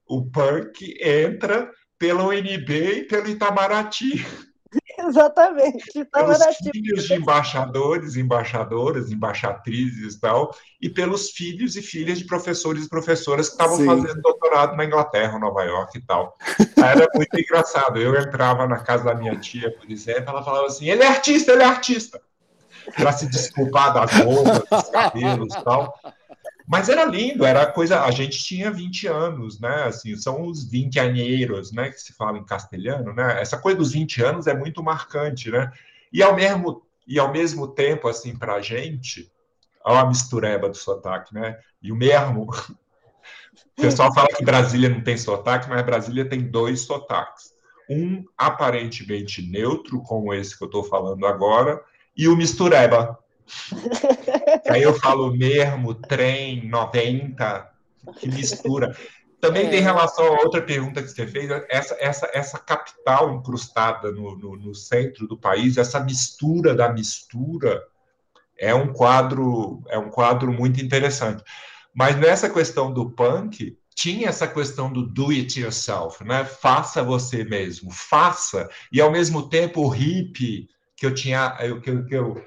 o 0.07 0.25
punk 0.31 0.97
entra 1.01 1.71
pela 1.99 2.25
UNB 2.25 2.71
e 2.71 3.05
pelo 3.05 3.29
Itamaraty. 3.29 4.25
Exatamente. 5.11 5.99
Itamaraty. 5.99 6.71
Pelos 6.71 6.71
filhos 6.73 7.05
de 7.05 7.15
embaixadores, 7.15 8.17
embaixadoras, 8.17 9.11
embaixatrizes 9.11 10.15
e 10.15 10.21
tal, 10.21 10.55
e 10.81 10.89
pelos 10.89 11.31
filhos 11.31 11.77
e 11.77 11.83
filhas 11.83 12.19
de 12.19 12.25
professores 12.25 12.87
e 12.87 12.89
professoras 12.89 13.49
que 13.49 13.55
estavam 13.55 13.85
fazendo 13.85 14.23
doutorado 14.23 14.77
na 14.77 14.85
Inglaterra, 14.85 15.39
Nova 15.39 15.65
York 15.65 15.99
e 15.99 16.01
tal. 16.03 16.37
Era 16.77 17.09
muito 17.15 17.39
engraçado. 17.39 17.99
Eu 17.99 18.15
entrava 18.17 18.67
na 18.67 18.79
casa 18.79 19.05
da 19.05 19.15
minha 19.15 19.37
tia, 19.37 19.71
por 19.77 19.91
exemplo, 19.91 20.31
ela 20.31 20.45
falava 20.45 20.67
assim: 20.67 20.89
ele 20.89 21.03
é 21.03 21.09
artista, 21.09 21.53
ele 21.53 21.63
é 21.63 21.67
artista. 21.67 22.21
Para 22.97 23.13
se 23.13 23.27
desculpar 23.27 23.93
das 23.93 24.11
roupas, 24.13 24.63
dos 24.71 24.91
cabelos 24.91 25.55
e 25.55 25.65
tal. 25.65 25.95
Mas 26.67 26.89
era 26.89 27.05
lindo, 27.05 27.45
era 27.45 27.67
coisa. 27.67 28.03
A 28.03 28.11
gente 28.11 28.43
tinha 28.43 28.71
20 28.71 29.07
anos, 29.07 29.61
né? 29.61 29.85
Assim, 29.85 30.17
são 30.17 30.43
os 30.43 30.65
20 30.69 30.99
aneiros, 30.99 31.73
né? 31.73 31.91
Que 31.91 32.01
se 32.01 32.13
fala 32.13 32.39
em 32.39 32.45
castelhano, 32.45 33.13
né? 33.13 33.41
Essa 33.41 33.59
coisa 33.59 33.79
dos 33.79 33.93
20 33.93 34.23
anos 34.23 34.47
é 34.47 34.55
muito 34.55 34.83
marcante, 34.83 35.51
né? 35.51 35.71
E 36.13 36.23
ao 36.23 36.35
mesmo, 36.35 36.83
e 37.07 37.19
ao 37.19 37.33
mesmo 37.33 37.69
tempo, 37.69 38.09
assim, 38.09 38.37
para 38.37 38.55
a 38.55 38.61
gente, 38.61 39.31
olha 39.85 40.01
a 40.01 40.07
mistureba 40.07 40.69
do 40.69 40.77
sotaque, 40.77 41.35
né? 41.35 41.59
E 41.83 41.93
o 41.93 41.97
mesmo. 41.97 42.49
O 43.77 43.83
pessoal 43.83 44.13
fala 44.13 44.29
que 44.29 44.45
Brasília 44.45 44.91
não 44.91 45.03
tem 45.03 45.17
sotaque, 45.17 45.69
mas 45.69 45.85
Brasília 45.85 46.29
tem 46.29 46.43
dois 46.43 46.83
sotaques. 46.83 47.53
Um 47.89 48.25
aparentemente 48.37 49.41
neutro, 49.43 50.03
como 50.03 50.35
esse 50.35 50.57
que 50.57 50.63
eu 50.63 50.67
estou 50.67 50.85
falando 50.85 51.27
agora, 51.27 51.83
e 52.15 52.29
o 52.29 52.37
mistureba, 52.37 53.19
Aí 54.69 54.83
eu 54.83 54.95
falo 54.95 55.31
mesmo, 55.37 55.95
trem, 55.95 56.69
90, 56.69 57.71
que 58.19 58.29
mistura. 58.29 58.97
Também 59.41 59.67
é... 59.67 59.71
tem 59.71 59.81
relação 59.81 60.27
a 60.27 60.43
outra 60.43 60.63
pergunta 60.63 61.03
que 61.03 61.09
você 61.09 61.27
fez, 61.27 61.51
essa, 61.69 61.97
essa, 61.99 62.31
essa 62.33 62.59
capital 62.59 63.35
incrustada 63.35 64.13
no, 64.13 64.37
no, 64.37 64.57
no, 64.57 64.75
centro 64.75 65.27
do 65.27 65.37
país, 65.37 65.77
essa 65.77 66.01
mistura 66.01 66.75
da 66.75 66.93
mistura, 66.93 67.83
é 68.59 68.75
um 68.75 68.93
quadro, 68.93 69.83
é 69.89 69.99
um 69.99 70.11
quadro 70.11 70.53
muito 70.53 70.83
interessante. 70.85 71.43
Mas 71.95 72.17
nessa 72.17 72.49
questão 72.49 72.93
do 72.93 73.11
punk, 73.11 73.77
tinha 73.95 74.29
essa 74.29 74.47
questão 74.47 74.93
do 74.93 75.07
do 75.07 75.31
it 75.31 75.61
yourself, 75.61 76.23
né? 76.25 76.45
Faça 76.45 77.03
você 77.03 77.45
mesmo, 77.45 77.91
faça. 77.91 78.69
E 78.93 79.01
ao 79.01 79.11
mesmo 79.11 79.49
tempo 79.49 79.83
o 79.83 79.89
hippie 79.89 80.69
que 80.97 81.07
eu 81.07 81.15
tinha, 81.15 81.51
que, 81.83 81.91
eu, 81.91 82.05
que 82.05 82.15
eu 82.15 82.43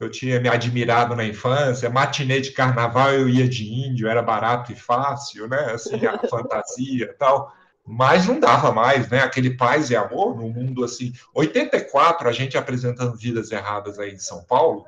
eu 0.00 0.10
tinha 0.10 0.40
me 0.40 0.48
admirado 0.48 1.14
na 1.14 1.24
infância, 1.24 1.88
matinê 1.88 2.40
de 2.40 2.50
carnaval 2.50 3.12
eu 3.12 3.28
ia 3.28 3.48
de 3.48 3.64
índio, 3.64 4.08
era 4.08 4.22
barato 4.22 4.72
e 4.72 4.76
fácil, 4.76 5.48
né? 5.48 5.72
Assim, 5.72 6.04
a 6.06 6.18
fantasia 6.28 7.04
e 7.04 7.14
tal. 7.14 7.52
Mas 7.86 8.26
não 8.26 8.40
dava 8.40 8.72
mais, 8.72 9.08
né? 9.08 9.20
Aquele 9.20 9.56
paz 9.56 9.90
e 9.90 9.96
amor 9.96 10.36
no 10.36 10.48
mundo 10.48 10.84
assim. 10.84 11.12
84, 11.34 12.28
a 12.28 12.32
gente 12.32 12.56
apresentando 12.56 13.16
Vidas 13.16 13.52
Erradas 13.52 13.98
aí 13.98 14.12
em 14.12 14.18
São 14.18 14.42
Paulo, 14.42 14.84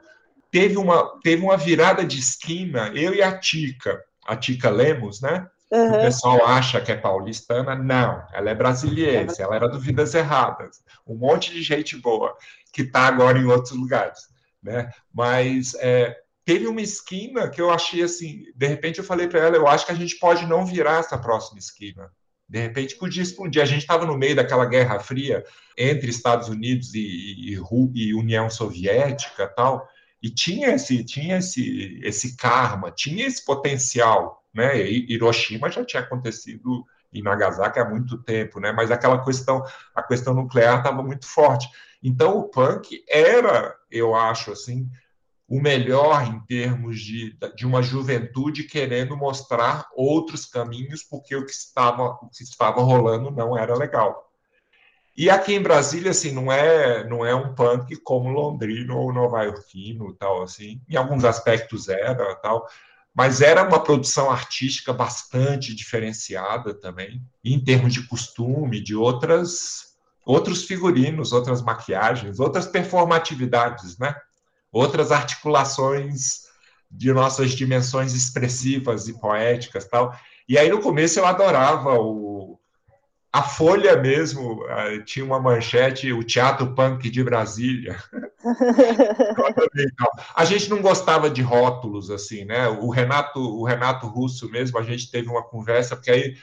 teve 0.51 0.77
uma, 0.77 1.21
teve 1.23 1.43
uma 1.43 1.57
virada 1.57 2.05
de 2.05 2.19
esquina, 2.19 2.91
eu 2.95 3.15
e 3.15 3.23
a 3.23 3.39
Tica, 3.39 4.03
a 4.27 4.35
Tica 4.35 4.71
Lemos, 4.71 5.21
né? 5.21 5.47
Uhum. 5.71 5.99
O 5.99 6.01
pessoal 6.01 6.47
acha 6.47 6.81
que 6.81 6.93
é 6.93 6.97
paulistana, 6.97 7.75
não, 7.75 8.25
ela 8.33 8.51
é 8.51 8.55
brasileira, 8.55 9.33
ela 9.39 9.57
era 9.57 9.69
do 9.69 9.81
Vidas 9.81 10.15
Erradas. 10.15 10.83
Um 11.07 11.17
monte 11.17 11.53
de 11.53 11.61
gente 11.61 11.97
boa 11.97 12.37
que 12.73 12.83
está 12.83 13.01
agora 13.01 13.39
em 13.39 13.45
outros 13.45 13.73
lugares 13.73 14.36
né? 14.67 14.91
Mas 15.15 15.75
é, 15.77 16.17
teve 16.45 16.67
uma 16.67 16.83
esquina 16.83 17.49
que 17.49 17.61
eu 17.61 17.71
achei 17.71 18.03
assim, 18.03 18.45
de 18.55 18.67
repente 18.67 18.99
eu 18.99 19.05
falei 19.05 19.29
para 19.29 19.41
ela, 19.41 19.57
eu 19.57 19.69
acho 19.69 19.87
que 19.87 19.93
a 19.93 19.97
gente 19.97 20.19
pode 20.19 20.45
não 20.45 20.67
virar 20.67 20.99
essa 20.99 21.17
próxima 21.17 21.61
esquina. 21.61 22.11
De 22.49 22.61
repente 22.61 22.97
podia 22.97 23.23
explodir. 23.23 23.63
A 23.63 23.67
gente 23.67 23.81
estava 23.81 24.05
no 24.05 24.17
meio 24.17 24.37
daquela 24.37 24.67
Guerra 24.67 25.01
Fria 25.01 25.45
entre 25.77 26.11
Estados 26.11 26.49
Unidos 26.49 26.95
e, 26.95 27.01
e, 27.01 27.61
e, 27.95 28.15
União 28.15 28.51
Soviética, 28.51 29.49
tal, 29.49 29.89
e 30.23 30.31
tinha 30.31 30.75
esse 30.75 31.05
tinha 31.05 31.39
esse 31.39 32.01
esse 32.03 32.37
karma, 32.37 32.91
tinha 32.91 33.27
esse 33.27 33.45
potencial, 33.45 34.45
né? 34.55 34.81
E 34.81 35.13
Hiroshima 35.13 35.71
já 35.71 35.85
tinha 35.85 36.03
acontecido 36.03 36.85
em 37.13 37.23
Nagasaki 37.23 37.81
há 37.81 37.85
muito 37.89 38.19
tempo, 38.19 38.61
né? 38.61 38.73
Mas 38.73 38.91
aquela 38.91 39.25
questão, 39.25 39.65
a 39.95 40.03
questão 40.03 40.35
nuclear 40.35 40.79
estava 40.79 41.03
muito 41.03 41.27
forte. 41.27 41.69
Então, 42.03 42.39
o 42.39 42.45
punk 42.45 43.03
era, 43.09 43.75
eu 43.97 44.15
acho 44.15 44.53
assim, 44.53 44.89
o 45.49 45.61
melhor 45.61 46.27
em 46.27 46.41
termos 46.41 47.01
de, 47.01 47.37
de 47.55 47.67
uma 47.67 47.83
juventude 47.83 48.65
querendo 48.65 49.17
mostrar 49.17 49.89
outros 49.95 50.45
caminhos, 50.45 51.03
porque 51.03 51.37
o 51.37 51.45
que 51.45 51.53
estava, 51.53 52.19
o 52.23 52.29
que 52.29 52.43
estava 52.43 52.83
rolando 52.83 53.31
não 53.31 53.57
era 53.57 53.77
legal. 53.77 54.27
E 55.17 55.31
aqui 55.31 55.55
em 55.55 55.63
Brasília, 55.63 56.11
assim, 56.11 56.31
não 56.31 56.53
é, 56.53 57.09
não 57.09 57.25
é 57.25 57.35
um 57.35 57.55
punk 57.55 57.97
como 58.03 58.29
londrino 58.29 58.99
ou 58.99 59.15
nova-iorquino, 59.15 60.13
tal, 60.15 60.43
assim. 60.43 60.83
Em 60.87 60.97
alguns 60.97 61.25
aspectos 61.25 61.89
era, 61.89 62.35
tal, 62.37 62.67
mas 63.15 63.41
era 63.41 63.67
uma 63.67 63.83
produção 63.83 64.31
artística 64.31 64.93
bastante 64.93 65.75
diferenciada 65.75 66.75
também, 66.75 67.23
em 67.43 67.59
termos 67.59 67.95
de 67.95 68.07
costume, 68.07 68.79
de 68.79 68.95
outras 68.95 69.96
outros 70.27 70.65
figurinos, 70.65 71.33
outras 71.33 71.63
maquiagens, 71.63 72.41
outras 72.41 72.67
performatividades, 72.67 73.97
né? 73.97 74.15
Outras 74.73 75.13
articulações 75.13 76.47
de 76.91 77.13
nossas 77.13 77.53
dimensões 77.53 78.13
expressivas 78.13 79.07
e 79.07 79.19
poéticas, 79.19 79.87
tal. 79.87 80.13
E 80.49 80.59
aí 80.59 80.69
no 80.69 80.81
começo 80.81 81.21
eu 81.21 81.25
adorava 81.25 81.95
o 81.95 82.59
a 83.33 83.43
Folha 83.43 83.97
mesmo 83.99 84.65
eh, 84.67 85.01
tinha 85.01 85.23
uma 85.23 85.39
manchete, 85.39 86.11
o 86.11 86.25
Teatro 86.25 86.75
Punk 86.75 87.11
de 87.11 87.23
Brasília. 87.23 88.03
a 90.35 90.45
gente 90.47 90.71
não 90.71 90.81
gostava 90.81 91.29
de 91.29 91.43
rótulos 91.43 92.11
assim, 92.11 92.47
né? 92.47 92.67
O 92.67 92.89
Renato, 92.89 93.39
o 93.39 93.63
Renato 93.63 94.07
Russo 94.07 94.51
mesmo, 94.51 94.79
a 94.79 94.83
gente 94.83 95.11
teve 95.11 95.29
uma 95.29 95.43
conversa 95.43 95.95
porque 95.95 96.11
aí 96.11 96.35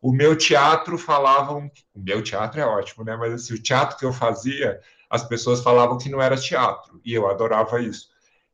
o 0.00 0.12
meu 0.12 0.36
teatro 0.36 0.98
falavam, 0.98 1.70
o 1.94 2.00
meu 2.00 2.22
teatro 2.22 2.60
é 2.60 2.66
ótimo, 2.66 3.04
né? 3.04 3.16
Mas 3.16 3.32
assim, 3.32 3.54
o 3.54 3.62
teatro 3.62 3.96
que 3.96 4.04
eu 4.04 4.12
fazia, 4.12 4.80
as 5.10 5.24
pessoas 5.24 5.62
falavam 5.62 5.98
que 5.98 6.08
não 6.08 6.20
era 6.20 6.36
teatro, 6.36 7.00
e 7.04 7.14
eu 7.14 7.28
adorava 7.28 7.80
isso. 7.80 8.08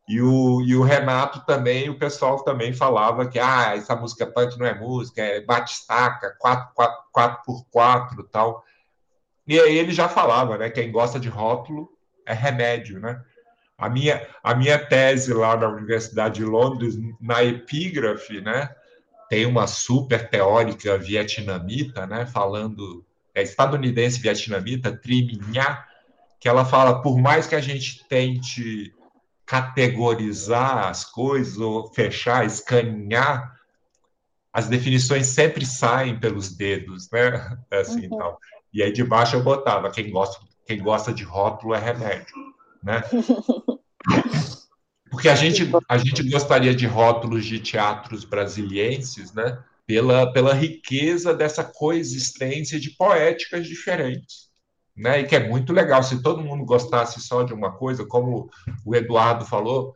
E 0.09 0.21
o, 0.21 0.61
e 0.63 0.75
o 0.75 0.83
Renato 0.83 1.45
também, 1.47 1.89
o 1.89 1.99
pessoal 1.99 2.43
também 2.43 2.73
falava 2.73 3.29
que 3.29 3.39
ah, 3.39 3.75
essa 3.77 3.95
música 3.95 4.27
punk 4.27 4.59
não 4.59 4.67
é 4.67 4.75
música, 4.75 5.23
é 5.23 5.41
batistaca, 5.41 6.37
4, 6.39 6.75
4, 6.75 7.05
4 7.13 7.43
por 7.45 7.65
4 7.71 8.25
tal. 8.25 8.65
E 9.47 9.59
aí 9.59 9.77
ele 9.77 9.93
já 9.93 10.09
falava, 10.09 10.59
né? 10.59 10.71
Quem 10.71 10.91
gosta 10.91 11.21
de 11.21 11.29
rótulo 11.29 11.89
é 12.27 12.33
remédio, 12.33 12.99
né? 13.01 13.23
A 13.79 13.89
minha, 13.89 14.27
a 14.43 14.55
minha 14.55 14.79
tese 14.79 15.33
lá 15.33 15.57
na 15.57 15.69
Universidade 15.69 16.37
de 16.37 16.45
Londres, 16.45 16.97
na 17.21 17.43
epígrafe, 17.43 18.41
né? 18.41 18.75
Tem 19.33 19.47
uma 19.47 19.67
super 19.67 20.29
teórica 20.29 20.99
vietnamita, 20.99 22.07
né, 22.07 22.27
falando, 22.27 23.03
é 23.35 23.43
estadunidense 23.43 24.21
vietnamita, 24.21 24.95
Tri 24.95 25.25
Minha, 25.25 25.83
que 26.39 26.47
ela 26.47 26.67
fala, 26.67 27.01
por 27.01 27.19
mais 27.19 27.47
que 27.47 27.55
a 27.55 27.61
gente 27.61 28.07
tente 28.09 28.95
categorizar 29.47 30.87
as 30.87 31.07
coisas, 31.07 31.57
ou 31.57 31.91
fechar, 31.95 32.45
escanear, 32.45 33.59
as 34.53 34.69
definições 34.69 35.29
sempre 35.29 35.65
saem 35.65 36.21
pelos 36.21 36.55
dedos, 36.55 37.09
né? 37.11 37.57
Assim, 37.73 38.09
uhum. 38.09 38.19
tal. 38.19 38.39
E 38.71 38.83
aí 38.83 38.93
de 38.93 39.03
baixo 39.03 39.37
eu 39.37 39.43
botava, 39.43 39.91
quem 39.91 40.11
gosta, 40.11 40.45
quem 40.67 40.83
gosta 40.83 41.11
de 41.11 41.25
rótulo 41.25 41.73
é 41.73 41.79
remédio, 41.79 42.37
né? 42.83 43.03
Porque 45.13 45.29
a 45.29 45.35
gente, 45.35 45.71
a 45.87 45.99
gente 45.99 46.23
gostaria 46.31 46.75
de 46.75 46.87
rótulos 46.87 47.45
de 47.45 47.61
teatros 47.61 48.25
brasilienses, 48.25 49.31
né? 49.35 49.63
Pela, 49.87 50.33
pela 50.33 50.55
riqueza 50.55 51.35
dessa 51.35 51.63
coexistência 51.63 52.81
de 52.81 52.97
poéticas 52.97 53.67
diferentes. 53.67 54.51
Né? 54.97 55.21
E 55.21 55.25
que 55.27 55.37
é 55.37 55.47
muito 55.47 55.71
legal. 55.71 56.03
Se 56.03 56.23
todo 56.23 56.43
mundo 56.43 56.65
gostasse 56.65 57.21
só 57.21 57.43
de 57.43 57.53
uma 57.53 57.73
coisa, 57.73 58.07
como 58.07 58.49
o 58.87 58.97
Eduardo 58.97 59.45
falou, 59.45 59.95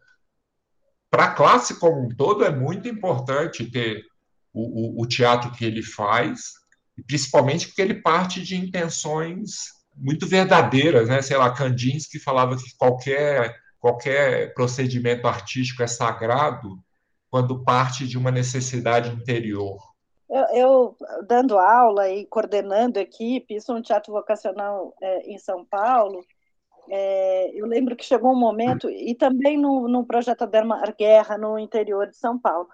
para 1.11 1.25
a 1.25 1.33
classe 1.33 1.81
como 1.81 2.05
um 2.05 2.15
todo 2.15 2.45
é 2.45 2.51
muito 2.51 2.87
importante 2.87 3.65
ter 3.71 4.05
o, 4.53 5.01
o, 5.01 5.03
o 5.03 5.07
teatro 5.07 5.51
que 5.51 5.65
ele 5.65 5.83
faz, 5.83 6.53
principalmente 7.07 7.69
porque 7.69 7.81
ele 7.81 8.03
parte 8.03 8.43
de 8.43 8.55
intenções 8.55 9.69
muito 9.97 10.27
verdadeiras, 10.27 11.09
né? 11.09 11.23
Sei 11.23 11.39
lá, 11.39 11.51
Kandinsky 11.51 12.19
falava 12.19 12.55
que 12.55 12.77
qualquer 12.77 13.65
qualquer 13.87 14.53
procedimento 14.53 15.29
artístico 15.29 15.81
é 15.81 15.87
sagrado 15.87 16.77
quando 17.31 17.63
parte 17.63 18.05
de 18.05 18.19
uma 18.19 18.33
necessidade 18.33 19.11
interior. 19.11 19.79
Eu, 20.29 20.45
eu 20.53 20.97
dando 21.29 21.57
aula 21.57 22.09
e 22.09 22.27
coordenando 22.27 22.99
equipe, 22.99 23.55
isso 23.55 23.71
é 23.71 23.77
um 23.77 23.83
teatro 23.83 24.13
vocacional 24.13 24.93
é, 25.01 25.31
em 25.31 25.39
São 25.39 25.65
Paulo, 25.65 26.25
é, 26.89 27.51
eu 27.55 27.65
lembro 27.65 27.95
que 27.95 28.05
chegou 28.05 28.33
um 28.33 28.39
momento, 28.39 28.91
e 28.91 29.15
também 29.15 29.57
no, 29.57 29.87
no 29.87 30.05
projeto 30.05 30.43
Adermar 30.43 30.93
Guerra, 30.97 31.39
no 31.39 31.57
interior 31.57 32.09
de 32.09 32.17
São 32.17 32.37
Paulo, 32.37 32.69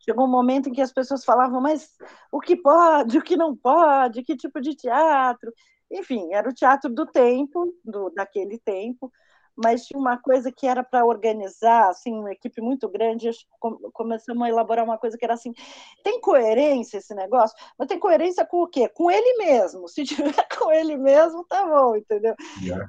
chegou 0.00 0.26
um 0.26 0.30
momento 0.30 0.68
em 0.68 0.72
que 0.72 0.82
as 0.82 0.92
pessoas 0.92 1.24
falavam, 1.24 1.62
mas 1.62 1.96
o 2.30 2.40
que 2.40 2.56
pode, 2.56 3.16
o 3.16 3.22
que 3.22 3.36
não 3.36 3.56
pode, 3.56 4.22
que 4.22 4.36
tipo 4.36 4.60
de 4.60 4.74
teatro? 4.74 5.50
Enfim, 5.90 6.32
era 6.34 6.48
o 6.48 6.54
teatro 6.54 6.92
do 6.92 7.06
tempo, 7.06 7.74
do, 7.82 8.10
daquele 8.10 8.58
tempo, 8.58 9.10
mas 9.62 9.84
tinha 9.84 9.98
uma 9.98 10.16
coisa 10.16 10.52
que 10.52 10.66
era 10.66 10.84
para 10.84 11.04
organizar, 11.04 11.88
assim, 11.88 12.12
uma 12.12 12.32
equipe 12.32 12.60
muito 12.60 12.88
grande, 12.88 13.28
começamos 13.92 14.42
a 14.44 14.48
elaborar 14.48 14.84
uma 14.84 14.96
coisa 14.96 15.18
que 15.18 15.24
era 15.24 15.34
assim, 15.34 15.52
tem 16.04 16.20
coerência 16.20 16.98
esse 16.98 17.12
negócio? 17.12 17.56
Mas 17.76 17.88
tem 17.88 17.98
coerência 17.98 18.46
com 18.46 18.62
o 18.62 18.68
quê? 18.68 18.88
Com 18.88 19.10
ele 19.10 19.36
mesmo. 19.38 19.88
Se 19.88 20.04
tiver 20.06 20.46
com 20.56 20.70
ele 20.70 20.96
mesmo, 20.96 21.44
tá 21.44 21.66
bom, 21.66 21.96
entendeu? 21.96 22.36
Yeah. 22.62 22.86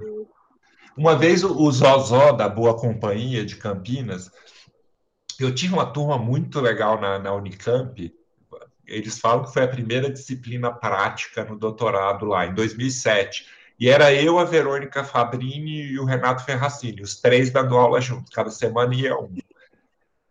Uma 0.96 1.16
vez 1.18 1.44
o 1.44 1.72
Zozó, 1.72 2.34
da 2.34 2.48
Boa 2.48 2.78
Companhia 2.78 3.44
de 3.44 3.56
Campinas, 3.56 4.32
eu 5.40 5.54
tinha 5.56 5.74
uma 5.74 5.92
turma 5.92 6.20
muito 6.20 6.62
legal 6.62 7.02
na, 7.02 7.18
na 7.18 7.34
Unicamp, 7.34 8.14
eles 8.86 9.20
falam 9.20 9.46
que 9.46 9.54
foi 9.54 9.64
a 9.64 9.68
primeira 9.68 10.12
disciplina 10.12 10.72
prática 10.72 11.44
no 11.46 11.58
doutorado 11.58 12.26
lá, 12.26 12.46
em 12.46 12.54
2007, 12.54 13.59
e 13.80 13.88
era 13.90 14.14
eu, 14.14 14.38
a 14.38 14.44
Verônica 14.44 15.06
Fabrini 15.06 15.92
e 15.92 16.00
o 16.00 16.04
Renato 16.04 16.44
Ferracini, 16.44 17.02
os 17.02 17.16
três 17.22 17.50
dando 17.50 17.78
aula 17.78 18.02
juntos, 18.02 18.34
cada 18.34 18.52
semana 18.52 18.94
ia 18.94 19.18
um. 19.18 19.34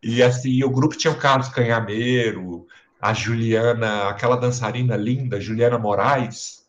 E 0.02 0.22
assim, 0.22 0.62
o 0.62 0.70
grupo 0.70 0.96
tinha 0.96 1.12
o 1.12 1.18
Carlos 1.18 1.48
Canhameiro, 1.48 2.66
a 3.00 3.14
Juliana, 3.14 4.08
aquela 4.08 4.36
dançarina 4.36 4.96
linda, 4.96 5.40
Juliana 5.40 5.78
Moraes. 5.78 6.66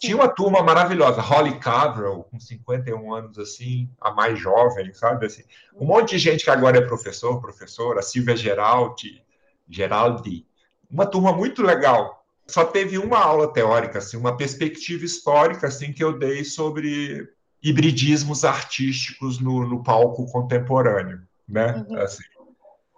Tinha 0.00 0.16
uma 0.16 0.28
turma 0.28 0.62
maravilhosa, 0.62 1.20
Holly 1.20 1.58
Cavell, 1.58 2.26
com 2.30 2.40
51 2.40 3.14
anos, 3.14 3.38
assim, 3.38 3.90
a 4.00 4.10
mais 4.10 4.38
jovem, 4.38 4.92
sabe? 4.94 5.26
Assim, 5.26 5.42
um 5.74 5.86
monte 5.86 6.10
de 6.10 6.18
gente 6.18 6.44
que 6.44 6.50
agora 6.50 6.78
é 6.78 6.82
professor, 6.82 7.40
professora, 7.40 8.00
Silvia 8.00 8.36
Geraldi, 8.36 9.22
Geraldi. 9.68 10.46
Uma 10.90 11.06
turma 11.06 11.32
muito 11.32 11.62
legal. 11.62 12.15
Só 12.46 12.64
teve 12.64 12.96
uma 12.96 13.18
aula 13.18 13.52
teórica, 13.52 13.98
assim, 13.98 14.16
uma 14.16 14.36
perspectiva 14.36 15.04
histórica 15.04 15.66
assim 15.66 15.92
que 15.92 16.02
eu 16.02 16.16
dei 16.16 16.44
sobre 16.44 17.28
hibridismos 17.62 18.44
artísticos 18.44 19.40
no, 19.40 19.66
no 19.66 19.82
palco 19.82 20.30
contemporâneo, 20.30 21.22
né? 21.48 21.84
Uhum. 21.88 21.98
Assim. 21.98 22.22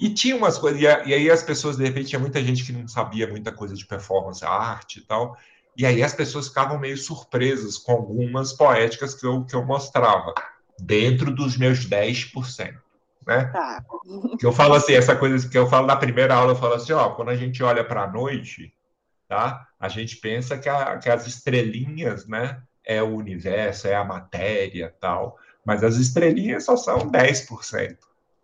E 0.01 0.11
tinha 0.11 0.37
umas 0.37 0.59
coisas, 0.59 0.81
e, 0.81 0.87
aí 0.87 1.31
as 1.31 1.43
pessoas, 1.43 1.77
de 1.77 1.85
repente, 1.85 2.09
tinha 2.09 2.21
muita 2.21 2.43
gente 2.43 2.65
que 2.65 2.73
não 2.73 2.87
sabia 2.87 3.27
muita 3.27 3.51
coisa 3.51 3.75
de 3.75 3.87
performance, 3.87 4.45
arte 4.45 5.01
e 5.01 5.03
tal, 5.03 5.37
e 5.77 5.87
aí 5.87 6.03
as 6.03 6.13
pessoas 6.13 6.49
ficavam 6.49 6.79
meio 6.79 6.97
surpresas 6.97 7.79
com 7.79 7.93
algumas 7.93 8.53
poéticas 8.53 9.15
que 9.15 9.27
eu, 9.27 9.45
que 9.45 9.55
eu 9.55 9.65
mostrava, 9.65 10.35
dentro 10.79 11.35
dos 11.35 11.57
meus 11.57 11.89
10%. 11.89 12.75
Né? 13.27 13.45
Tá. 13.47 13.85
Que 14.39 14.47
eu 14.47 14.53
falo 14.53 14.75
assim, 14.75 14.95
essa 14.95 15.17
coisa 15.17 15.49
que 15.49 15.59
eu 15.59 15.67
falo 15.67 15.87
na 15.87 15.97
primeira 15.97 16.35
aula, 16.35 16.53
eu 16.53 16.57
falo 16.57 16.75
assim, 16.75 16.93
ó, 16.93 17.11
quando 17.11 17.31
a 17.31 17.37
gente 17.37 17.63
olha 17.63 17.85
para 17.85 18.05
a 18.05 18.11
noite, 18.11 18.73
tá? 19.29 19.69
A 19.79 19.89
gente 19.89 20.17
pensa 20.17 20.59
que, 20.59 20.69
a, 20.69 20.99
que 20.99 21.11
as 21.11 21.27
estrelinhas, 21.27 22.27
né, 22.27 22.61
é 22.85 23.03
o 23.03 23.15
universo, 23.15 23.87
é 23.87 23.95
a 23.95 24.05
matéria, 24.05 24.95
tal, 24.99 25.37
mas 25.65 25.85
as 25.85 25.97
estrelinhas 25.97 26.65
só 26.65 26.77
são 26.77 27.11
10%, 27.11 27.99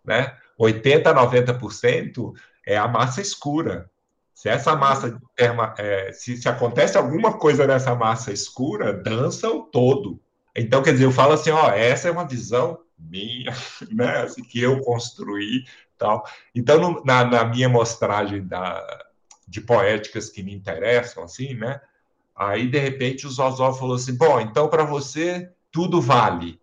né? 0.05 0.37
80 0.57 1.13
90% 1.13 2.33
é 2.65 2.77
a 2.77 2.87
massa 2.87 3.19
escura. 3.19 3.89
Se 4.33 4.49
essa 4.49 4.75
massa 4.75 5.19
é, 5.37 6.11
se, 6.11 6.37
se 6.37 6.47
acontece 6.47 6.97
alguma 6.97 7.37
coisa 7.37 7.65
nessa 7.65 7.95
massa 7.95 8.31
escura, 8.31 8.93
dança 8.93 9.49
o 9.49 9.63
todo. 9.63 10.21
Então, 10.55 10.83
quer 10.83 10.93
dizer, 10.93 11.05
eu 11.05 11.11
falo 11.11 11.33
assim, 11.33 11.49
ó, 11.49 11.69
essa 11.71 12.07
é 12.07 12.11
uma 12.11 12.27
visão 12.27 12.79
minha, 12.97 13.51
né, 13.91 14.21
assim, 14.21 14.43
que 14.43 14.61
eu 14.61 14.79
construí, 14.81 15.65
tal. 15.97 16.25
Então, 16.53 16.79
no, 16.79 17.03
na, 17.03 17.25
na, 17.25 17.45
minha 17.45 17.67
mostragem 17.67 18.45
da, 18.45 19.04
de 19.47 19.61
poéticas 19.61 20.29
que 20.29 20.43
me 20.43 20.53
interessam, 20.53 21.23
assim, 21.23 21.53
né, 21.53 21.79
aí 22.35 22.67
de 22.67 22.79
repente 22.79 23.25
o 23.27 23.29
Zozó 23.29 23.73
falou 23.73 23.95
assim, 23.95 24.15
bom, 24.15 24.39
então 24.39 24.67
para 24.67 24.83
você 24.83 25.51
tudo 25.71 26.01
vale, 26.01 26.59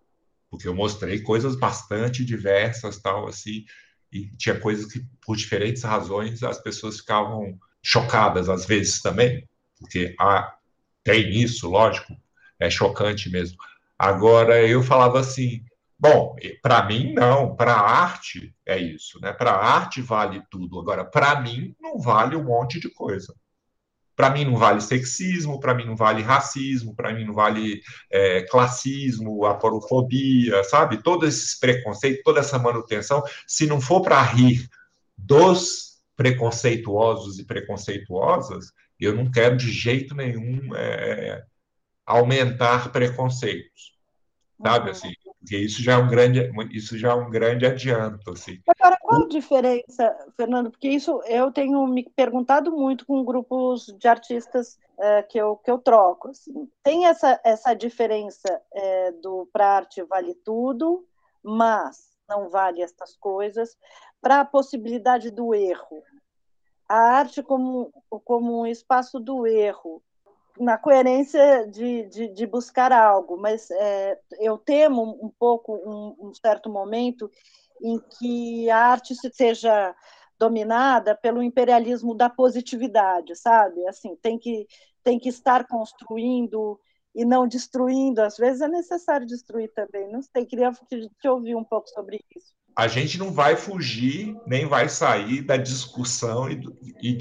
porque 0.51 0.68
eu 0.68 0.74
mostrei 0.74 1.20
coisas 1.20 1.57
bastante 1.57 2.24
diversas, 2.24 2.99
tal, 2.99 3.26
assim, 3.26 3.64
e 4.12 4.26
tinha 4.37 4.59
coisas 4.59 4.93
que 4.93 5.05
por 5.24 5.37
diferentes 5.37 5.83
razões 5.83 6.43
as 6.43 6.59
pessoas 6.59 6.99
ficavam 6.99 7.59
chocadas 7.83 8.49
às 8.49 8.66
vezes 8.66 9.01
também, 9.01 9.49
porque 9.78 10.14
ah, 10.20 10.55
tem 11.03 11.30
isso, 11.30 11.68
lógico, 11.68 12.14
é 12.61 12.70
chocante 12.70 13.30
mesmo. 13.30 13.57
Agora 13.99 14.66
eu 14.66 14.83
falava 14.83 15.20
assim, 15.20 15.64
bom, 16.03 16.34
para 16.61 16.84
mim 16.84 17.12
não, 17.12 17.55
para 17.55 17.74
a 17.74 17.88
arte 18.03 18.53
é 18.66 18.76
isso, 18.76 19.20
né? 19.20 19.32
Para 19.32 19.53
a 19.53 19.64
arte 19.64 20.03
vale 20.03 20.42
tudo. 20.50 20.80
Agora, 20.80 21.05
para 21.05 21.40
mim 21.40 21.76
não 21.80 22.00
vale 22.00 22.34
um 22.34 22.42
monte 22.42 22.80
de 22.80 22.90
coisa. 22.90 23.32
Para 24.16 24.28
mim 24.30 24.44
não 24.44 24.57
vale 24.57 24.80
sexismo, 24.80 25.61
para 25.61 25.74
mim 25.74 25.84
não 25.84 25.94
vale 25.94 26.20
racismo, 26.20 26.92
para 26.96 27.14
mim 27.14 27.24
não 27.24 27.32
vale 27.32 27.80
é, 28.11 28.42
classismo, 28.42 29.44
aporofobia, 29.46 30.64
sabe? 30.64 31.00
Todos 31.00 31.28
esses 31.28 31.57
preconceitos, 31.59 32.22
toda 32.24 32.40
essa 32.40 32.59
manutenção, 32.59 33.22
se 33.46 33.64
não 33.68 33.80
for 33.80 34.03
para 34.03 34.20
rir 34.22 34.68
dos 35.16 36.03
preconceituosos 36.16 37.38
e 37.38 37.44
preconceituosas, 37.44 38.72
eu 38.98 39.14
não 39.14 39.30
quero 39.30 39.57
de 39.57 39.70
jeito 39.70 40.16
nenhum 40.16 40.74
é, 40.74 41.44
aumentar 42.05 42.90
preconceitos 42.90 43.92
sabe 44.62 44.86
uhum. 44.86 44.90
assim 44.92 45.12
porque 45.43 45.57
isso 45.57 45.82
já 45.82 45.95
é 45.95 45.97
um 45.97 46.09
grande 46.09 46.51
isso 46.70 46.97
já 46.97 47.11
é 47.11 47.14
um 47.14 47.28
grande 47.28 47.66
adianto 47.66 48.30
assim. 48.30 48.62
Agora 48.78 48.97
qual 49.01 49.24
a 49.24 49.28
diferença 49.28 50.16
Fernando? 50.36 50.70
Porque 50.70 50.88
isso 50.88 51.20
eu 51.26 51.51
tenho 51.51 51.84
me 51.86 52.09
perguntado 52.14 52.70
muito 52.70 53.05
com 53.05 53.24
grupos 53.24 53.86
de 53.99 54.07
artistas 54.07 54.78
é, 54.99 55.22
que 55.22 55.38
eu 55.38 55.57
que 55.57 55.70
eu 55.70 55.78
troco 55.78 56.28
assim. 56.28 56.68
Tem 56.82 57.07
essa 57.07 57.40
essa 57.45 57.74
diferença 57.74 58.62
é, 58.72 59.12
do 59.12 59.49
para 59.53 59.76
arte 59.76 60.03
vale 60.05 60.34
tudo 60.45 61.05
mas 61.43 62.12
não 62.28 62.49
vale 62.49 62.80
estas 62.80 63.16
coisas. 63.16 63.76
Para 64.20 64.40
a 64.40 64.45
possibilidade 64.45 65.28
do 65.32 65.53
erro. 65.53 66.05
A 66.88 67.16
arte 67.18 67.43
como 67.43 67.93
como 68.24 68.61
um 68.61 68.66
espaço 68.66 69.18
do 69.18 69.45
erro 69.45 70.01
na 70.59 70.76
coerência 70.78 71.66
de, 71.68 72.05
de, 72.09 72.28
de, 72.28 72.46
buscar 72.46 72.92
algo, 72.92 73.36
mas 73.36 73.70
é, 73.70 74.18
eu 74.40 74.59
temo 74.59 75.18
um 75.22 75.30
pouco 75.38 75.74
um, 75.74 76.28
um, 76.28 76.34
certo 76.34 76.68
momento 76.70 77.30
em 77.82 77.98
que 77.98 78.70
a 78.70 78.78
arte 78.78 79.14
seja 79.34 79.94
dominada 80.38 81.16
pelo 81.16 81.42
imperialismo 81.42 82.14
da 82.14 82.28
positividade, 82.28 83.34
sabe? 83.36 83.86
Assim, 83.86 84.16
tem 84.16 84.38
que 84.38 84.66
tem 85.03 85.18
que 85.18 85.28
estar 85.28 85.66
construindo 85.66 86.78
e 87.14 87.24
não 87.24 87.46
destruindo. 87.48 88.22
Às 88.22 88.36
vezes 88.36 88.61
é 88.61 88.68
necessário 88.68 89.26
destruir 89.26 89.72
também. 89.74 90.11
Não 90.11 90.22
sei, 90.22 90.46
queria 90.46 90.70
te 90.72 91.28
ouvir 91.28 91.57
um 91.57 91.64
pouco 91.64 91.88
sobre 91.88 92.20
isso 92.36 92.55
a 92.75 92.89
gente 92.89 93.18
não 93.18 93.31
vai 93.33 93.55
fugir, 93.57 94.35
nem 94.47 94.66
vai 94.66 94.89
sair 94.89 95.43
da 95.43 95.57
discussão 95.57 96.51
e, 96.51 96.62
e 97.03 97.16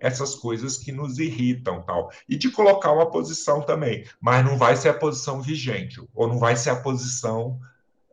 essas 0.00 0.34
coisas 0.34 0.76
que 0.78 0.90
nos 0.90 1.18
irritam, 1.18 1.82
tal. 1.82 2.10
E 2.28 2.36
de 2.36 2.50
colocar 2.50 2.90
uma 2.92 3.08
posição 3.10 3.62
também, 3.62 4.04
mas 4.20 4.44
não 4.44 4.56
vai 4.56 4.74
ser 4.76 4.88
a 4.88 4.94
posição 4.94 5.40
vigente, 5.42 6.02
ou 6.14 6.26
não 6.26 6.38
vai 6.38 6.56
ser 6.56 6.70
a 6.70 6.76
posição 6.76 7.60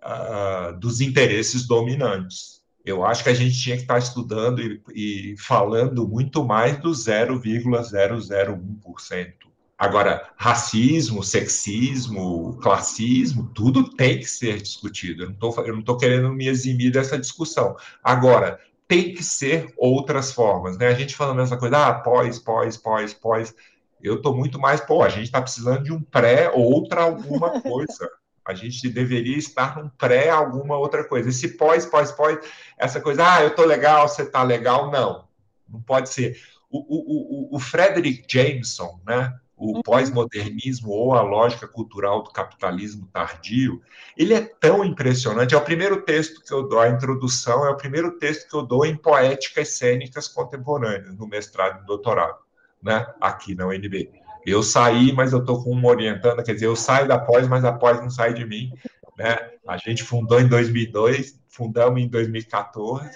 uh, 0.03 0.77
dos 0.77 1.01
interesses 1.01 1.65
dominantes. 1.65 2.61
Eu 2.85 3.03
acho 3.05 3.23
que 3.23 3.29
a 3.29 3.33
gente 3.33 3.59
tinha 3.59 3.75
que 3.75 3.81
estar 3.81 3.97
estudando 3.97 4.61
e, 4.61 4.79
e 4.93 5.35
falando 5.37 6.07
muito 6.07 6.43
mais 6.43 6.77
do 6.77 6.91
0,001%. 6.91 9.46
Agora, 9.77 10.27
racismo, 10.35 11.23
sexismo, 11.23 12.57
classismo, 12.63 13.47
tudo 13.53 13.95
tem 13.95 14.17
que 14.17 14.25
ser 14.25 14.59
discutido. 14.59 15.23
Eu 15.23 15.73
não 15.73 15.79
estou 15.79 15.97
querendo 15.97 16.33
me 16.33 16.47
eximir 16.47 16.91
dessa 16.91 17.17
discussão. 17.17 17.75
Agora, 18.03 18.59
tem 18.87 19.13
que 19.13 19.23
ser 19.23 19.71
outras 19.77 20.31
formas, 20.31 20.77
né? 20.77 20.87
A 20.87 20.93
gente 20.95 21.15
falando 21.15 21.41
essa 21.41 21.57
coisa, 21.57 21.89
ah, 21.89 21.93
pós, 21.93 22.39
pós, 22.39 22.75
pós, 22.75 23.13
pós. 23.13 23.53
Eu 24.01 24.15
estou 24.15 24.35
muito 24.35 24.59
mais, 24.59 24.81
pô, 24.81 25.03
a 25.03 25.09
gente 25.09 25.25
está 25.25 25.41
precisando 25.41 25.83
de 25.83 25.93
um 25.93 26.01
pré, 26.01 26.49
outra 26.49 27.03
alguma 27.03 27.59
coisa. 27.61 28.09
A 28.43 28.55
gente 28.55 28.89
deveria 28.89 29.37
estar 29.37 29.77
num 29.77 29.89
pré 29.89 30.29
alguma 30.29 30.77
outra 30.77 31.03
coisa. 31.03 31.29
Esse 31.29 31.49
pós, 31.49 31.85
pós, 31.85 32.11
pós, 32.11 32.39
essa 32.79 32.99
coisa, 32.99 33.31
ah, 33.31 33.43
eu 33.43 33.49
estou 33.49 33.65
legal, 33.65 34.07
você 34.07 34.23
está 34.23 34.41
legal, 34.41 34.89
não. 34.89 35.27
Não 35.69 35.81
pode 35.81 36.09
ser. 36.09 36.39
O, 36.69 36.79
o, 36.79 37.53
o, 37.53 37.55
o 37.57 37.59
Frederick 37.59 38.25
Jameson, 38.27 38.99
né? 39.05 39.37
O 39.57 39.77
uhum. 39.77 39.81
pós-modernismo 39.81 40.91
ou 40.91 41.13
a 41.13 41.21
lógica 41.21 41.67
cultural 41.67 42.21
do 42.21 42.29
capitalismo 42.29 43.07
tardio, 43.11 43.81
ele 44.15 44.35
é 44.35 44.41
tão 44.41 44.85
impressionante. 44.85 45.55
É 45.55 45.57
o 45.57 45.63
primeiro 45.63 46.03
texto 46.03 46.43
que 46.43 46.53
eu 46.53 46.67
dou, 46.67 46.79
a 46.79 46.89
introdução 46.89 47.65
é 47.65 47.69
o 47.69 47.75
primeiro 47.75 48.17
texto 48.19 48.47
que 48.47 48.55
eu 48.55 48.61
dou 48.61 48.85
em 48.85 48.95
poéticas 48.95 49.69
cênicas 49.69 50.27
contemporâneas, 50.27 51.17
no 51.17 51.27
mestrado 51.27 51.77
e 51.77 51.81
no 51.81 51.87
doutorado, 51.87 52.37
né, 52.81 53.07
aqui 53.19 53.55
na 53.55 53.65
UNB. 53.65 54.11
Eu 54.45 54.61
saí, 54.61 55.11
mas 55.11 55.33
eu 55.33 55.39
estou 55.39 55.61
com 55.63 55.71
uma 55.71 55.89
orientando, 55.89 56.43
quer 56.43 56.53
dizer, 56.53 56.67
eu 56.67 56.75
saio 56.75 57.07
da 57.07 57.19
pós, 57.19 57.47
mas 57.47 57.65
a 57.65 57.73
pós 57.73 57.99
não 57.99 58.09
sai 58.09 58.33
de 58.33 58.45
mim. 58.45 58.71
Né? 59.17 59.35
A 59.67 59.75
gente 59.77 60.03
fundou 60.03 60.39
em 60.39 60.47
2002, 60.47 61.37
fundamos 61.49 61.99
em 61.99 62.07
2014, 62.07 63.09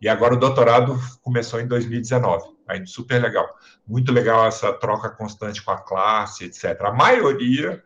e 0.00 0.08
agora 0.08 0.34
o 0.34 0.38
doutorado 0.38 0.98
começou 1.20 1.60
em 1.60 1.66
2019. 1.68 2.51
Aí, 2.66 2.86
super 2.86 3.20
legal. 3.20 3.48
Muito 3.86 4.12
legal 4.12 4.46
essa 4.46 4.72
troca 4.72 5.10
constante 5.10 5.62
com 5.62 5.70
a 5.70 5.78
classe, 5.78 6.44
etc. 6.44 6.80
A 6.82 6.92
maioria 6.92 7.82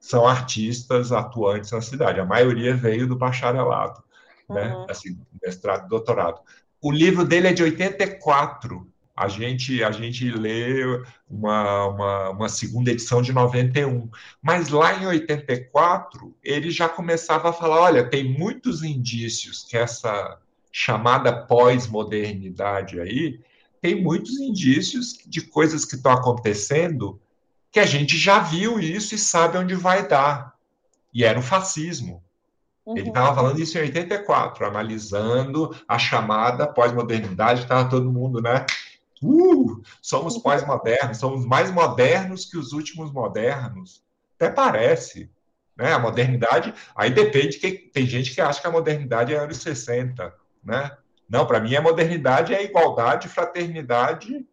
são 0.00 0.26
artistas 0.26 1.12
atuantes 1.12 1.72
na 1.72 1.80
cidade. 1.80 2.20
A 2.20 2.24
maioria 2.24 2.76
veio 2.76 3.06
do 3.06 3.16
bacharelado, 3.16 4.02
né? 4.48 4.74
uhum. 4.74 4.86
Assim, 4.88 5.18
mestrado, 5.42 5.88
doutorado. 5.88 6.40
O 6.80 6.92
livro 6.92 7.24
dele 7.24 7.48
é 7.48 7.52
de 7.52 7.62
84. 7.62 8.86
A 9.16 9.28
gente, 9.28 9.82
a 9.82 9.90
gente 9.90 10.30
lê 10.30 10.84
uma, 11.28 11.86
uma, 11.86 12.30
uma, 12.30 12.48
segunda 12.48 12.90
edição 12.90 13.22
de 13.22 13.32
91. 13.32 14.10
Mas 14.42 14.68
lá 14.68 14.94
em 14.94 15.06
84, 15.06 16.36
ele 16.44 16.70
já 16.70 16.88
começava 16.88 17.48
a 17.48 17.52
falar: 17.52 17.80
olha, 17.80 18.08
tem 18.08 18.24
muitos 18.38 18.82
indícios 18.82 19.64
que 19.64 19.76
essa 19.76 20.38
chamada 20.70 21.32
pós-modernidade 21.32 23.00
aí 23.00 23.40
tem 23.80 24.02
muitos 24.02 24.38
indícios 24.38 25.18
de 25.26 25.40
coisas 25.42 25.84
que 25.84 25.96
estão 25.96 26.12
acontecendo 26.12 27.20
que 27.70 27.80
a 27.80 27.86
gente 27.86 28.16
já 28.16 28.38
viu 28.38 28.80
isso 28.80 29.14
e 29.14 29.18
sabe 29.18 29.58
onde 29.58 29.74
vai 29.74 30.06
dar. 30.06 30.54
E 31.12 31.24
era 31.24 31.38
o 31.38 31.42
fascismo. 31.42 32.22
Uhum. 32.84 32.96
Ele 32.96 33.08
estava 33.08 33.34
falando 33.34 33.60
isso 33.60 33.76
em 33.76 33.82
84, 33.82 34.64
analisando 34.64 35.76
a 35.86 35.98
chamada 35.98 36.66
pós-modernidade, 36.66 37.62
estava 37.62 37.88
todo 37.88 38.12
mundo, 38.12 38.40
né? 38.40 38.64
Uh, 39.22 39.82
somos 40.00 40.36
uhum. 40.36 40.40
pós-modernos, 40.40 41.18
somos 41.18 41.44
mais 41.44 41.70
modernos 41.70 42.44
que 42.44 42.56
os 42.56 42.72
últimos 42.72 43.12
modernos. 43.12 44.02
Até 44.36 44.50
parece. 44.50 45.30
Né? 45.76 45.92
A 45.92 45.98
modernidade, 45.98 46.72
aí 46.94 47.10
depende, 47.10 47.58
que 47.58 47.72
tem 47.72 48.06
gente 48.06 48.34
que 48.34 48.40
acha 48.40 48.60
que 48.60 48.66
a 48.66 48.70
modernidade 48.70 49.34
é 49.34 49.38
anos 49.38 49.58
60, 49.58 50.32
né? 50.64 50.96
Não, 51.28 51.46
para 51.46 51.60
mim 51.60 51.74
a 51.74 51.82
modernidade 51.82 52.54
é 52.54 52.62
igualdade, 52.62 53.28
fraternidade 53.28 54.46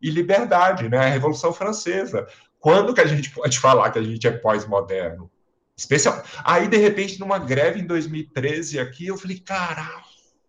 e 0.00 0.10
liberdade, 0.10 0.88
né? 0.88 0.98
A 0.98 1.08
Revolução 1.08 1.52
Francesa. 1.52 2.26
Quando 2.58 2.92
que 2.92 3.00
a 3.00 3.06
gente 3.06 3.30
pode 3.30 3.58
falar 3.58 3.90
que 3.90 3.98
a 3.98 4.02
gente 4.02 4.26
é 4.26 4.30
pós-moderno? 4.30 5.30
Especial. 5.76 6.22
Aí, 6.44 6.66
de 6.66 6.76
repente, 6.76 7.20
numa 7.20 7.38
greve 7.38 7.80
em 7.80 7.86
2013 7.86 8.80
aqui, 8.80 9.06
eu 9.06 9.16
falei, 9.16 9.38
caralho, 9.38 10.04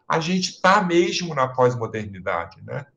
a 0.08 0.20
gente 0.20 0.50
está 0.50 0.82
mesmo 0.82 1.36
na 1.36 1.48
pós-modernidade, 1.48 2.62
né? 2.64 2.88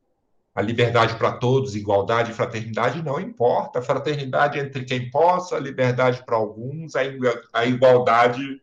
A 0.55 0.61
liberdade 0.61 1.15
para 1.15 1.31
todos, 1.31 1.75
igualdade 1.75 2.31
e 2.31 2.33
fraternidade 2.33 3.01
não 3.03 3.19
importa. 3.19 3.81
Fraternidade 3.81 4.59
entre 4.59 4.83
quem 4.83 5.09
possa, 5.09 5.55
a 5.55 5.59
liberdade 5.59 6.23
para 6.25 6.35
alguns, 6.35 6.93
a 6.95 7.65
igualdade 7.65 8.61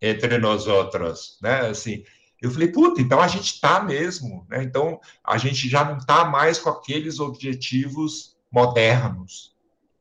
entre 0.00 0.38
nós 0.38 0.66
outros, 0.66 1.38
né? 1.42 1.68
Assim, 1.68 2.04
eu 2.44 2.50
falei, 2.50 2.68
puta, 2.68 3.00
então 3.00 3.20
a 3.20 3.26
gente 3.28 3.54
está 3.54 3.82
mesmo, 3.82 4.46
né? 4.50 4.62
Então 4.62 5.00
a 5.24 5.38
gente 5.38 5.68
já 5.68 5.84
não 5.84 5.96
está 5.96 6.26
mais 6.26 6.58
com 6.58 6.68
aqueles 6.68 7.18
objetivos 7.18 8.36
modernos. 8.52 9.54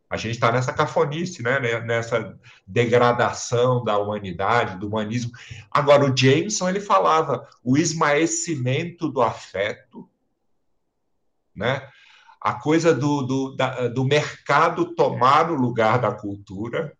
A 0.09 0.17
gente 0.17 0.33
está 0.33 0.51
nessa 0.51 0.73
cafonice, 0.73 1.41
né? 1.41 1.59
Nessa 1.79 2.37
degradação 2.67 3.83
da 3.83 3.97
humanidade, 3.97 4.77
do 4.77 4.87
humanismo. 4.87 5.31
Agora, 5.71 6.03
o 6.03 6.15
Jameson 6.15 6.67
ele 6.67 6.81
falava 6.81 7.47
o 7.63 7.77
esmaecimento 7.77 9.09
do 9.09 9.21
afeto, 9.21 10.09
né? 11.55 11.87
A 12.41 12.55
coisa 12.55 12.93
do, 12.93 13.21
do, 13.21 13.55
da, 13.55 13.87
do 13.87 14.03
mercado 14.03 14.93
tomar 14.93 15.49
o 15.49 15.55
lugar 15.55 15.97
da 15.97 16.11
cultura, 16.11 16.93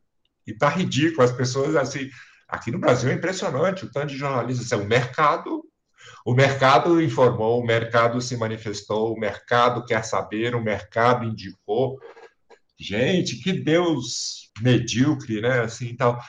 e 0.48 0.54
tá 0.54 0.70
ridículo, 0.70 1.24
as 1.24 1.32
pessoas 1.32 1.76
assim, 1.76 2.10
Aqui 2.54 2.70
no 2.70 2.78
Brasil 2.78 3.10
é 3.10 3.16
impressionante 3.16 3.84
o 3.84 3.92
tanto 3.92 4.10
de 4.10 4.16
jornalistas. 4.16 4.72
É 4.72 4.76
o 4.76 4.86
mercado, 4.86 5.66
o 6.24 6.36
mercado 6.36 7.02
informou, 7.02 7.60
o 7.60 7.66
mercado 7.66 8.22
se 8.22 8.38
manifestou, 8.38 9.12
o 9.12 9.20
mercado 9.20 9.84
quer 9.84 10.04
saber, 10.06 10.54
o 10.54 10.62
mercado 10.62 11.26
indicou. 11.26 12.00
Gente, 12.80 13.38
que 13.38 13.52
Deus 13.54 14.52
medíocre, 14.62 15.42
né? 15.42 15.62
Assim, 15.62 15.96
tal. 15.96 16.22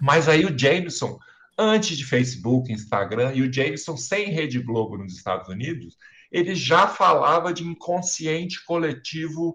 Mas 0.00 0.28
aí 0.28 0.44
o 0.44 0.56
Jameson, 0.56 1.18
antes 1.58 1.98
de 1.98 2.04
Facebook, 2.04 2.72
Instagram, 2.72 3.32
e 3.34 3.42
o 3.42 3.52
Jameson 3.52 3.96
sem 3.96 4.30
Rede 4.30 4.60
Globo 4.60 4.96
nos 4.96 5.16
Estados 5.16 5.48
Unidos, 5.48 5.96
ele 6.30 6.54
já 6.54 6.86
falava 6.86 7.52
de 7.52 7.64
inconsciente 7.64 8.64
coletivo 8.64 9.52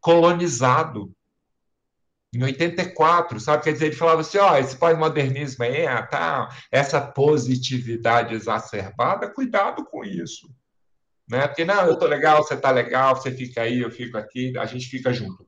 colonizado 0.00 1.12
em 2.36 2.42
84, 2.44 3.40
sabe? 3.40 3.64
Quer 3.64 3.72
dizer, 3.72 3.86
ele 3.86 3.96
falava 3.96 4.20
assim, 4.20 4.38
ó, 4.38 4.52
oh, 4.52 4.56
esse 4.56 4.76
pós-modernismo 4.76 5.64
aí, 5.64 5.86
ah, 5.86 6.02
tá, 6.02 6.48
essa 6.70 7.00
positividade 7.00 8.34
exacerbada, 8.34 9.30
cuidado 9.30 9.84
com 9.84 10.04
isso. 10.04 10.48
Né? 11.28 11.46
Porque, 11.48 11.64
não, 11.64 11.86
eu 11.86 11.98
tô 11.98 12.06
legal, 12.06 12.42
você 12.42 12.56
tá 12.56 12.70
legal, 12.70 13.16
você 13.16 13.30
fica 13.30 13.62
aí, 13.62 13.80
eu 13.80 13.90
fico 13.90 14.18
aqui, 14.18 14.56
a 14.58 14.66
gente 14.66 14.86
fica 14.86 15.12
junto. 15.12 15.46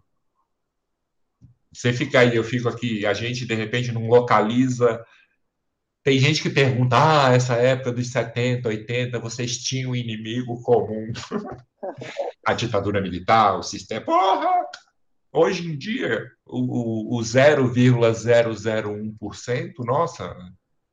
Você 1.73 1.93
fica 1.93 2.21
aí, 2.21 2.35
eu 2.35 2.43
fico 2.43 2.69
aqui, 2.69 3.05
a 3.07 3.13
gente, 3.13 3.47
de 3.47 3.55
repente, 3.55 3.93
não 3.93 4.09
localiza... 4.09 5.05
Tem 6.03 6.19
gente 6.19 6.41
que 6.41 6.49
pergunta, 6.49 6.97
ah, 6.97 7.35
essa 7.35 7.55
época 7.55 7.93
dos 7.93 8.11
70, 8.11 8.67
80, 8.67 9.19
vocês 9.19 9.59
tinham 9.59 9.91
um 9.91 9.97
inimigo 9.97 10.63
comum. 10.63 11.13
a 12.47 12.55
ditadura 12.55 13.01
militar, 13.01 13.59
o 13.59 13.63
sistema... 13.63 14.07
Porra! 14.07 14.68
Hoje 15.33 15.71
em 15.71 15.77
dia, 15.77 16.31
o, 16.47 17.19
o 17.19 17.21
0,001%, 17.21 19.73
nossa, 19.81 20.35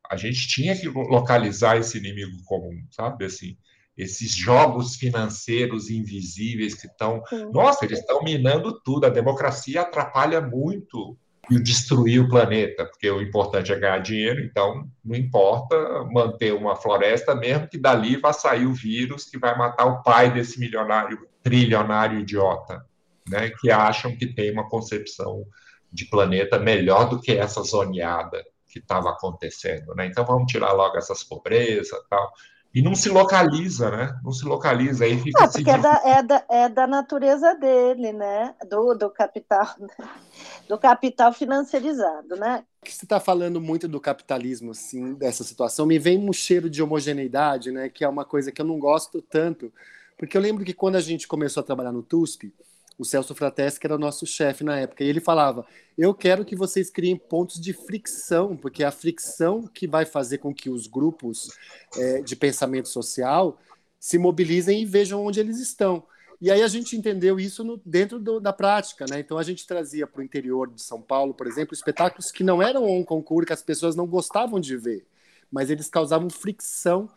a 0.10 0.18
gente 0.18 0.48
tinha 0.48 0.76
que 0.76 0.90
localizar 0.90 1.78
esse 1.78 1.98
inimigo 1.98 2.38
comum, 2.46 2.86
sabe? 2.92 3.24
Assim, 3.26 3.58
esses 3.98 4.36
jogos 4.36 4.98
financeiros 4.98 5.90
invisíveis 5.90 6.76
que 6.76 6.88
estão. 6.88 7.24
Nossa, 7.54 7.86
eles 7.86 8.00
estão 8.00 8.22
minando 8.24 8.78
tudo. 8.84 9.06
A 9.06 9.10
democracia 9.10 9.80
atrapalha 9.82 10.42
muito 10.42 11.18
e 11.50 11.58
destruir 11.62 12.20
o 12.20 12.28
planeta, 12.28 12.86
porque 12.86 13.10
o 13.10 13.22
importante 13.22 13.72
é 13.72 13.80
ganhar 13.80 14.00
dinheiro, 14.00 14.42
então 14.42 14.90
não 15.04 15.16
importa 15.16 15.76
manter 16.12 16.54
uma 16.54 16.76
floresta, 16.76 17.36
mesmo 17.36 17.70
que 17.70 17.78
dali 17.78 18.18
vá 18.18 18.34
sair 18.34 18.66
o 18.66 18.74
vírus 18.74 19.26
que 19.26 19.38
vai 19.38 19.56
matar 19.56 19.86
o 19.86 20.02
pai 20.02 20.34
desse 20.34 20.60
milionário, 20.60 21.20
trilionário 21.44 22.20
idiota 22.20 22.84
né, 23.28 23.52
que 23.60 23.72
acham 23.72 24.16
que 24.16 24.28
tem 24.28 24.52
uma 24.52 24.70
concepção 24.70 25.46
de 25.92 26.06
planeta 26.06 26.60
melhor 26.60 27.10
do 27.10 27.20
que 27.20 27.32
essa 27.32 27.62
zoneada 27.64 28.44
que 28.68 28.80
estava 28.80 29.10
acontecendo, 29.10 29.96
né? 29.96 30.06
Então 30.06 30.26
vamos 30.26 30.52
tirar 30.52 30.74
logo 30.74 30.98
essas 30.98 31.24
pobrezas 31.24 31.98
tal. 32.10 32.34
E 32.74 32.82
não 32.82 32.94
se 32.94 33.08
localiza, 33.08 33.90
né? 33.90 34.20
Não 34.22 34.34
se 34.34 34.44
localiza. 34.44 35.06
Aí 35.06 35.18
fica 35.18 35.46
ah, 35.46 35.48
porque 35.48 35.70
é, 35.70 35.78
da, 35.78 36.02
é, 36.04 36.24
da, 36.24 36.46
é 36.50 36.68
da 36.68 36.86
natureza 36.86 37.56
dele, 37.56 38.12
né? 38.12 38.54
Do, 38.70 38.94
do 38.94 39.10
capital, 39.10 39.66
do 40.68 40.78
capital 40.78 41.32
financiarizado, 41.32 42.36
né? 42.36 42.66
Que 42.84 42.94
você 42.94 43.06
está 43.06 43.18
falando 43.18 43.62
muito 43.62 43.88
do 43.88 44.02
capitalismo, 44.02 44.72
assim, 44.72 45.14
dessa 45.14 45.46
situação, 45.46 45.86
me 45.86 45.98
vem 45.98 46.20
um 46.20 46.34
cheiro 46.34 46.70
de 46.70 46.84
homogeneidade, 46.84 47.72
né? 47.72 47.88
Que 47.88 48.04
é 48.04 48.10
uma 48.10 48.26
coisa 48.26 48.52
que 48.52 48.62
eu 48.62 48.66
não 48.66 48.78
gosto 48.78 49.22
tanto, 49.22 49.72
porque 50.18 50.36
eu 50.36 50.42
lembro 50.42 50.66
que 50.66 50.74
quando 50.74 50.98
a 50.98 51.02
gente 51.02 51.30
começou 51.30 51.62
a 51.62 51.66
trabalhar 51.66 51.94
no 51.94 52.04
TUSP, 52.04 52.54
o 52.98 53.04
Celso 53.04 53.36
Frateschi, 53.36 53.80
que 53.80 53.88
era 53.88 53.98
nosso 53.98 54.26
chefe 54.26 54.64
na 54.64 54.80
época, 54.80 55.04
e 55.04 55.08
ele 55.08 55.20
falava: 55.20 55.66
Eu 55.98 56.14
quero 56.14 56.46
que 56.46 56.56
vocês 56.56 56.90
criem 56.90 57.18
pontos 57.18 57.60
de 57.60 57.74
fricção, 57.74 58.56
porque 58.56 58.84
é 58.84 58.86
a 58.86 58.92
fricção 58.92 59.68
que 59.68 59.88
vai 59.88 60.06
fazer 60.06 60.38
com 60.38 60.54
que 60.54 60.70
os 60.70 60.88
grupos 60.88 61.50
é, 61.98 62.22
de 62.22 62.36
pensamento 62.36 62.88
social 62.88 63.60
se 64.00 64.18
mobilizem 64.18 64.82
e 64.82 64.86
vejam 64.86 65.26
onde 65.26 65.40
eles 65.40 65.60
estão. 65.60 66.04
E 66.40 66.52
aí 66.52 66.62
a 66.62 66.68
gente 66.68 66.96
entendeu 66.96 67.40
isso 67.40 67.64
no, 67.64 67.82
dentro 67.86 68.20
do, 68.20 68.40
da 68.40 68.54
prática, 68.54 69.06
né? 69.10 69.20
Então 69.20 69.38
a 69.38 69.44
gente 69.44 69.66
trazia 69.66 70.06
para 70.06 70.22
o 70.22 70.24
interior 70.24 70.70
de 70.70 70.82
São 70.82 71.02
Paulo, 71.02 71.34
por 71.34 71.48
exemplo, 71.48 71.74
espetáculos 71.74 72.32
que 72.32 72.44
não 72.44 72.62
eram 72.62 72.86
um 72.86 73.04
concurso 73.04 73.48
que 73.48 73.54
as 73.54 73.62
pessoas 73.62 73.96
não 73.96 74.06
gostavam 74.06 74.60
de 74.60 74.76
ver, 74.78 75.06
mas 75.52 75.70
eles 75.70 75.90
causavam 75.90 76.30
fricção 76.30 77.10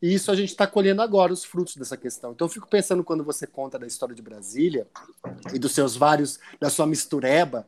e 0.00 0.12
isso 0.12 0.30
a 0.30 0.36
gente 0.36 0.50
está 0.50 0.66
colhendo 0.66 1.02
agora 1.02 1.32
os 1.32 1.44
frutos 1.44 1.76
dessa 1.76 1.96
questão. 1.96 2.32
Então 2.32 2.46
eu 2.46 2.50
fico 2.50 2.68
pensando 2.68 3.02
quando 3.02 3.24
você 3.24 3.46
conta 3.46 3.78
da 3.78 3.86
história 3.86 4.14
de 4.14 4.22
Brasília 4.22 4.86
e 5.54 5.58
dos 5.58 5.72
seus 5.72 5.96
vários, 5.96 6.38
da 6.60 6.68
sua 6.68 6.86
mistureba, 6.86 7.66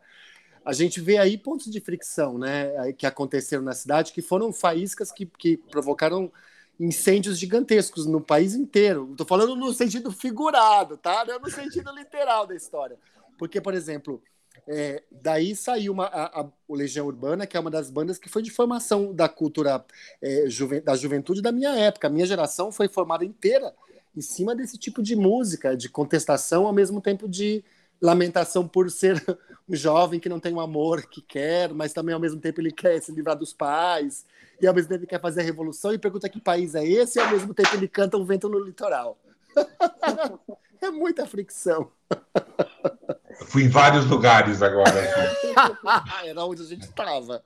a 0.64 0.72
gente 0.72 1.00
vê 1.00 1.16
aí 1.16 1.38
pontos 1.38 1.70
de 1.70 1.80
fricção, 1.80 2.36
né, 2.36 2.92
que 2.92 3.06
aconteceram 3.06 3.62
na 3.62 3.72
cidade, 3.72 4.12
que 4.12 4.20
foram 4.20 4.52
faíscas 4.52 5.10
que, 5.10 5.24
que 5.24 5.56
provocaram 5.56 6.30
incêndios 6.78 7.38
gigantescos 7.38 8.06
no 8.06 8.20
país 8.20 8.54
inteiro. 8.54 9.08
Estou 9.10 9.26
falando 9.26 9.56
no 9.56 9.72
sentido 9.72 10.12
figurado, 10.12 10.96
tá? 10.96 11.24
Não 11.24 11.40
no 11.40 11.50
sentido 11.50 11.90
literal 11.92 12.46
da 12.46 12.54
história. 12.54 12.98
Porque, 13.36 13.60
por 13.60 13.74
exemplo, 13.74 14.22
é, 14.66 15.02
daí 15.10 15.54
saiu 15.54 15.92
uma, 15.92 16.06
a, 16.06 16.40
a, 16.40 16.46
o 16.66 16.74
Legião 16.74 17.06
Urbana, 17.06 17.46
que 17.46 17.56
é 17.56 17.60
uma 17.60 17.70
das 17.70 17.90
bandas 17.90 18.18
que 18.18 18.28
foi 18.28 18.42
de 18.42 18.50
formação 18.50 19.14
da 19.14 19.28
cultura 19.28 19.84
é, 20.20 20.44
da 20.84 20.96
juventude 20.96 21.42
da 21.42 21.52
minha 21.52 21.76
época. 21.76 22.06
A 22.06 22.10
minha 22.10 22.26
geração 22.26 22.72
foi 22.72 22.88
formada 22.88 23.24
inteira 23.24 23.72
em 24.16 24.20
cima 24.20 24.54
desse 24.54 24.76
tipo 24.76 25.02
de 25.02 25.14
música, 25.14 25.76
de 25.76 25.88
contestação, 25.88 26.66
ao 26.66 26.72
mesmo 26.72 27.00
tempo 27.00 27.28
de 27.28 27.64
lamentação 28.00 28.66
por 28.66 28.90
ser 28.90 29.22
um 29.68 29.76
jovem 29.76 30.18
que 30.18 30.28
não 30.28 30.40
tem 30.40 30.52
um 30.52 30.60
amor 30.60 31.02
que 31.06 31.20
quer, 31.20 31.72
mas 31.72 31.92
também 31.92 32.14
ao 32.14 32.20
mesmo 32.20 32.40
tempo 32.40 32.60
ele 32.60 32.72
quer 32.72 33.00
se 33.00 33.12
livrar 33.12 33.36
dos 33.36 33.52
pais, 33.52 34.24
e 34.60 34.66
ao 34.66 34.74
mesmo 34.74 34.88
tempo 34.88 35.02
ele 35.02 35.10
quer 35.10 35.20
fazer 35.20 35.40
a 35.40 35.44
revolução 35.44 35.92
e 35.92 35.98
pergunta 35.98 36.28
que 36.28 36.40
país 36.40 36.74
é 36.74 36.84
esse, 36.84 37.18
e 37.18 37.22
ao 37.22 37.30
mesmo 37.30 37.54
tempo 37.54 37.74
ele 37.74 37.86
canta 37.86 38.16
um 38.16 38.24
vento 38.24 38.48
no 38.48 38.58
litoral. 38.58 39.18
é 40.80 40.90
muita 40.90 41.26
fricção. 41.26 41.90
Fui 43.46 43.64
em 43.64 43.68
vários 43.68 44.06
lugares 44.06 44.62
agora. 44.62 44.92
Era 46.24 46.44
onde 46.44 46.62
a 46.62 46.66
gente 46.66 46.82
estava. 46.82 47.42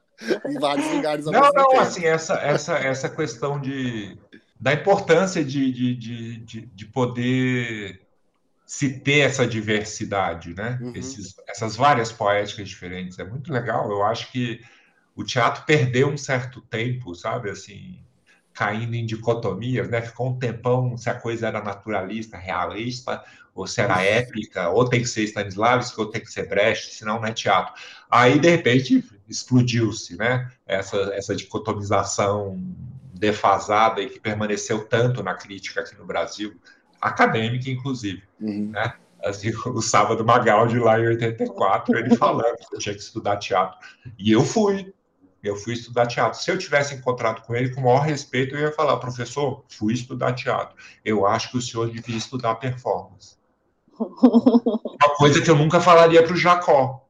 Em 0.46 0.58
vários 0.58 0.86
lugares 0.90 1.24
Não, 1.26 1.32
não, 1.32 1.50
tempo. 1.50 1.80
assim, 1.80 2.04
essa, 2.04 2.34
essa, 2.34 2.78
essa 2.78 3.08
questão 3.08 3.60
de, 3.60 4.16
da 4.60 4.72
importância 4.72 5.44
de, 5.44 5.72
de, 5.72 5.94
de, 5.96 6.36
de, 6.38 6.60
de 6.66 6.86
poder 6.86 8.00
se 8.64 9.00
ter 9.00 9.20
essa 9.20 9.46
diversidade, 9.46 10.54
né? 10.54 10.78
Uhum. 10.80 10.92
Esses, 10.94 11.34
essas 11.48 11.76
várias 11.76 12.12
poéticas 12.12 12.68
diferentes. 12.68 13.18
É 13.18 13.24
muito 13.24 13.52
legal. 13.52 13.90
Eu 13.90 14.02
acho 14.02 14.30
que 14.30 14.60
o 15.14 15.24
teatro 15.24 15.64
perdeu 15.66 16.08
um 16.08 16.16
certo 16.16 16.60
tempo, 16.60 17.14
sabe? 17.14 17.50
Assim, 17.50 18.02
caindo 18.52 18.94
em 18.94 19.04
dicotomias, 19.04 19.88
né? 19.88 20.00
Ficou 20.00 20.30
um 20.30 20.38
tempão 20.38 20.96
se 20.96 21.10
a 21.10 21.14
coisa 21.14 21.48
era 21.48 21.62
naturalista, 21.62 22.36
realista, 22.36 23.22
ou 23.54 23.66
se 23.66 23.80
era 23.80 24.02
épica, 24.02 24.70
ou 24.70 24.88
tem 24.88 25.02
que 25.02 25.08
ser 25.08 25.24
Stanislavski, 25.24 26.00
ou 26.00 26.06
tem 26.06 26.20
que 26.20 26.32
ser 26.32 26.48
Brecht, 26.48 26.94
senão 26.94 27.20
não 27.20 27.26
é 27.26 27.32
teatro. 27.32 27.74
Aí, 28.10 28.38
de 28.38 28.48
repente, 28.48 29.04
explodiu-se, 29.28 30.16
né? 30.16 30.50
Essa, 30.66 30.96
essa 31.14 31.34
dicotomização 31.34 32.58
defasada 33.12 34.00
e 34.00 34.08
que 34.08 34.18
permaneceu 34.18 34.84
tanto 34.86 35.22
na 35.22 35.34
crítica 35.34 35.80
aqui 35.80 35.96
no 35.96 36.04
Brasil, 36.04 36.54
acadêmica, 37.00 37.70
inclusive, 37.70 38.22
uhum. 38.40 38.70
né? 38.70 38.94
Assim, 39.24 39.52
o 39.66 39.80
Sábado 39.80 40.24
Magaldi, 40.24 40.80
lá 40.80 40.98
em 40.98 41.06
84, 41.06 41.96
ele 41.96 42.16
falando 42.16 42.56
que 42.56 42.74
eu 42.74 42.78
tinha 42.80 42.94
que 42.94 43.00
estudar 43.00 43.36
teatro. 43.36 43.78
E 44.18 44.32
eu 44.32 44.42
fui, 44.44 44.92
eu 45.44 45.54
fui 45.54 45.74
estudar 45.74 46.06
teatro. 46.06 46.40
Se 46.40 46.50
eu 46.50 46.58
tivesse 46.58 46.94
encontrado 46.94 47.42
com 47.42 47.54
ele 47.54 47.72
com 47.72 47.80
o 47.80 47.84
maior 47.84 48.00
respeito, 48.00 48.56
eu 48.56 48.60
ia 48.60 48.72
falar, 48.72 48.96
professor, 48.96 49.64
fui 49.68 49.92
estudar 49.94 50.32
teatro. 50.32 50.76
Eu 51.04 51.24
acho 51.24 51.52
que 51.52 51.58
o 51.58 51.62
senhor 51.62 51.88
devia 51.88 52.16
estudar 52.16 52.56
performance. 52.56 53.36
Uma 53.98 55.16
coisa 55.16 55.40
que 55.40 55.50
eu 55.50 55.56
nunca 55.56 55.80
falaria 55.80 56.22
para 56.22 56.32
o 56.32 56.36
Jacó, 56.36 57.06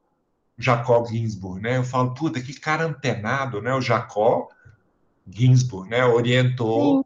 Jacó 0.58 1.04
Ginsburg, 1.04 1.60
né? 1.60 1.78
Eu 1.78 1.84
falo, 1.84 2.14
puta, 2.14 2.40
que 2.40 2.58
cara 2.58 2.84
antenado, 2.84 3.60
né? 3.60 3.74
O 3.74 3.80
Jacó 3.80 4.48
Ginsburg, 5.28 5.90
né? 5.90 6.04
Orientou 6.04 6.98
Sim. 6.98 7.04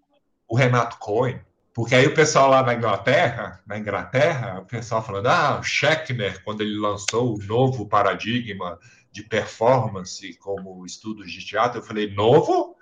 o 0.48 0.56
Renato 0.56 0.98
Cohen. 0.98 1.40
Porque 1.72 1.94
aí 1.94 2.06
o 2.06 2.14
pessoal 2.14 2.48
lá 2.48 2.62
na 2.62 2.74
Inglaterra, 2.74 3.60
na 3.66 3.78
Inglaterra, 3.78 4.60
o 4.60 4.64
pessoal 4.64 5.02
falando, 5.02 5.26
ah, 5.26 5.58
o 5.60 5.62
Schechner, 5.62 6.42
quando 6.42 6.62
ele 6.62 6.78
lançou 6.78 7.36
o 7.36 7.42
novo 7.44 7.86
paradigma 7.86 8.78
de 9.12 9.22
performance 9.22 10.34
como 10.38 10.86
estudos 10.86 11.30
de 11.30 11.44
teatro, 11.44 11.80
eu 11.80 11.82
falei, 11.82 12.14
novo? 12.14 12.76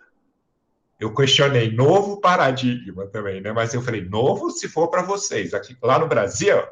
Eu 0.99 1.13
questionei 1.13 1.73
novo 1.73 2.21
paradigma 2.21 3.07
também, 3.09 3.41
né? 3.41 3.53
Mas 3.53 3.75
eu 3.75 3.83
falei, 3.83 4.01
novo 4.01 4.51
se 4.51 4.69
for 4.69 4.89
para 4.89 5.03
vocês. 5.03 5.55
Aqui, 5.55 5.77
lá 5.83 5.99
no 5.99 6.07
Brasil, 6.07 6.63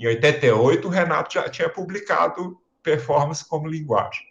em 0.00 0.06
88, 0.06 0.88
o 0.88 0.90
Renato 0.90 1.34
já 1.34 1.48
tinha 1.48 1.68
publicado 1.68 2.58
performance 2.82 3.46
como 3.46 3.68
linguagem, 3.68 4.22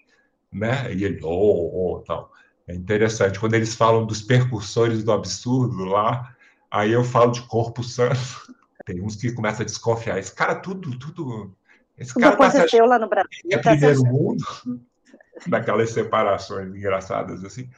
né? 0.51 0.91
E 0.91 1.03
ele, 1.03 1.19
oh, 1.23 1.97
oh, 1.97 1.99
tal. 1.99 2.31
É 2.67 2.73
interessante. 2.73 3.39
Quando 3.39 3.53
eles 3.53 3.75
falam 3.75 4.05
dos 4.05 4.21
percursores 4.21 5.03
do 5.03 5.11
absurdo 5.11 5.85
lá, 5.85 6.35
aí 6.71 6.91
eu 6.91 7.03
falo 7.03 7.31
de 7.31 7.41
corpo 7.43 7.83
santo. 7.83 8.17
Tem 8.85 8.99
uns 9.01 9.15
que 9.15 9.31
começam 9.31 9.61
a 9.61 9.65
desconfiar. 9.65 10.17
Esse 10.17 10.33
cara, 10.33 10.55
tudo, 10.55 10.97
tudo. 10.97 11.55
Esse 11.97 12.15
cara 12.15 12.35
tá 12.35 12.47
aconteceu 12.47 12.85
lá 12.85 12.97
no 12.97 13.07
Brasil. 13.07 13.29
É 13.51 13.57
tá 13.57 13.71
primeiro 13.71 14.03
mundo, 14.05 14.43
daquelas 15.45 15.91
separações 15.91 16.75
engraçadas 16.75 17.43
assim. 17.43 17.69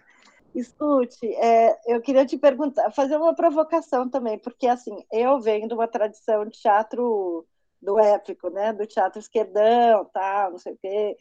Escute, 0.54 1.26
é, 1.36 1.78
eu 1.88 2.02
queria 2.02 2.26
te 2.26 2.38
perguntar, 2.38 2.92
fazer 2.92 3.16
uma 3.16 3.34
provocação 3.34 4.10
também, 4.10 4.38
porque 4.38 4.68
assim, 4.68 5.06
eu 5.12 5.40
venho 5.40 5.68
de 5.68 5.74
uma 5.74 5.88
tradição 5.88 6.46
de 6.46 6.60
teatro 6.60 7.46
do 7.82 8.00
épico, 8.00 8.50
né? 8.50 8.72
Do 8.72 8.86
teatro 8.86 9.20
esquerdão, 9.20 10.06
tal, 10.14 10.52
não 10.52 10.58
sei 10.58 10.74
o 10.74 10.78
quê. 10.78 11.18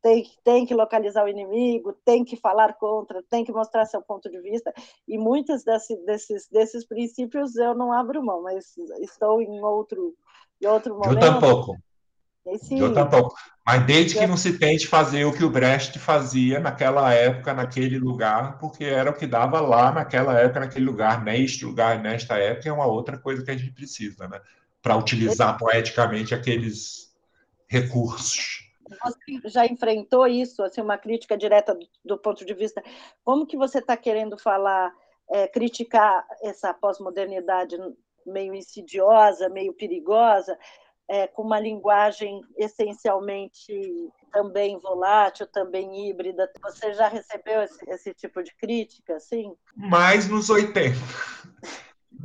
Tem, 0.00 0.24
tem 0.44 0.66
que 0.66 0.74
localizar 0.74 1.24
o 1.24 1.28
inimigo, 1.28 1.94
tem 2.04 2.24
que 2.24 2.36
falar 2.36 2.74
contra, 2.74 3.22
tem 3.30 3.42
que 3.42 3.52
mostrar 3.52 3.86
seu 3.86 4.02
ponto 4.02 4.30
de 4.30 4.38
vista. 4.40 4.72
E 5.08 5.16
muitos 5.16 5.64
desse, 5.64 5.96
desses, 6.04 6.46
desses 6.48 6.86
princípios 6.86 7.56
eu 7.56 7.74
não 7.74 7.90
abro 7.90 8.22
mão, 8.22 8.42
mas 8.42 8.74
estou 9.00 9.40
em 9.40 9.62
outro, 9.62 10.14
em 10.60 10.66
outro 10.66 10.94
momento. 10.94 11.14
Eu 11.14 11.20
tampouco. 11.20 11.76
Esse... 12.46 12.78
Eu 12.78 12.92
tampouco. 12.92 13.34
Mas 13.66 13.86
desde 13.86 14.18
que 14.18 14.26
não 14.26 14.36
se 14.36 14.58
tente 14.58 14.86
fazer 14.86 15.24
o 15.24 15.32
que 15.32 15.42
o 15.42 15.48
Brecht 15.48 15.98
fazia 15.98 16.60
naquela 16.60 17.14
época, 17.14 17.54
naquele 17.54 17.98
lugar, 17.98 18.58
porque 18.58 18.84
era 18.84 19.10
o 19.10 19.14
que 19.14 19.26
dava 19.26 19.58
lá 19.60 19.90
naquela 19.90 20.38
época, 20.38 20.60
naquele 20.60 20.84
lugar, 20.84 21.24
neste 21.24 21.64
lugar, 21.64 21.98
nesta 21.98 22.36
época, 22.36 22.68
é 22.68 22.72
uma 22.72 22.86
outra 22.86 23.16
coisa 23.18 23.42
que 23.42 23.50
a 23.50 23.56
gente 23.56 23.72
precisa, 23.72 24.28
né? 24.28 24.38
Para 24.84 24.96
utilizar 24.96 25.58
poeticamente 25.58 26.34
aqueles 26.34 27.12
recursos. 27.66 28.70
Você 29.02 29.48
já 29.48 29.66
enfrentou 29.66 30.26
isso, 30.26 30.62
assim, 30.62 30.80
uma 30.80 30.98
crítica 30.98 31.36
direta 31.36 31.74
do, 31.74 31.88
do 32.04 32.18
ponto 32.18 32.44
de 32.44 32.54
vista. 32.54 32.80
Como 33.24 33.46
que 33.46 33.56
você 33.56 33.78
está 33.78 33.96
querendo 33.96 34.38
falar, 34.38 34.92
é, 35.32 35.48
criticar 35.48 36.24
essa 36.42 36.72
pós-modernidade 36.72 37.76
meio 38.26 38.54
insidiosa, 38.54 39.48
meio 39.48 39.72
perigosa? 39.72 40.56
é, 41.08 41.26
com 41.26 41.42
uma 41.42 41.60
linguagem 41.60 42.40
essencialmente 42.56 43.72
também 44.32 44.78
volátil, 44.78 45.46
também 45.46 46.08
híbrida. 46.08 46.50
Você 46.62 46.94
já 46.94 47.08
recebeu 47.08 47.62
esse, 47.62 47.90
esse 47.90 48.14
tipo 48.14 48.42
de 48.42 48.54
crítica, 48.56 49.18
sim? 49.20 49.54
Mais 49.76 50.28
nos 50.28 50.48
80. 50.48 50.96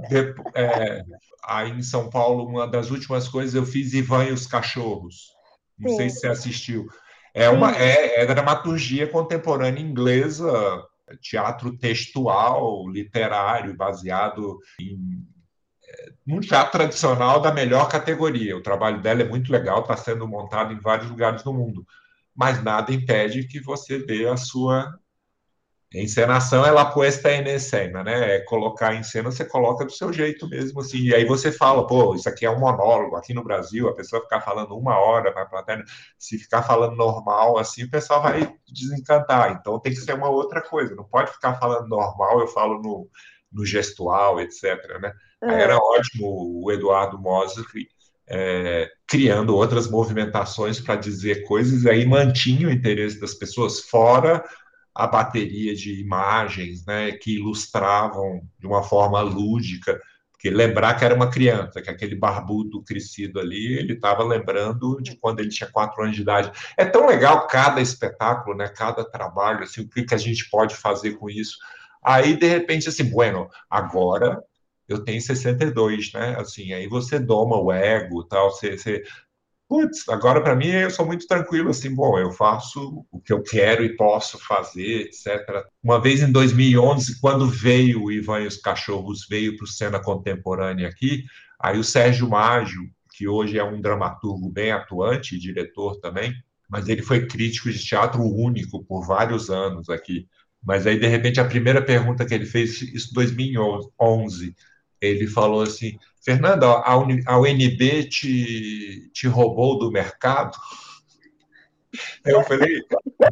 De, 0.08 0.34
é, 0.56 1.04
aí 1.44 1.72
em 1.72 1.82
São 1.82 2.10
Paulo, 2.10 2.46
uma 2.46 2.68
das 2.68 2.90
últimas 2.92 3.28
coisas 3.28 3.56
eu 3.56 3.66
fiz 3.66 3.94
Ivan 3.94 4.26
e 4.26 4.32
os 4.32 4.48
Cachorros. 4.48 5.34
Não 5.78 5.90
sim. 5.92 5.98
sei 5.98 6.10
se 6.10 6.20
você 6.20 6.28
assistiu. 6.28 6.88
É 7.34 7.50
uma 7.50 7.76
é, 7.76 8.22
é 8.22 8.26
dramaturgia 8.26 9.08
contemporânea 9.08 9.82
inglesa, 9.82 10.84
teatro 11.22 11.78
textual, 11.78 12.88
literário, 12.90 13.76
baseado 13.76 14.60
em 14.80 15.26
num 16.26 16.40
teatro 16.40 16.72
tradicional 16.74 17.42
da 17.42 17.52
melhor 17.52 17.90
categoria. 17.90 18.56
O 18.56 18.62
trabalho 18.62 19.02
dela 19.02 19.22
é 19.22 19.28
muito 19.28 19.52
legal, 19.52 19.82
está 19.82 19.98
sendo 19.98 20.28
montado 20.28 20.74
em 20.74 20.80
vários 20.80 21.10
lugares 21.10 21.44
do 21.44 21.54
mundo. 21.54 21.86
Mas 22.36 22.64
nada 22.64 22.94
impede 22.94 23.48
que 23.48 23.60
você 23.60 24.00
dê 24.00 24.28
a 24.28 24.38
sua 24.38 24.94
encenação, 25.94 26.64
ela 26.64 26.86
puesta 26.86 27.32
em 27.32 27.58
cena, 27.58 28.04
né? 28.04 28.36
É 28.36 28.40
colocar 28.42 28.94
em 28.94 29.02
cena, 29.02 29.32
você 29.32 29.44
coloca 29.44 29.84
do 29.84 29.92
seu 29.92 30.14
jeito 30.14 30.48
mesmo, 30.48 30.82
assim. 30.82 31.00
E 31.00 31.16
aí 31.16 31.26
você 31.26 31.52
fala, 31.52 31.88
pô, 31.88 32.14
isso 32.14 32.30
aqui 32.30 32.46
é 32.46 32.52
um 32.52 32.60
monólogo. 32.60 33.16
Aqui 33.16 33.34
no 33.34 33.44
Brasil, 33.44 33.90
a 33.90 33.96
pessoa 33.96 34.22
ficar 34.22 34.42
falando 34.42 34.78
uma 34.78 35.00
hora 35.00 35.34
na 35.34 35.46
plateia, 35.46 35.84
se 36.18 36.38
ficar 36.38 36.62
falando 36.62 36.96
normal, 36.96 37.58
assim, 37.58 37.84
o 37.84 37.90
pessoal 37.90 38.22
vai 38.22 38.54
desencantar. 38.68 39.52
Então 39.60 39.80
tem 39.80 39.92
que 39.92 40.00
ser 40.00 40.14
uma 40.14 40.30
outra 40.30 40.62
coisa. 40.62 40.94
Não 40.96 41.06
pode 41.06 41.32
ficar 41.32 41.56
falando 41.56 41.88
normal, 41.88 42.40
eu 42.40 42.48
falo 42.48 42.80
no, 42.82 43.10
no 43.52 43.66
gestual, 43.66 44.40
etc, 44.40 45.00
né? 45.02 45.12
É. 45.42 45.64
Era 45.64 45.78
ótimo 45.78 46.62
o 46.64 46.72
Eduardo 46.72 47.18
Moser 47.18 47.66
é, 48.28 48.88
criando 49.08 49.56
outras 49.56 49.90
movimentações 49.90 50.80
para 50.80 50.96
dizer 50.96 51.44
coisas, 51.46 51.88
aí 51.88 52.06
mantinha 52.06 52.68
o 52.68 52.72
interesse 52.72 53.20
das 53.20 53.34
pessoas, 53.34 53.80
fora 53.80 54.44
a 55.00 55.08
bateria 55.08 55.74
de 55.74 56.00
imagens 56.02 56.86
né, 56.86 57.14
que 57.14 57.36
ilustravam 57.36 58.42
de 58.60 58.68
uma 58.68 58.84
forma 58.84 59.22
lúdica, 59.22 60.00
porque 60.32 60.50
lembrar 60.50 60.96
que 60.96 61.06
era 61.06 61.16
uma 61.16 61.30
criança, 61.30 61.82
que 61.82 61.90
aquele 61.90 62.16
barbudo 62.16 62.84
crescido 62.84 63.40
ali, 63.40 63.78
ele 63.78 63.94
estava 63.94 64.24
lembrando 64.24 65.02
de 65.02 65.16
quando 65.16 65.40
ele 65.40 65.50
tinha 65.50 65.70
quatro 65.72 66.04
anos 66.04 66.16
de 66.16 66.22
idade. 66.22 66.52
É 66.78 66.84
tão 66.84 67.08
legal 67.08 67.48
cada 67.48 67.80
espetáculo, 67.80 68.58
né, 68.58 68.68
cada 68.68 69.04
trabalho, 69.04 69.64
assim, 69.64 69.82
o 69.82 69.90
que, 69.90 70.04
que 70.04 70.14
a 70.14 70.18
gente 70.18 70.50
pode 70.50 70.76
fazer 70.76 71.12
com 71.12 71.30
isso. 71.30 71.58
Aí, 72.04 72.38
de 72.38 72.48
repente, 72.48 72.90
assim, 72.90 73.10
bueno, 73.10 73.50
agora 73.70 74.44
eu 74.88 75.04
tenho 75.04 75.22
62, 75.22 76.12
né? 76.14 76.36
Assim, 76.38 76.74
aí 76.74 76.88
você 76.88 77.20
doma 77.20 77.58
o 77.58 77.72
ego, 77.72 78.24
tal, 78.24 78.52
você, 78.52 78.78
você... 78.78 79.04
putz, 79.70 80.10
agora 80.10 80.42
para 80.42 80.56
mim 80.56 80.70
eu 80.70 80.90
sou 80.90 81.06
muito 81.06 81.28
tranquilo, 81.28 81.70
assim, 81.70 81.94
bom, 81.94 82.18
eu 82.18 82.32
faço 82.32 83.06
o 83.12 83.22
que 83.22 83.32
eu 83.32 83.44
quero 83.44 83.86
e 83.86 83.96
posso 83.96 84.40
fazer, 84.40 85.02
etc. 85.02 85.64
Uma 85.84 86.02
vez 86.02 86.22
em 86.24 86.32
2011, 86.32 87.22
quando 87.22 87.48
veio 87.48 88.04
o 88.04 88.12
Ivan 88.12 88.42
e 88.42 88.48
os 88.48 88.58
Cachorros, 88.58 89.28
veio 89.30 89.56
para 89.56 89.66
o 89.66 89.68
cena 89.68 90.02
contemporânea 90.02 90.90
aqui, 90.90 91.24
aí 91.60 91.78
o 91.78 91.84
Sérgio 91.84 92.28
Mágio, 92.28 92.82
que 93.16 93.28
hoje 93.28 93.60
é 93.60 93.64
um 93.64 93.80
dramaturgo 93.80 94.50
bem 94.50 94.72
atuante 94.72 95.38
diretor 95.38 96.00
também, 96.00 96.34
mas 96.68 96.90
ele 96.90 97.04
foi 97.04 97.28
crítico 97.28 97.70
de 97.72 97.84
teatro 97.84 98.24
único 98.24 98.84
por 98.86 99.06
vários 99.06 99.50
anos 99.52 99.90
aqui. 99.90 100.28
Mas 100.64 100.88
aí, 100.88 101.00
de 101.00 101.08
repente, 101.08 101.40
a 101.40 101.46
primeira 101.46 101.82
pergunta 101.82 102.26
que 102.26 102.34
ele 102.34 102.46
fez, 102.46 102.82
isso 102.82 103.12
em 103.12 103.14
2011, 103.14 104.56
ele 105.02 105.28
falou 105.28 105.62
assim: 105.62 105.98
Fernando, 106.22 106.64
a, 106.66 106.98
UNB 107.40 108.10
te, 108.10 109.10
te 109.14 109.28
roubou 109.28 109.80
do 109.80 109.92
mercado? 109.92 110.58
Eu 112.26 112.44
falei: 112.44 112.82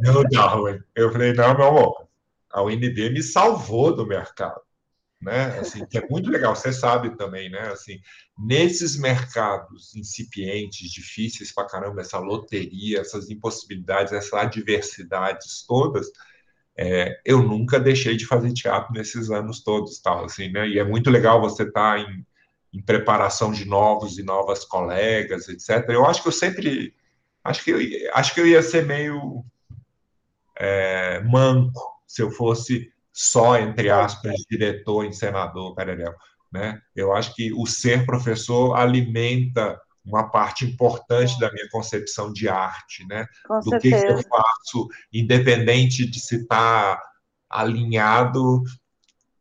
não, 0.01 0.23
não. 0.23 0.79
Eu 0.95 1.11
falei: 1.11 1.33
não, 1.33 1.55
meu 1.55 1.67
amor, 1.67 2.07
a 2.51 2.63
UNB 2.63 3.09
me 3.11 3.21
salvou 3.21 3.95
do 3.95 4.05
mercado. 4.05 4.61
Né? 5.19 5.59
Assim, 5.59 5.83
que 5.85 5.97
é 5.97 6.07
muito 6.07 6.29
legal, 6.29 6.55
você 6.55 6.71
sabe 6.71 7.17
também, 7.17 7.49
né? 7.49 7.71
Assim, 7.71 7.99
nesses 8.37 8.95
mercados 8.99 9.95
incipientes, 9.95 10.91
difíceis 10.91 11.51
para 11.51 11.67
caramba, 11.67 12.01
essa 12.01 12.19
loteria, 12.19 12.99
essas 12.99 13.27
impossibilidades, 13.29 14.13
essas 14.13 14.33
adversidades 14.33 15.65
todas, 15.67 16.07
é, 16.77 17.19
eu 17.25 17.41
nunca 17.41 17.79
deixei 17.79 18.15
de 18.15 18.25
fazer 18.27 18.53
teatro 18.53 18.93
nesses 18.93 19.31
anos 19.31 19.63
todos, 19.63 19.99
tal, 19.99 20.25
assim, 20.25 20.51
né? 20.51 20.67
E 20.67 20.77
é 20.77 20.83
muito 20.83 21.09
legal 21.09 21.41
você 21.41 21.63
estar 21.63 21.95
tá 21.95 21.99
em, 21.99 22.25
em, 22.71 22.81
preparação 22.81 23.51
de 23.51 23.65
novos 23.65 24.19
e 24.19 24.23
novas 24.23 24.63
colegas, 24.63 25.49
etc. 25.49 25.89
Eu 25.89 26.05
acho 26.05 26.21
que 26.21 26.27
eu 26.27 26.31
sempre, 26.31 26.93
acho 27.43 27.63
que 27.63 27.71
eu, 27.71 27.79
acho 28.13 28.33
que 28.33 28.41
eu 28.41 28.47
ia 28.47 28.61
ser 28.61 28.85
meio 28.85 29.43
é, 30.55 31.19
manco 31.23 31.81
se 32.05 32.21
eu 32.21 32.29
fosse 32.29 32.91
só 33.11 33.57
entre 33.57 33.89
aspas 33.89 34.35
diretor, 34.49 35.03
encenador, 35.03 35.73
pererel, 35.73 36.13
né? 36.51 36.79
Eu 36.95 37.11
acho 37.11 37.33
que 37.33 37.51
o 37.53 37.65
ser 37.65 38.05
professor 38.05 38.75
alimenta 38.75 39.81
uma 40.07 40.29
parte 40.29 40.65
importante 40.65 41.39
da 41.39 41.51
minha 41.51 41.67
concepção 41.69 42.31
de 42.31 42.47
arte, 42.47 43.05
né? 43.07 43.25
Com 43.45 43.59
Do 43.59 43.71
que, 43.79 43.89
que, 43.89 43.95
eu 43.95 44.17
faço, 44.23 44.87
independente 45.11 46.09
de 46.09 46.19
se 46.19 46.37
estar 46.37 46.95
tá 46.95 47.01
alinhado 47.49 48.63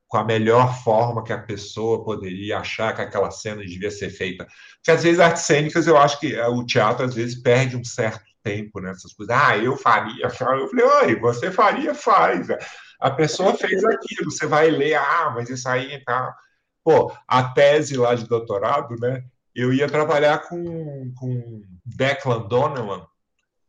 com 0.09 0.19
a 0.19 0.25
melhor 0.25 0.83
forma 0.83 1.23
que 1.23 1.33
a 1.33 1.43
pessoa 1.43 2.05
poderia 2.05 2.59
achar 2.59 2.95
que 2.95 3.03
aquela 3.03 3.31
cena 3.31 3.62
devia 3.62 3.91
ser 3.91 4.11
feita. 4.11 4.47
Porque 4.77 4.91
às 4.91 5.03
vezes 5.03 5.21
artes 5.21 5.43
cênicas 5.43 5.87
eu 5.87 5.97
acho 5.97 6.21
que 6.21 6.35
eh, 6.35 6.49
o 6.49 6.64
teatro 6.64 7.05
às 7.05 7.14
vezes 7.14 7.41
perde 7.41 7.77
um 7.77 7.85
certo 7.85 8.25
tempo 8.43 8.81
nessas 8.81 9.12
coisas. 9.12 9.37
Ah, 9.37 9.57
eu 9.59 9.77
faria. 9.77 10.25
Eu 10.25 10.31
falei, 10.31 10.85
oi, 10.85 11.17
você 11.19 11.51
faria, 11.51 11.95
faz. 11.95 12.49
A 13.01 13.11
pessoa 13.11 13.55
fez 13.55 13.85
aquilo, 13.85 14.31
você 14.31 14.47
vai 14.47 14.71
ler, 14.71 14.95
ah, 14.95 15.33
mas 15.35 15.51
isso 15.51 15.69
aí 15.69 16.03
tá. 16.05 16.35
Pô, 16.85 17.12
a 17.27 17.43
tese 17.43 17.97
lá 17.97 18.14
de 18.14 18.29
doutorado, 18.29 18.95
né? 19.01 19.25
Eu 19.57 19.72
ia 19.72 19.88
trabalhar 19.88 20.40
com, 20.46 21.11
com 21.14 21.62
Declan 21.84 22.46
Donovan. 22.46 23.07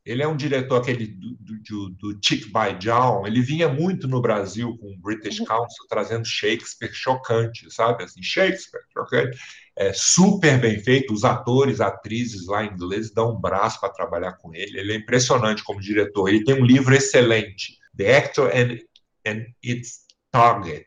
Ele 0.05 0.21
é 0.21 0.27
um 0.27 0.35
diretor 0.35 0.81
aquele 0.81 1.07
do, 1.07 1.37
do, 1.39 1.89
do 1.89 2.19
Chick 2.21 2.45
by 2.45 2.77
John. 2.77 3.25
Ele 3.25 3.41
vinha 3.41 3.69
muito 3.69 4.07
no 4.07 4.21
Brasil 4.21 4.77
com 4.77 4.87
o 4.87 4.97
British 4.97 5.39
uhum. 5.39 5.45
Council 5.45 5.85
trazendo 5.89 6.25
Shakespeare 6.25 6.93
chocante, 6.93 7.73
sabe? 7.73 8.03
Assim, 8.03 8.21
Shakespeare 8.21 8.83
chocante. 8.93 9.37
É 9.75 9.93
super 9.93 10.59
bem 10.59 10.79
feito. 10.79 11.13
Os 11.13 11.23
atores, 11.23 11.79
atrizes 11.79 12.47
lá 12.47 12.65
ingleses 12.65 13.13
dão 13.13 13.35
um 13.35 13.39
braço 13.39 13.79
para 13.79 13.93
trabalhar 13.93 14.33
com 14.33 14.53
ele. 14.53 14.79
Ele 14.79 14.93
é 14.93 14.95
impressionante 14.95 15.63
como 15.63 15.81
diretor. 15.81 16.27
Ele 16.27 16.43
tem 16.43 16.61
um 16.61 16.65
livro 16.65 16.95
excelente, 16.95 17.77
The 17.95 18.17
Actor 18.17 18.51
and, 18.53 18.77
and 19.25 19.45
Its 19.63 20.05
Target. 20.31 20.85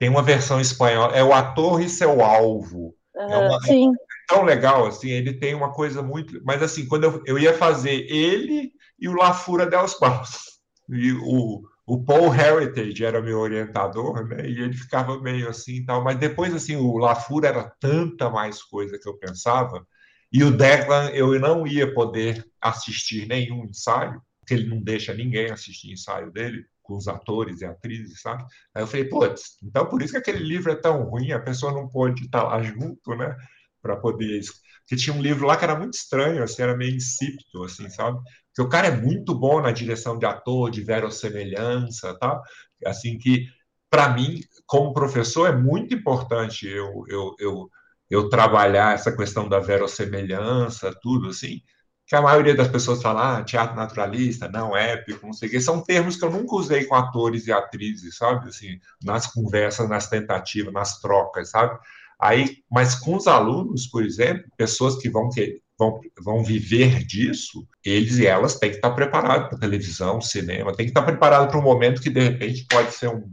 Tem 0.00 0.08
uma 0.08 0.22
versão 0.22 0.60
espanhola, 0.60 1.16
é 1.16 1.22
o 1.22 1.32
ator 1.32 1.80
e 1.80 1.88
seu 1.88 2.22
alvo 2.22 2.94
é, 3.16 3.36
uma, 3.36 3.60
sim. 3.62 3.90
é 3.90 4.34
tão 4.34 4.42
legal, 4.42 4.86
assim, 4.86 5.10
ele 5.10 5.34
tem 5.34 5.54
uma 5.54 5.72
coisa 5.72 6.02
muito. 6.02 6.40
Mas 6.44 6.62
assim, 6.62 6.86
quando 6.86 7.04
eu, 7.04 7.22
eu 7.26 7.38
ia 7.38 7.54
fazer 7.54 8.10
ele 8.10 8.72
e 8.98 9.08
o 9.08 9.14
Lafura 9.14 9.66
Dels 9.66 9.94
Paus. 9.98 10.54
E 10.88 11.12
o, 11.12 11.62
o 11.86 12.04
Paul 12.04 12.34
Heritage 12.34 13.04
era 13.04 13.22
meu 13.22 13.38
orientador, 13.38 14.26
né? 14.26 14.46
E 14.46 14.60
ele 14.60 14.74
ficava 14.74 15.20
meio 15.20 15.48
assim 15.48 15.76
e 15.76 15.84
tal. 15.84 16.02
Mas 16.02 16.18
depois, 16.18 16.54
assim, 16.54 16.76
o 16.76 16.96
Lafura 16.96 17.48
era 17.48 17.72
tanta 17.80 18.28
mais 18.28 18.62
coisa 18.62 18.98
que 18.98 19.08
eu 19.08 19.16
pensava. 19.16 19.86
E 20.32 20.42
o 20.42 20.50
Declan, 20.50 21.10
eu 21.10 21.38
não 21.38 21.66
ia 21.66 21.92
poder 21.94 22.44
assistir 22.60 23.26
nenhum 23.26 23.64
ensaio, 23.64 24.20
porque 24.40 24.54
ele 24.54 24.68
não 24.68 24.82
deixa 24.82 25.14
ninguém 25.14 25.50
assistir 25.50 25.92
ensaio 25.92 26.30
dele 26.32 26.66
com 26.84 26.96
os 26.96 27.08
atores 27.08 27.60
e 27.62 27.64
atrizes, 27.64 28.20
sabe? 28.20 28.44
Aí 28.74 28.82
eu 28.82 28.86
falei, 28.86 29.06
putz, 29.06 29.56
então 29.62 29.86
por 29.86 30.02
isso 30.02 30.12
que 30.12 30.18
aquele 30.18 30.44
livro 30.44 30.70
é 30.70 30.76
tão 30.76 31.02
ruim, 31.04 31.32
a 31.32 31.40
pessoa 31.40 31.72
não 31.72 31.88
pôde 31.88 32.24
estar 32.24 32.44
lá 32.44 32.62
junto, 32.62 33.14
né? 33.16 33.36
Para 33.82 33.96
poder. 33.96 34.40
Porque 34.82 34.96
tinha 34.96 35.16
um 35.16 35.22
livro 35.22 35.46
lá 35.46 35.56
que 35.56 35.64
era 35.64 35.78
muito 35.78 35.94
estranho, 35.94 36.42
assim, 36.42 36.62
era 36.62 36.76
meio 36.76 36.94
insípido, 36.94 37.64
assim, 37.64 37.88
sabe? 37.90 38.18
Porque 38.48 38.62
o 38.62 38.68
cara 38.68 38.88
é 38.88 38.96
muito 38.96 39.34
bom 39.34 39.60
na 39.60 39.72
direção 39.72 40.18
de 40.18 40.26
ator, 40.26 40.70
de 40.70 40.82
verossemelhança, 40.82 42.16
tá? 42.18 42.40
Assim 42.86 43.18
que, 43.18 43.46
para 43.90 44.10
mim, 44.10 44.40
como 44.66 44.92
professor, 44.92 45.48
é 45.48 45.56
muito 45.56 45.94
importante 45.94 46.68
eu, 46.68 47.04
eu, 47.08 47.34
eu, 47.38 47.70
eu 48.10 48.28
trabalhar 48.28 48.94
essa 48.94 49.14
questão 49.16 49.48
da 49.48 49.58
verossemelhança, 49.58 50.94
tudo, 51.02 51.28
assim 51.28 51.60
que 52.06 52.14
a 52.14 52.20
maioria 52.22 52.54
das 52.54 52.68
pessoas 52.68 53.00
fala, 53.00 53.38
ah, 53.38 53.44
teatro 53.44 53.76
naturalista, 53.76 54.48
não 54.48 54.76
épico, 54.76 55.26
não 55.26 55.32
sei 55.32 55.48
o 55.48 55.50
quê, 55.52 55.60
são 55.60 55.82
termos 55.82 56.16
que 56.16 56.24
eu 56.24 56.30
nunca 56.30 56.54
usei 56.54 56.84
com 56.84 56.94
atores 56.94 57.46
e 57.46 57.52
atrizes, 57.52 58.16
sabe? 58.16 58.48
Assim, 58.48 58.78
nas 59.02 59.26
conversas, 59.26 59.88
nas 59.88 60.08
tentativas, 60.08 60.72
nas 60.72 61.00
trocas, 61.00 61.50
sabe? 61.50 61.78
Aí, 62.20 62.58
mas 62.70 62.94
com 62.94 63.16
os 63.16 63.26
alunos, 63.26 63.86
por 63.86 64.04
exemplo, 64.04 64.44
pessoas 64.56 64.96
que 64.96 65.08
vão 65.08 65.30
ter, 65.30 65.60
vão, 65.78 66.00
vão 66.22 66.44
viver 66.44 67.04
disso, 67.04 67.66
eles 67.84 68.18
e 68.18 68.26
elas 68.26 68.58
têm 68.58 68.70
que 68.70 68.76
estar 68.76 68.90
preparados 68.90 69.48
para 69.48 69.58
televisão, 69.58 70.20
cinema, 70.20 70.74
têm 70.74 70.86
que 70.86 70.90
estar 70.90 71.02
preparados 71.02 71.48
para 71.48 71.58
um 71.58 71.62
momento 71.62 72.02
que 72.02 72.10
de 72.10 72.20
repente 72.20 72.66
pode 72.68 72.92
ser 72.92 73.08
um 73.08 73.30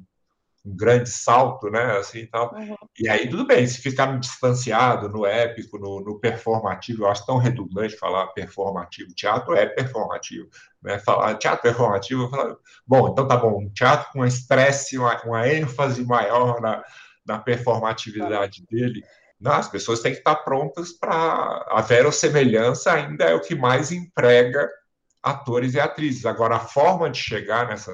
um 0.64 0.76
grande 0.76 1.10
salto, 1.10 1.70
né? 1.70 1.98
Assim, 1.98 2.26
tal. 2.28 2.54
Uhum. 2.54 2.76
E 3.00 3.10
aí, 3.10 3.28
tudo 3.28 3.46
bem, 3.46 3.66
se 3.66 3.82
ficar 3.82 4.12
no 4.12 4.20
distanciado, 4.20 5.10
no 5.10 5.26
épico, 5.26 5.78
no, 5.80 6.02
no, 6.02 6.20
performativo, 6.20 7.04
eu 7.04 7.08
acho 7.08 7.26
tão 7.26 7.38
redundante 7.38 7.98
falar 7.98 8.28
performativo. 8.28 9.14
Teatro 9.14 9.56
é 9.56 9.66
performativo. 9.66 10.48
Né? 10.82 11.00
Falar 11.00 11.36
teatro 11.36 11.64
performativo, 11.64 12.24
eu 12.24 12.30
falo, 12.30 12.60
bom, 12.86 13.10
então 13.10 13.28
tá 13.28 13.38
bom, 13.38 13.70
teatro 13.70 14.12
com 14.12 14.22
um 14.22 14.26
estresse, 14.26 14.98
uma, 14.98 15.20
uma, 15.24 15.48
ênfase 15.48 16.06
maior 16.06 16.62
na, 16.62 16.84
na 17.26 17.40
performatividade 17.40 18.64
dele. 18.70 19.02
Não, 19.40 19.54
as 19.54 19.68
pessoas 19.68 20.02
têm 20.02 20.12
que 20.12 20.20
estar 20.20 20.36
prontas 20.36 20.92
para. 20.92 21.66
A 21.70 21.82
verossemelhança 21.82 22.94
ainda 22.94 23.24
é 23.26 23.34
o 23.34 23.42
que 23.42 23.56
mais 23.56 23.92
emprega 23.92 24.70
atores 25.24 25.74
e 25.74 25.80
atrizes. 25.80 26.28
Agora, 26.28 26.58
a 26.58 26.60
forma 26.60 27.10
de 27.10 27.18
chegar 27.18 27.68
nessa 27.68 27.92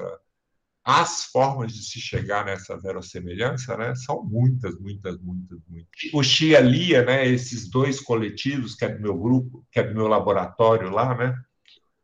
as 0.90 1.24
formas 1.24 1.74
de 1.74 1.82
se 1.82 2.00
chegar 2.00 2.46
nessa 2.46 2.74
verossemelhança 2.74 3.76
né, 3.76 3.94
são 3.94 4.24
muitas, 4.24 4.74
muitas, 4.80 5.20
muitas, 5.20 5.58
muitas. 5.68 5.90
O 6.14 6.22
Xia 6.22 6.60
Lia, 6.60 7.04
né, 7.04 7.28
esses 7.28 7.68
dois 7.68 8.00
coletivos, 8.00 8.74
que 8.74 8.86
é 8.86 8.88
do 8.88 8.98
meu 8.98 9.14
grupo, 9.14 9.62
que 9.70 9.78
é 9.78 9.82
do 9.82 9.94
meu 9.94 10.08
laboratório 10.08 10.88
lá, 10.88 11.14
né, 11.14 11.34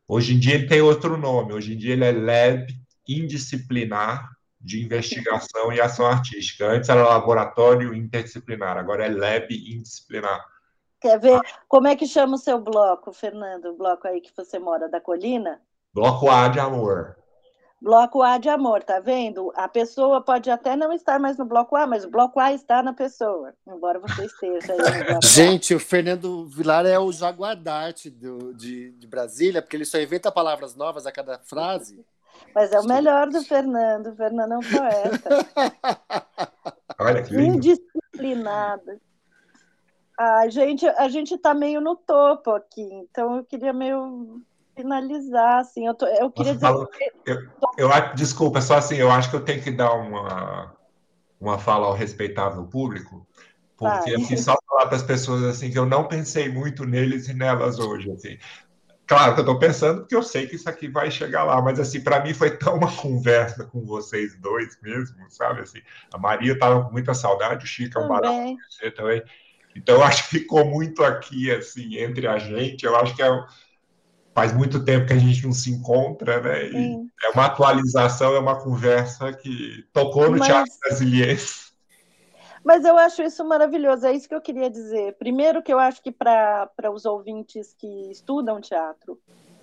hoje 0.06 0.34
em 0.34 0.38
dia 0.38 0.56
ele 0.56 0.66
tem 0.66 0.82
outro 0.82 1.16
nome, 1.16 1.54
hoje 1.54 1.72
em 1.72 1.78
dia 1.78 1.94
ele 1.94 2.04
é 2.04 2.12
Lab 2.12 2.66
Indisciplinar 3.08 4.28
de 4.60 4.84
Investigação 4.84 5.72
e 5.72 5.80
Ação 5.80 6.04
Artística. 6.04 6.66
Antes 6.66 6.90
era 6.90 7.08
Laboratório 7.08 7.94
Interdisciplinar, 7.94 8.76
agora 8.76 9.06
é 9.06 9.08
Lab 9.08 9.46
Indisciplinar. 9.50 10.44
Quer 11.00 11.18
ver 11.18 11.40
como 11.68 11.86
é 11.88 11.96
que 11.96 12.06
chama 12.06 12.34
o 12.34 12.38
seu 12.38 12.60
bloco, 12.60 13.14
Fernando? 13.14 13.70
O 13.70 13.76
bloco 13.78 14.06
aí 14.06 14.20
que 14.20 14.32
você 14.36 14.58
mora, 14.58 14.90
da 14.90 15.00
Colina? 15.00 15.58
Bloco 15.94 16.28
A 16.28 16.48
de 16.48 16.60
Amor. 16.60 17.23
Bloco 17.80 18.22
A 18.22 18.38
de 18.38 18.48
amor, 18.48 18.82
tá 18.82 18.98
vendo? 18.98 19.52
A 19.54 19.68
pessoa 19.68 20.22
pode 20.22 20.50
até 20.50 20.74
não 20.74 20.92
estar 20.92 21.18
mais 21.18 21.36
no 21.36 21.44
bloco 21.44 21.76
A, 21.76 21.86
mas 21.86 22.04
o 22.04 22.10
bloco 22.10 22.40
A 22.40 22.52
está 22.52 22.82
na 22.82 22.94
pessoa, 22.94 23.52
embora 23.66 23.98
você 23.98 24.24
esteja 24.24 24.72
aí 24.72 24.78
no 24.78 25.04
bloco 25.04 25.26
Gente, 25.26 25.74
A. 25.74 25.76
o 25.76 25.80
Fernando 25.80 26.46
Vilar 26.46 26.86
é 26.86 26.98
o 26.98 27.12
jaguardarte 27.12 28.08
do, 28.08 28.54
de, 28.54 28.92
de 28.92 29.06
Brasília, 29.06 29.60
porque 29.60 29.76
ele 29.76 29.84
só 29.84 29.98
inventa 29.98 30.32
palavras 30.32 30.74
novas 30.74 31.06
a 31.06 31.12
cada 31.12 31.38
frase. 31.38 32.04
Mas 32.54 32.72
é 32.72 32.80
o 32.80 32.84
melhor 32.84 33.28
do 33.28 33.42
Fernando. 33.42 34.08
O 34.08 34.16
Fernando 34.16 34.52
é 34.52 34.58
um 34.58 34.60
poeta. 34.60 35.28
Olha 36.98 37.22
que 37.22 37.34
lindo. 37.34 37.56
Indisciplinado. 37.56 39.00
A 40.16 40.48
gente, 40.48 40.86
a 40.86 41.08
gente 41.08 41.34
está 41.34 41.52
meio 41.52 41.80
no 41.80 41.96
topo 41.96 42.52
aqui, 42.52 42.82
então 42.82 43.36
eu 43.36 43.44
queria 43.44 43.72
meio 43.72 44.40
finalizar, 44.74 45.60
assim, 45.60 45.86
eu, 45.86 45.94
tô, 45.94 46.06
eu 46.06 46.30
queria 46.30 46.54
dizer... 46.54 46.66
eu, 47.26 47.38
eu, 47.78 48.14
desculpa, 48.14 48.60
só 48.60 48.76
assim, 48.76 48.96
eu 48.96 49.10
acho 49.10 49.30
que 49.30 49.36
eu 49.36 49.44
tenho 49.44 49.62
que 49.62 49.70
dar 49.70 49.92
uma, 49.94 50.74
uma 51.40 51.58
fala 51.58 51.86
ao 51.86 51.94
respeitável 51.94 52.64
público, 52.64 53.26
porque 53.76 54.14
assim, 54.14 54.36
só 54.36 54.56
falar 54.68 54.86
para 54.86 54.96
as 54.96 55.02
pessoas 55.02 55.42
assim 55.44 55.70
que 55.70 55.78
eu 55.78 55.86
não 55.86 56.06
pensei 56.06 56.48
muito 56.48 56.84
neles 56.84 57.28
e 57.28 57.34
nelas 57.34 57.78
hoje, 57.78 58.10
assim. 58.10 58.38
Claro 59.06 59.34
que 59.34 59.40
eu 59.40 59.42
estou 59.42 59.58
pensando 59.58 60.00
porque 60.00 60.16
eu 60.16 60.22
sei 60.22 60.46
que 60.46 60.56
isso 60.56 60.68
aqui 60.68 60.88
vai 60.88 61.10
chegar 61.10 61.44
lá, 61.44 61.60
mas 61.60 61.78
assim, 61.78 62.00
para 62.00 62.22
mim 62.24 62.32
foi 62.32 62.56
tão 62.56 62.76
uma 62.76 62.90
conversa 62.90 63.64
com 63.64 63.84
vocês 63.84 64.34
dois 64.40 64.78
mesmo, 64.82 65.16
sabe? 65.28 65.60
Assim, 65.60 65.80
a 66.12 66.18
Maria 66.18 66.54
estava 66.54 66.84
com 66.84 66.90
muita 66.90 67.12
saudade, 67.12 67.64
o 67.64 67.68
Chico 67.68 67.98
é 67.98 68.02
um 68.02 68.08
barato 68.08 68.56
também. 68.96 69.22
Então, 69.76 69.96
eu 69.96 70.04
acho 70.04 70.24
que 70.24 70.38
ficou 70.38 70.64
muito 70.64 71.02
aqui, 71.02 71.50
assim, 71.50 71.96
entre 71.96 72.26
a 72.26 72.38
gente. 72.38 72.84
Eu 72.84 72.96
acho 72.96 73.14
que 73.14 73.22
é, 73.22 73.44
faz 74.34 74.52
muito 74.52 74.84
tempo 74.84 75.06
que 75.06 75.12
a 75.12 75.18
gente 75.18 75.44
não 75.44 75.52
se 75.52 75.70
encontra, 75.70 76.40
né? 76.40 76.70
é 77.22 77.28
uma 77.32 77.46
atualização, 77.46 78.34
é 78.34 78.38
uma 78.38 78.60
conversa 78.60 79.32
que 79.32 79.86
tocou 79.92 80.24
no 80.30 80.38
Mas... 80.38 80.46
teatro 80.48 80.72
brasileiro. 80.80 81.40
Mas 82.64 82.82
eu 82.84 82.96
acho 82.96 83.22
isso 83.22 83.44
maravilhoso, 83.44 84.06
é 84.06 84.12
isso 84.14 84.26
que 84.26 84.34
eu 84.34 84.40
queria 84.40 84.70
dizer. 84.70 85.14
Primeiro, 85.18 85.62
que 85.62 85.72
eu 85.72 85.78
acho 85.78 86.02
que 86.02 86.10
para 86.10 86.70
os 86.92 87.04
ouvintes 87.04 87.74
que 87.78 88.10
estudam 88.10 88.58
teatro, 88.58 89.20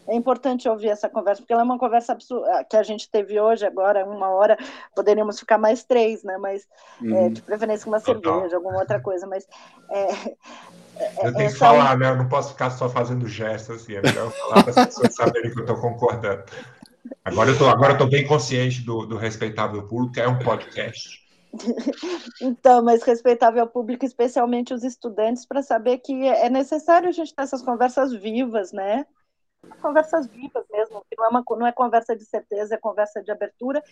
é 0.07 0.15
importante 0.15 0.67
ouvir 0.67 0.89
essa 0.89 1.09
conversa, 1.09 1.41
porque 1.41 1.53
ela 1.53 1.61
é 1.61 1.65
uma 1.65 1.77
conversa 1.77 2.13
absurda, 2.13 2.63
que 2.63 2.75
a 2.75 2.83
gente 2.83 3.09
teve 3.09 3.39
hoje, 3.39 3.65
agora, 3.65 4.05
uma 4.05 4.29
hora, 4.29 4.57
poderíamos 4.95 5.39
ficar 5.39 5.57
mais 5.57 5.83
três, 5.83 6.23
né? 6.23 6.37
Mas, 6.37 6.67
é, 7.01 7.05
uhum. 7.05 7.25
é, 7.25 7.29
de 7.29 7.41
preferência 7.41 7.85
com 7.85 7.91
uma 7.91 8.01
Total. 8.01 8.33
cerveja, 8.33 8.55
alguma 8.55 8.79
outra 8.79 8.99
coisa, 8.99 9.27
mas 9.27 9.47
é, 9.89 10.35
é, 10.97 11.27
eu 11.27 11.33
tenho 11.33 11.51
que 11.51 11.57
falar, 11.57 11.97
né? 11.97 12.09
Eu 12.09 12.17
não 12.17 12.27
posso 12.27 12.51
ficar 12.51 12.69
só 12.71 12.89
fazendo 12.89 13.27
gestos 13.27 13.81
assim, 13.81 13.95
é 13.95 14.01
melhor 14.01 14.31
falar 14.31 14.63
para 14.63 14.69
as 14.69 14.85
pessoas 14.87 15.15
saberem 15.15 15.51
que 15.51 15.59
eu 15.59 15.63
estou 15.63 15.77
concordando. 15.77 16.43
Agora 17.25 17.49
eu 17.49 17.57
tô, 17.57 17.67
agora 17.67 17.93
estou 17.93 18.09
bem 18.09 18.25
consciente 18.25 18.81
do, 18.81 19.05
do 19.05 19.17
respeitável 19.17 19.87
público, 19.87 20.13
que 20.13 20.21
é 20.21 20.27
um 20.27 20.39
podcast. 20.39 21.21
Então, 22.41 22.81
mas 22.81 23.03
respeitável 23.03 23.67
público, 23.67 24.05
especialmente 24.05 24.73
os 24.73 24.83
estudantes, 24.83 25.45
para 25.45 25.61
saber 25.61 25.97
que 25.97 26.25
é 26.27 26.49
necessário 26.49 27.09
a 27.09 27.11
gente 27.11 27.35
ter 27.35 27.43
essas 27.43 27.61
conversas 27.61 28.13
vivas, 28.13 28.71
né? 28.71 29.05
Conversas 29.81 30.27
vivas 30.27 30.65
mesmo, 30.71 31.05
que 31.09 31.15
não 31.17 31.25
é, 31.25 31.29
uma, 31.29 31.43
não 31.49 31.67
é 31.67 31.71
conversa 31.71 32.15
de 32.15 32.25
certeza, 32.25 32.75
é 32.75 32.77
conversa 32.77 33.21
de 33.21 33.31
abertura, 33.31 33.83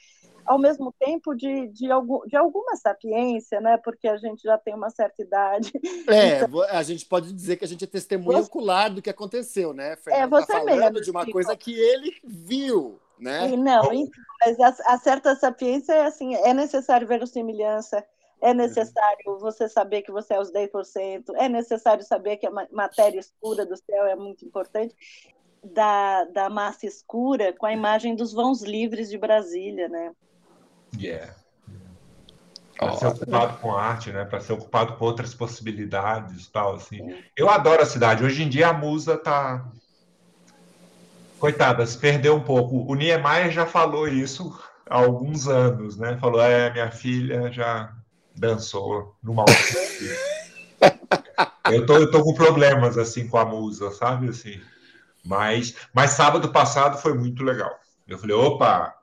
ao 0.46 0.58
mesmo 0.58 0.94
tempo 1.00 1.36
de, 1.36 1.68
de, 1.68 1.92
algum, 1.92 2.26
de 2.26 2.36
alguma 2.36 2.76
sapiência, 2.76 3.62
né? 3.62 3.78
Porque 3.78 4.08
a 4.08 4.18
gente 4.18 4.44
já 4.44 4.58
tem 4.58 4.74
uma 4.74 4.90
certa 4.90 5.22
idade. 5.22 5.72
É, 6.08 6.42
então... 6.42 6.62
a 6.64 6.82
gente 6.82 7.06
pode 7.06 7.32
dizer 7.32 7.58
que 7.58 7.66
a 7.66 7.68
gente 7.68 7.84
é 7.84 7.88
testemunha 7.88 8.40
você... 8.40 8.48
ocular 8.48 8.90
do 8.90 9.02
que 9.02 9.10
aconteceu, 9.10 9.74
né? 9.74 9.96
Fernando? 9.96 10.22
É, 10.22 10.28
você 10.28 10.48
tá 10.48 10.60
falando 10.60 10.80
mesmo, 10.80 11.02
de 11.02 11.12
uma 11.12 11.26
coisa 11.26 11.56
que 11.56 11.74
ele 11.74 12.16
viu, 12.24 13.00
né? 13.18 13.50
E 13.50 13.58
não, 13.58 13.94
então, 13.94 14.24
mas 14.42 14.60
a, 14.60 14.94
a, 14.94 14.98
certa 14.98 15.36
sapiência 15.36 15.94
é 15.94 16.06
assim, 16.06 16.36
é 16.36 16.54
necessário 16.54 17.08
verossimilhança, 17.08 18.04
é 18.42 18.54
necessário 18.54 19.38
você 19.40 19.68
saber 19.68 20.02
que 20.02 20.12
você 20.12 20.34
é 20.34 20.40
os 20.40 20.52
10%, 20.52 21.26
é 21.36 21.50
necessário 21.50 22.04
saber 22.04 22.38
que 22.38 22.48
a 22.48 22.52
matéria 22.72 23.20
escura 23.20 23.66
do 23.66 23.76
céu 23.76 24.06
é 24.06 24.16
muito 24.16 24.46
importante 24.46 24.96
da, 25.64 26.26
da 26.26 26.50
massa 26.50 26.86
escura 26.86 27.54
com 27.54 27.66
a 27.66 27.74
imagem 27.74 28.16
dos 28.16 28.34
vãos 28.34 28.62
livres 28.62 29.10
de 29.10 29.18
Brasília, 29.18 29.88
né? 29.88 30.12
Yeah. 30.98 31.34
para 32.78 32.96
ser 32.96 33.08
ocupado 33.08 33.58
com 33.58 33.76
arte, 33.76 34.12
né? 34.12 34.26
Para 34.26 34.40
ser 34.40 34.54
ocupado 34.54 34.94
com 34.94 35.06
outras 35.06 35.34
possibilidades, 35.34 36.48
tal 36.48 36.76
assim. 36.76 37.24
Eu 37.36 37.50
adoro 37.50 37.82
a 37.82 37.86
cidade. 37.86 38.24
Hoje 38.24 38.44
em 38.44 38.50
dia 38.50 38.70
a 38.70 38.74
Musa 38.74 39.18
tá 39.18 39.70
coitada, 41.40 41.86
se 41.86 41.98
perdeu 41.98 42.36
um 42.36 42.44
pouco. 42.44 42.92
O 42.92 42.96
Niemeyer 42.96 43.52
já 43.52 43.66
falou 43.66 44.08
isso 44.08 44.58
há 44.90 44.98
alguns 44.98 45.48
anos, 45.48 45.98
né? 45.98 46.18
Falou: 46.20 46.42
"É, 46.42 46.72
minha 46.72 46.92
filha 46.92 47.52
já 47.52 47.94
dançou 48.36 49.16
no 49.22 49.34
mal. 49.34 49.46
eu 51.72 51.86
tô 51.86 51.98
eu 51.98 52.10
tô 52.10 52.24
com 52.24 52.34
problemas 52.34 52.98
assim 52.98 53.28
com 53.28 53.38
a 53.38 53.46
Musa, 53.46 53.92
sabe 53.92 54.30
assim. 54.30 54.60
Mas 55.26 55.76
mas 55.94 56.12
sábado 56.12 56.52
passado 56.52 56.98
foi 56.98 57.14
muito 57.14 57.44
legal. 57.44 57.78
Eu 58.08 58.18
falei: 58.18 58.36
"Opa, 58.36 59.00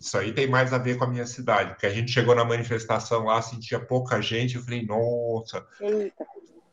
isso 0.00 0.16
aí 0.16 0.32
tem 0.32 0.48
mais 0.48 0.72
a 0.72 0.78
ver 0.78 0.96
com 0.96 1.04
a 1.04 1.06
minha 1.06 1.26
cidade, 1.26 1.70
porque 1.70 1.86
a 1.86 1.92
gente 1.92 2.10
chegou 2.10 2.34
na 2.34 2.44
manifestação 2.44 3.24
lá, 3.24 3.42
sentia 3.42 3.78
pouca 3.78 4.20
gente, 4.22 4.56
eu 4.56 4.62
falei, 4.62 4.86
nossa, 4.86 5.66
Eita. 5.78 6.24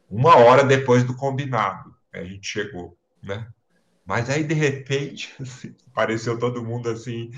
uma 0.09 0.37
hora 0.37 0.63
depois 0.63 1.03
do 1.03 1.13
combinado, 1.13 1.93
a 2.13 2.23
gente 2.23 2.47
chegou, 2.47 2.97
né? 3.21 3.45
Mas 4.05 4.29
aí, 4.29 4.45
de 4.45 4.53
repente, 4.53 5.35
assim, 5.41 5.75
apareceu 5.91 6.39
todo 6.39 6.63
mundo 6.63 6.89
assim, 6.89 7.29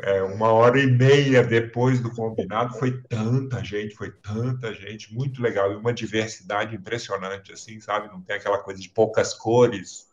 é, 0.00 0.22
uma 0.22 0.52
hora 0.52 0.78
e 0.78 0.86
meia 0.86 1.42
depois 1.42 1.98
do 1.98 2.14
combinado, 2.14 2.78
foi 2.78 3.00
tanta 3.08 3.64
gente, 3.64 3.94
foi 3.94 4.10
tanta 4.10 4.74
gente, 4.74 5.14
muito 5.14 5.40
legal, 5.40 5.72
e 5.72 5.76
uma 5.76 5.94
diversidade 5.94 6.76
impressionante, 6.76 7.54
assim, 7.54 7.80
sabe? 7.80 8.08
Não 8.08 8.20
tem 8.20 8.36
aquela 8.36 8.58
coisa 8.58 8.78
de 8.82 8.90
poucas 8.90 9.32
cores, 9.32 10.08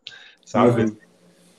sabe? 0.54 0.84
Uhum. 0.84 0.98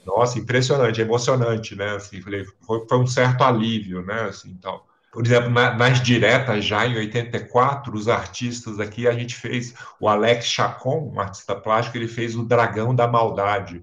Nossa, 0.07 0.39
impressionante, 0.39 1.01
emocionante, 1.01 1.75
né? 1.75 1.97
Assim, 1.97 2.21
falei, 2.21 2.45
foi, 2.65 2.87
foi 2.89 2.99
um 2.99 3.07
certo 3.07 3.43
alívio, 3.43 4.05
né? 4.05 4.23
Assim, 4.29 4.51
então, 4.51 4.83
por 5.11 5.27
exemplo, 5.27 5.51
na, 5.51 5.75
nas 5.75 6.01
diretas, 6.01 6.65
já 6.65 6.87
em 6.87 6.97
84, 6.97 7.93
os 7.93 8.09
artistas 8.09 8.79
aqui, 8.79 9.09
a 9.09 9.13
gente 9.13 9.35
fez 9.35 9.75
o 9.99 10.09
Alex 10.09 10.47
Chacon, 10.47 11.11
um 11.13 11.19
artista 11.19 11.57
plástico, 11.57 11.97
ele 11.97 12.07
fez 12.07 12.37
o 12.37 12.45
Dragão 12.45 12.95
da 12.95 13.09
Maldade, 13.09 13.83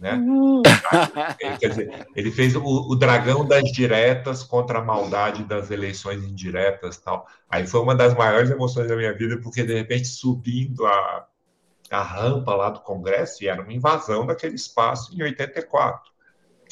né? 0.00 0.14
Uhum. 0.14 0.62
Ele, 1.38 1.58
quer 1.58 1.68
dizer, 1.68 2.06
ele 2.16 2.30
fez 2.32 2.56
o, 2.56 2.62
o, 2.64 2.96
dragão 2.96 3.46
das 3.46 3.70
diretas 3.70 4.42
contra 4.42 4.78
a 4.78 4.84
maldade 4.84 5.44
das 5.44 5.70
eleições 5.70 6.24
indiretas 6.24 6.96
tal. 6.96 7.26
Aí 7.48 7.66
foi 7.66 7.80
uma 7.80 7.94
das 7.94 8.14
maiores 8.14 8.50
emoções 8.50 8.88
da 8.88 8.96
minha 8.96 9.12
vida, 9.12 9.38
porque 9.42 9.62
de 9.62 9.74
repente 9.74 10.08
subindo 10.08 10.86
a 10.86 11.26
a 11.90 12.02
rampa 12.02 12.54
lá 12.54 12.70
do 12.70 12.80
Congresso 12.80 13.42
e 13.42 13.48
era 13.48 13.60
uma 13.60 13.72
invasão 13.72 14.24
daquele 14.24 14.54
espaço 14.54 15.14
em 15.14 15.22
84. 15.22 16.10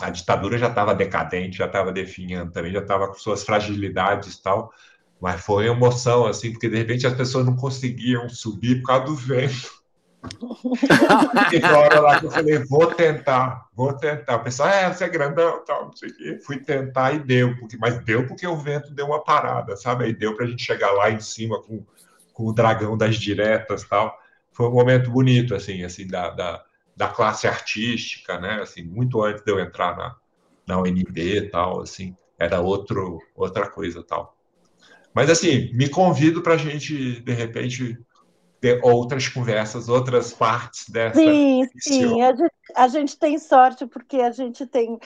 A 0.00 0.10
ditadura 0.10 0.56
já 0.56 0.68
estava 0.68 0.94
decadente, 0.94 1.58
já 1.58 1.66
estava 1.66 1.90
definhando 1.90 2.52
também, 2.52 2.72
já 2.72 2.78
estava 2.78 3.08
com 3.08 3.14
suas 3.14 3.42
fragilidades 3.42 4.34
e 4.34 4.42
tal, 4.42 4.72
mas 5.20 5.40
foi 5.40 5.66
emoção, 5.66 6.24
assim, 6.24 6.52
porque 6.52 6.68
de 6.68 6.76
repente 6.76 7.06
as 7.06 7.14
pessoas 7.14 7.44
não 7.44 7.56
conseguiam 7.56 8.28
subir 8.28 8.80
por 8.80 8.86
causa 8.86 9.06
do 9.06 9.16
vento. 9.16 9.76
e 11.52 11.58
na 11.58 11.78
hora 11.78 12.00
lá 12.00 12.20
que 12.20 12.26
eu 12.26 12.30
falei, 12.30 12.58
vou 12.64 12.86
tentar, 12.86 13.66
vou 13.74 13.92
tentar. 13.92 14.36
O 14.36 14.44
pessoal, 14.44 14.68
é, 14.68 14.92
você 14.92 15.04
é 15.04 15.08
grandão, 15.08 15.64
tal, 15.64 15.86
não 15.86 15.96
sei 15.96 16.10
o 16.10 16.16
quê. 16.16 16.38
Fui 16.44 16.58
tentar 16.58 17.12
e 17.12 17.18
deu, 17.18 17.56
porque, 17.56 17.76
mas 17.76 18.04
deu 18.04 18.26
porque 18.26 18.46
o 18.46 18.56
vento 18.56 18.92
deu 18.92 19.06
uma 19.06 19.22
parada, 19.22 19.76
sabe? 19.76 20.04
Aí 20.04 20.12
deu 20.12 20.36
para 20.36 20.44
a 20.44 20.48
gente 20.48 20.62
chegar 20.62 20.92
lá 20.92 21.10
em 21.10 21.20
cima 21.20 21.60
com, 21.62 21.84
com 22.32 22.46
o 22.46 22.52
dragão 22.52 22.96
das 22.96 23.16
diretas 23.16 23.82
tal 23.84 24.16
foi 24.58 24.66
um 24.66 24.72
momento 24.72 25.08
bonito, 25.08 25.54
assim, 25.54 25.84
assim 25.84 26.04
da, 26.04 26.30
da, 26.30 26.64
da, 26.96 27.06
classe 27.06 27.46
artística, 27.46 28.40
né? 28.40 28.60
Assim, 28.60 28.82
muito 28.82 29.22
antes 29.22 29.44
de 29.44 29.52
eu 29.52 29.60
entrar 29.60 29.96
na, 29.96 30.16
na 30.66 30.80
UNB 30.82 31.16
e 31.16 31.48
tal, 31.48 31.80
assim, 31.80 32.16
era 32.36 32.60
outro, 32.60 33.20
outra 33.36 33.70
coisa 33.70 34.02
tal. 34.02 34.36
Mas, 35.14 35.30
assim, 35.30 35.72
me 35.74 35.88
convido 35.88 36.42
para 36.42 36.54
a 36.54 36.56
gente, 36.56 37.20
de 37.20 37.32
repente, 37.32 37.96
ter 38.60 38.80
outras 38.82 39.28
conversas, 39.28 39.88
outras 39.88 40.32
partes 40.32 40.88
dessa. 40.88 41.20
Sim, 41.20 41.64
sim, 41.78 42.22
a 42.22 42.34
gente, 42.34 42.52
a 42.74 42.88
gente 42.88 43.16
tem 43.16 43.38
sorte 43.38 43.86
porque 43.86 44.16
a 44.16 44.32
gente 44.32 44.66
tem 44.66 44.98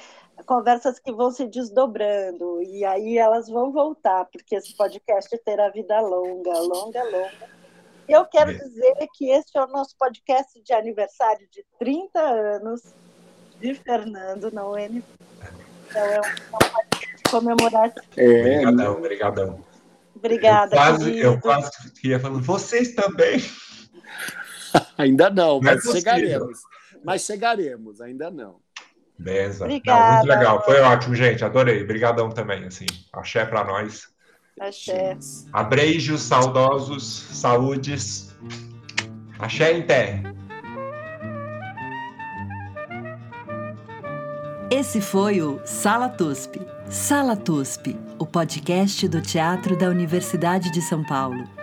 conversas 0.47 0.99
que 0.99 1.13
vão 1.13 1.31
se 1.31 1.47
desdobrando 1.47 2.63
e 2.63 2.87
aí 2.87 3.19
elas 3.19 3.51
vão 3.51 3.71
voltar, 3.71 4.25
porque 4.33 4.57
esse 4.57 4.75
podcast 4.75 5.37
terá 5.45 5.69
vida 5.69 6.01
longa, 6.01 6.59
longa, 6.59 7.05
longa. 7.05 7.62
Eu 8.09 8.25
quero 8.27 8.53
dizer 8.53 8.95
que 9.15 9.31
este 9.31 9.57
é 9.57 9.63
o 9.63 9.69
nosso 9.69 9.97
podcast 9.97 10.61
de 10.63 10.73
aniversário 10.73 11.47
de 11.51 11.65
30 11.79 12.21
anos 12.21 12.83
de 13.61 13.75
Fernando 13.75 14.51
na 14.53 14.67
UNB. 14.67 15.03
Então 15.89 16.05
é 16.05 16.21
um 16.21 16.51
podcast 16.51 17.23
comemorativo. 17.31 18.07
É, 18.17 18.59
obrigadão, 18.61 18.93
obrigadão. 18.97 19.65
Obrigada. 20.15 20.75
Eu 20.75 20.79
quase, 20.79 21.19
eu 21.19 21.41
quase 21.41 21.71
ia 22.05 22.21
falando, 22.21 22.43
vocês 22.43 22.95
também. 22.95 23.43
ainda 24.99 25.31
não, 25.31 25.61
não 25.61 25.71
é 25.71 25.75
mas 25.75 25.87
é 25.87 25.93
chegaremos. 25.93 26.61
Mas 27.05 27.23
chegaremos, 27.23 28.01
ainda 28.01 28.31
não. 28.31 28.61
Beleza. 29.19 29.65
Obrigada, 29.65 30.01
não, 30.01 30.17
muito 30.17 30.29
legal, 30.29 30.65
foi 30.65 30.81
ótimo, 30.81 31.15
gente. 31.15 31.45
Adorei. 31.45 31.83
Obrigadão 31.83 32.31
também, 32.31 32.65
assim. 32.65 32.87
Axé 33.13 33.45
para 33.45 33.65
nós. 33.65 34.12
Axé. 34.61 35.17
Abreijos 35.53 36.21
saudosos, 36.23 37.05
saúdes. 37.31 38.35
Axé 39.39 39.77
em 39.77 39.87
pé. 39.87 40.23
Esse 44.71 45.01
foi 45.01 45.43
o 45.43 45.61
Sala 45.65 46.09
TUSP. 46.09 46.61
Sala 46.89 47.37
TUSP, 47.37 47.97
o 48.19 48.27
podcast 48.27 49.07
do 49.09 49.21
Teatro 49.21 49.77
da 49.77 49.89
Universidade 49.89 50.71
de 50.71 50.81
São 50.81 51.05
Paulo. 51.05 51.62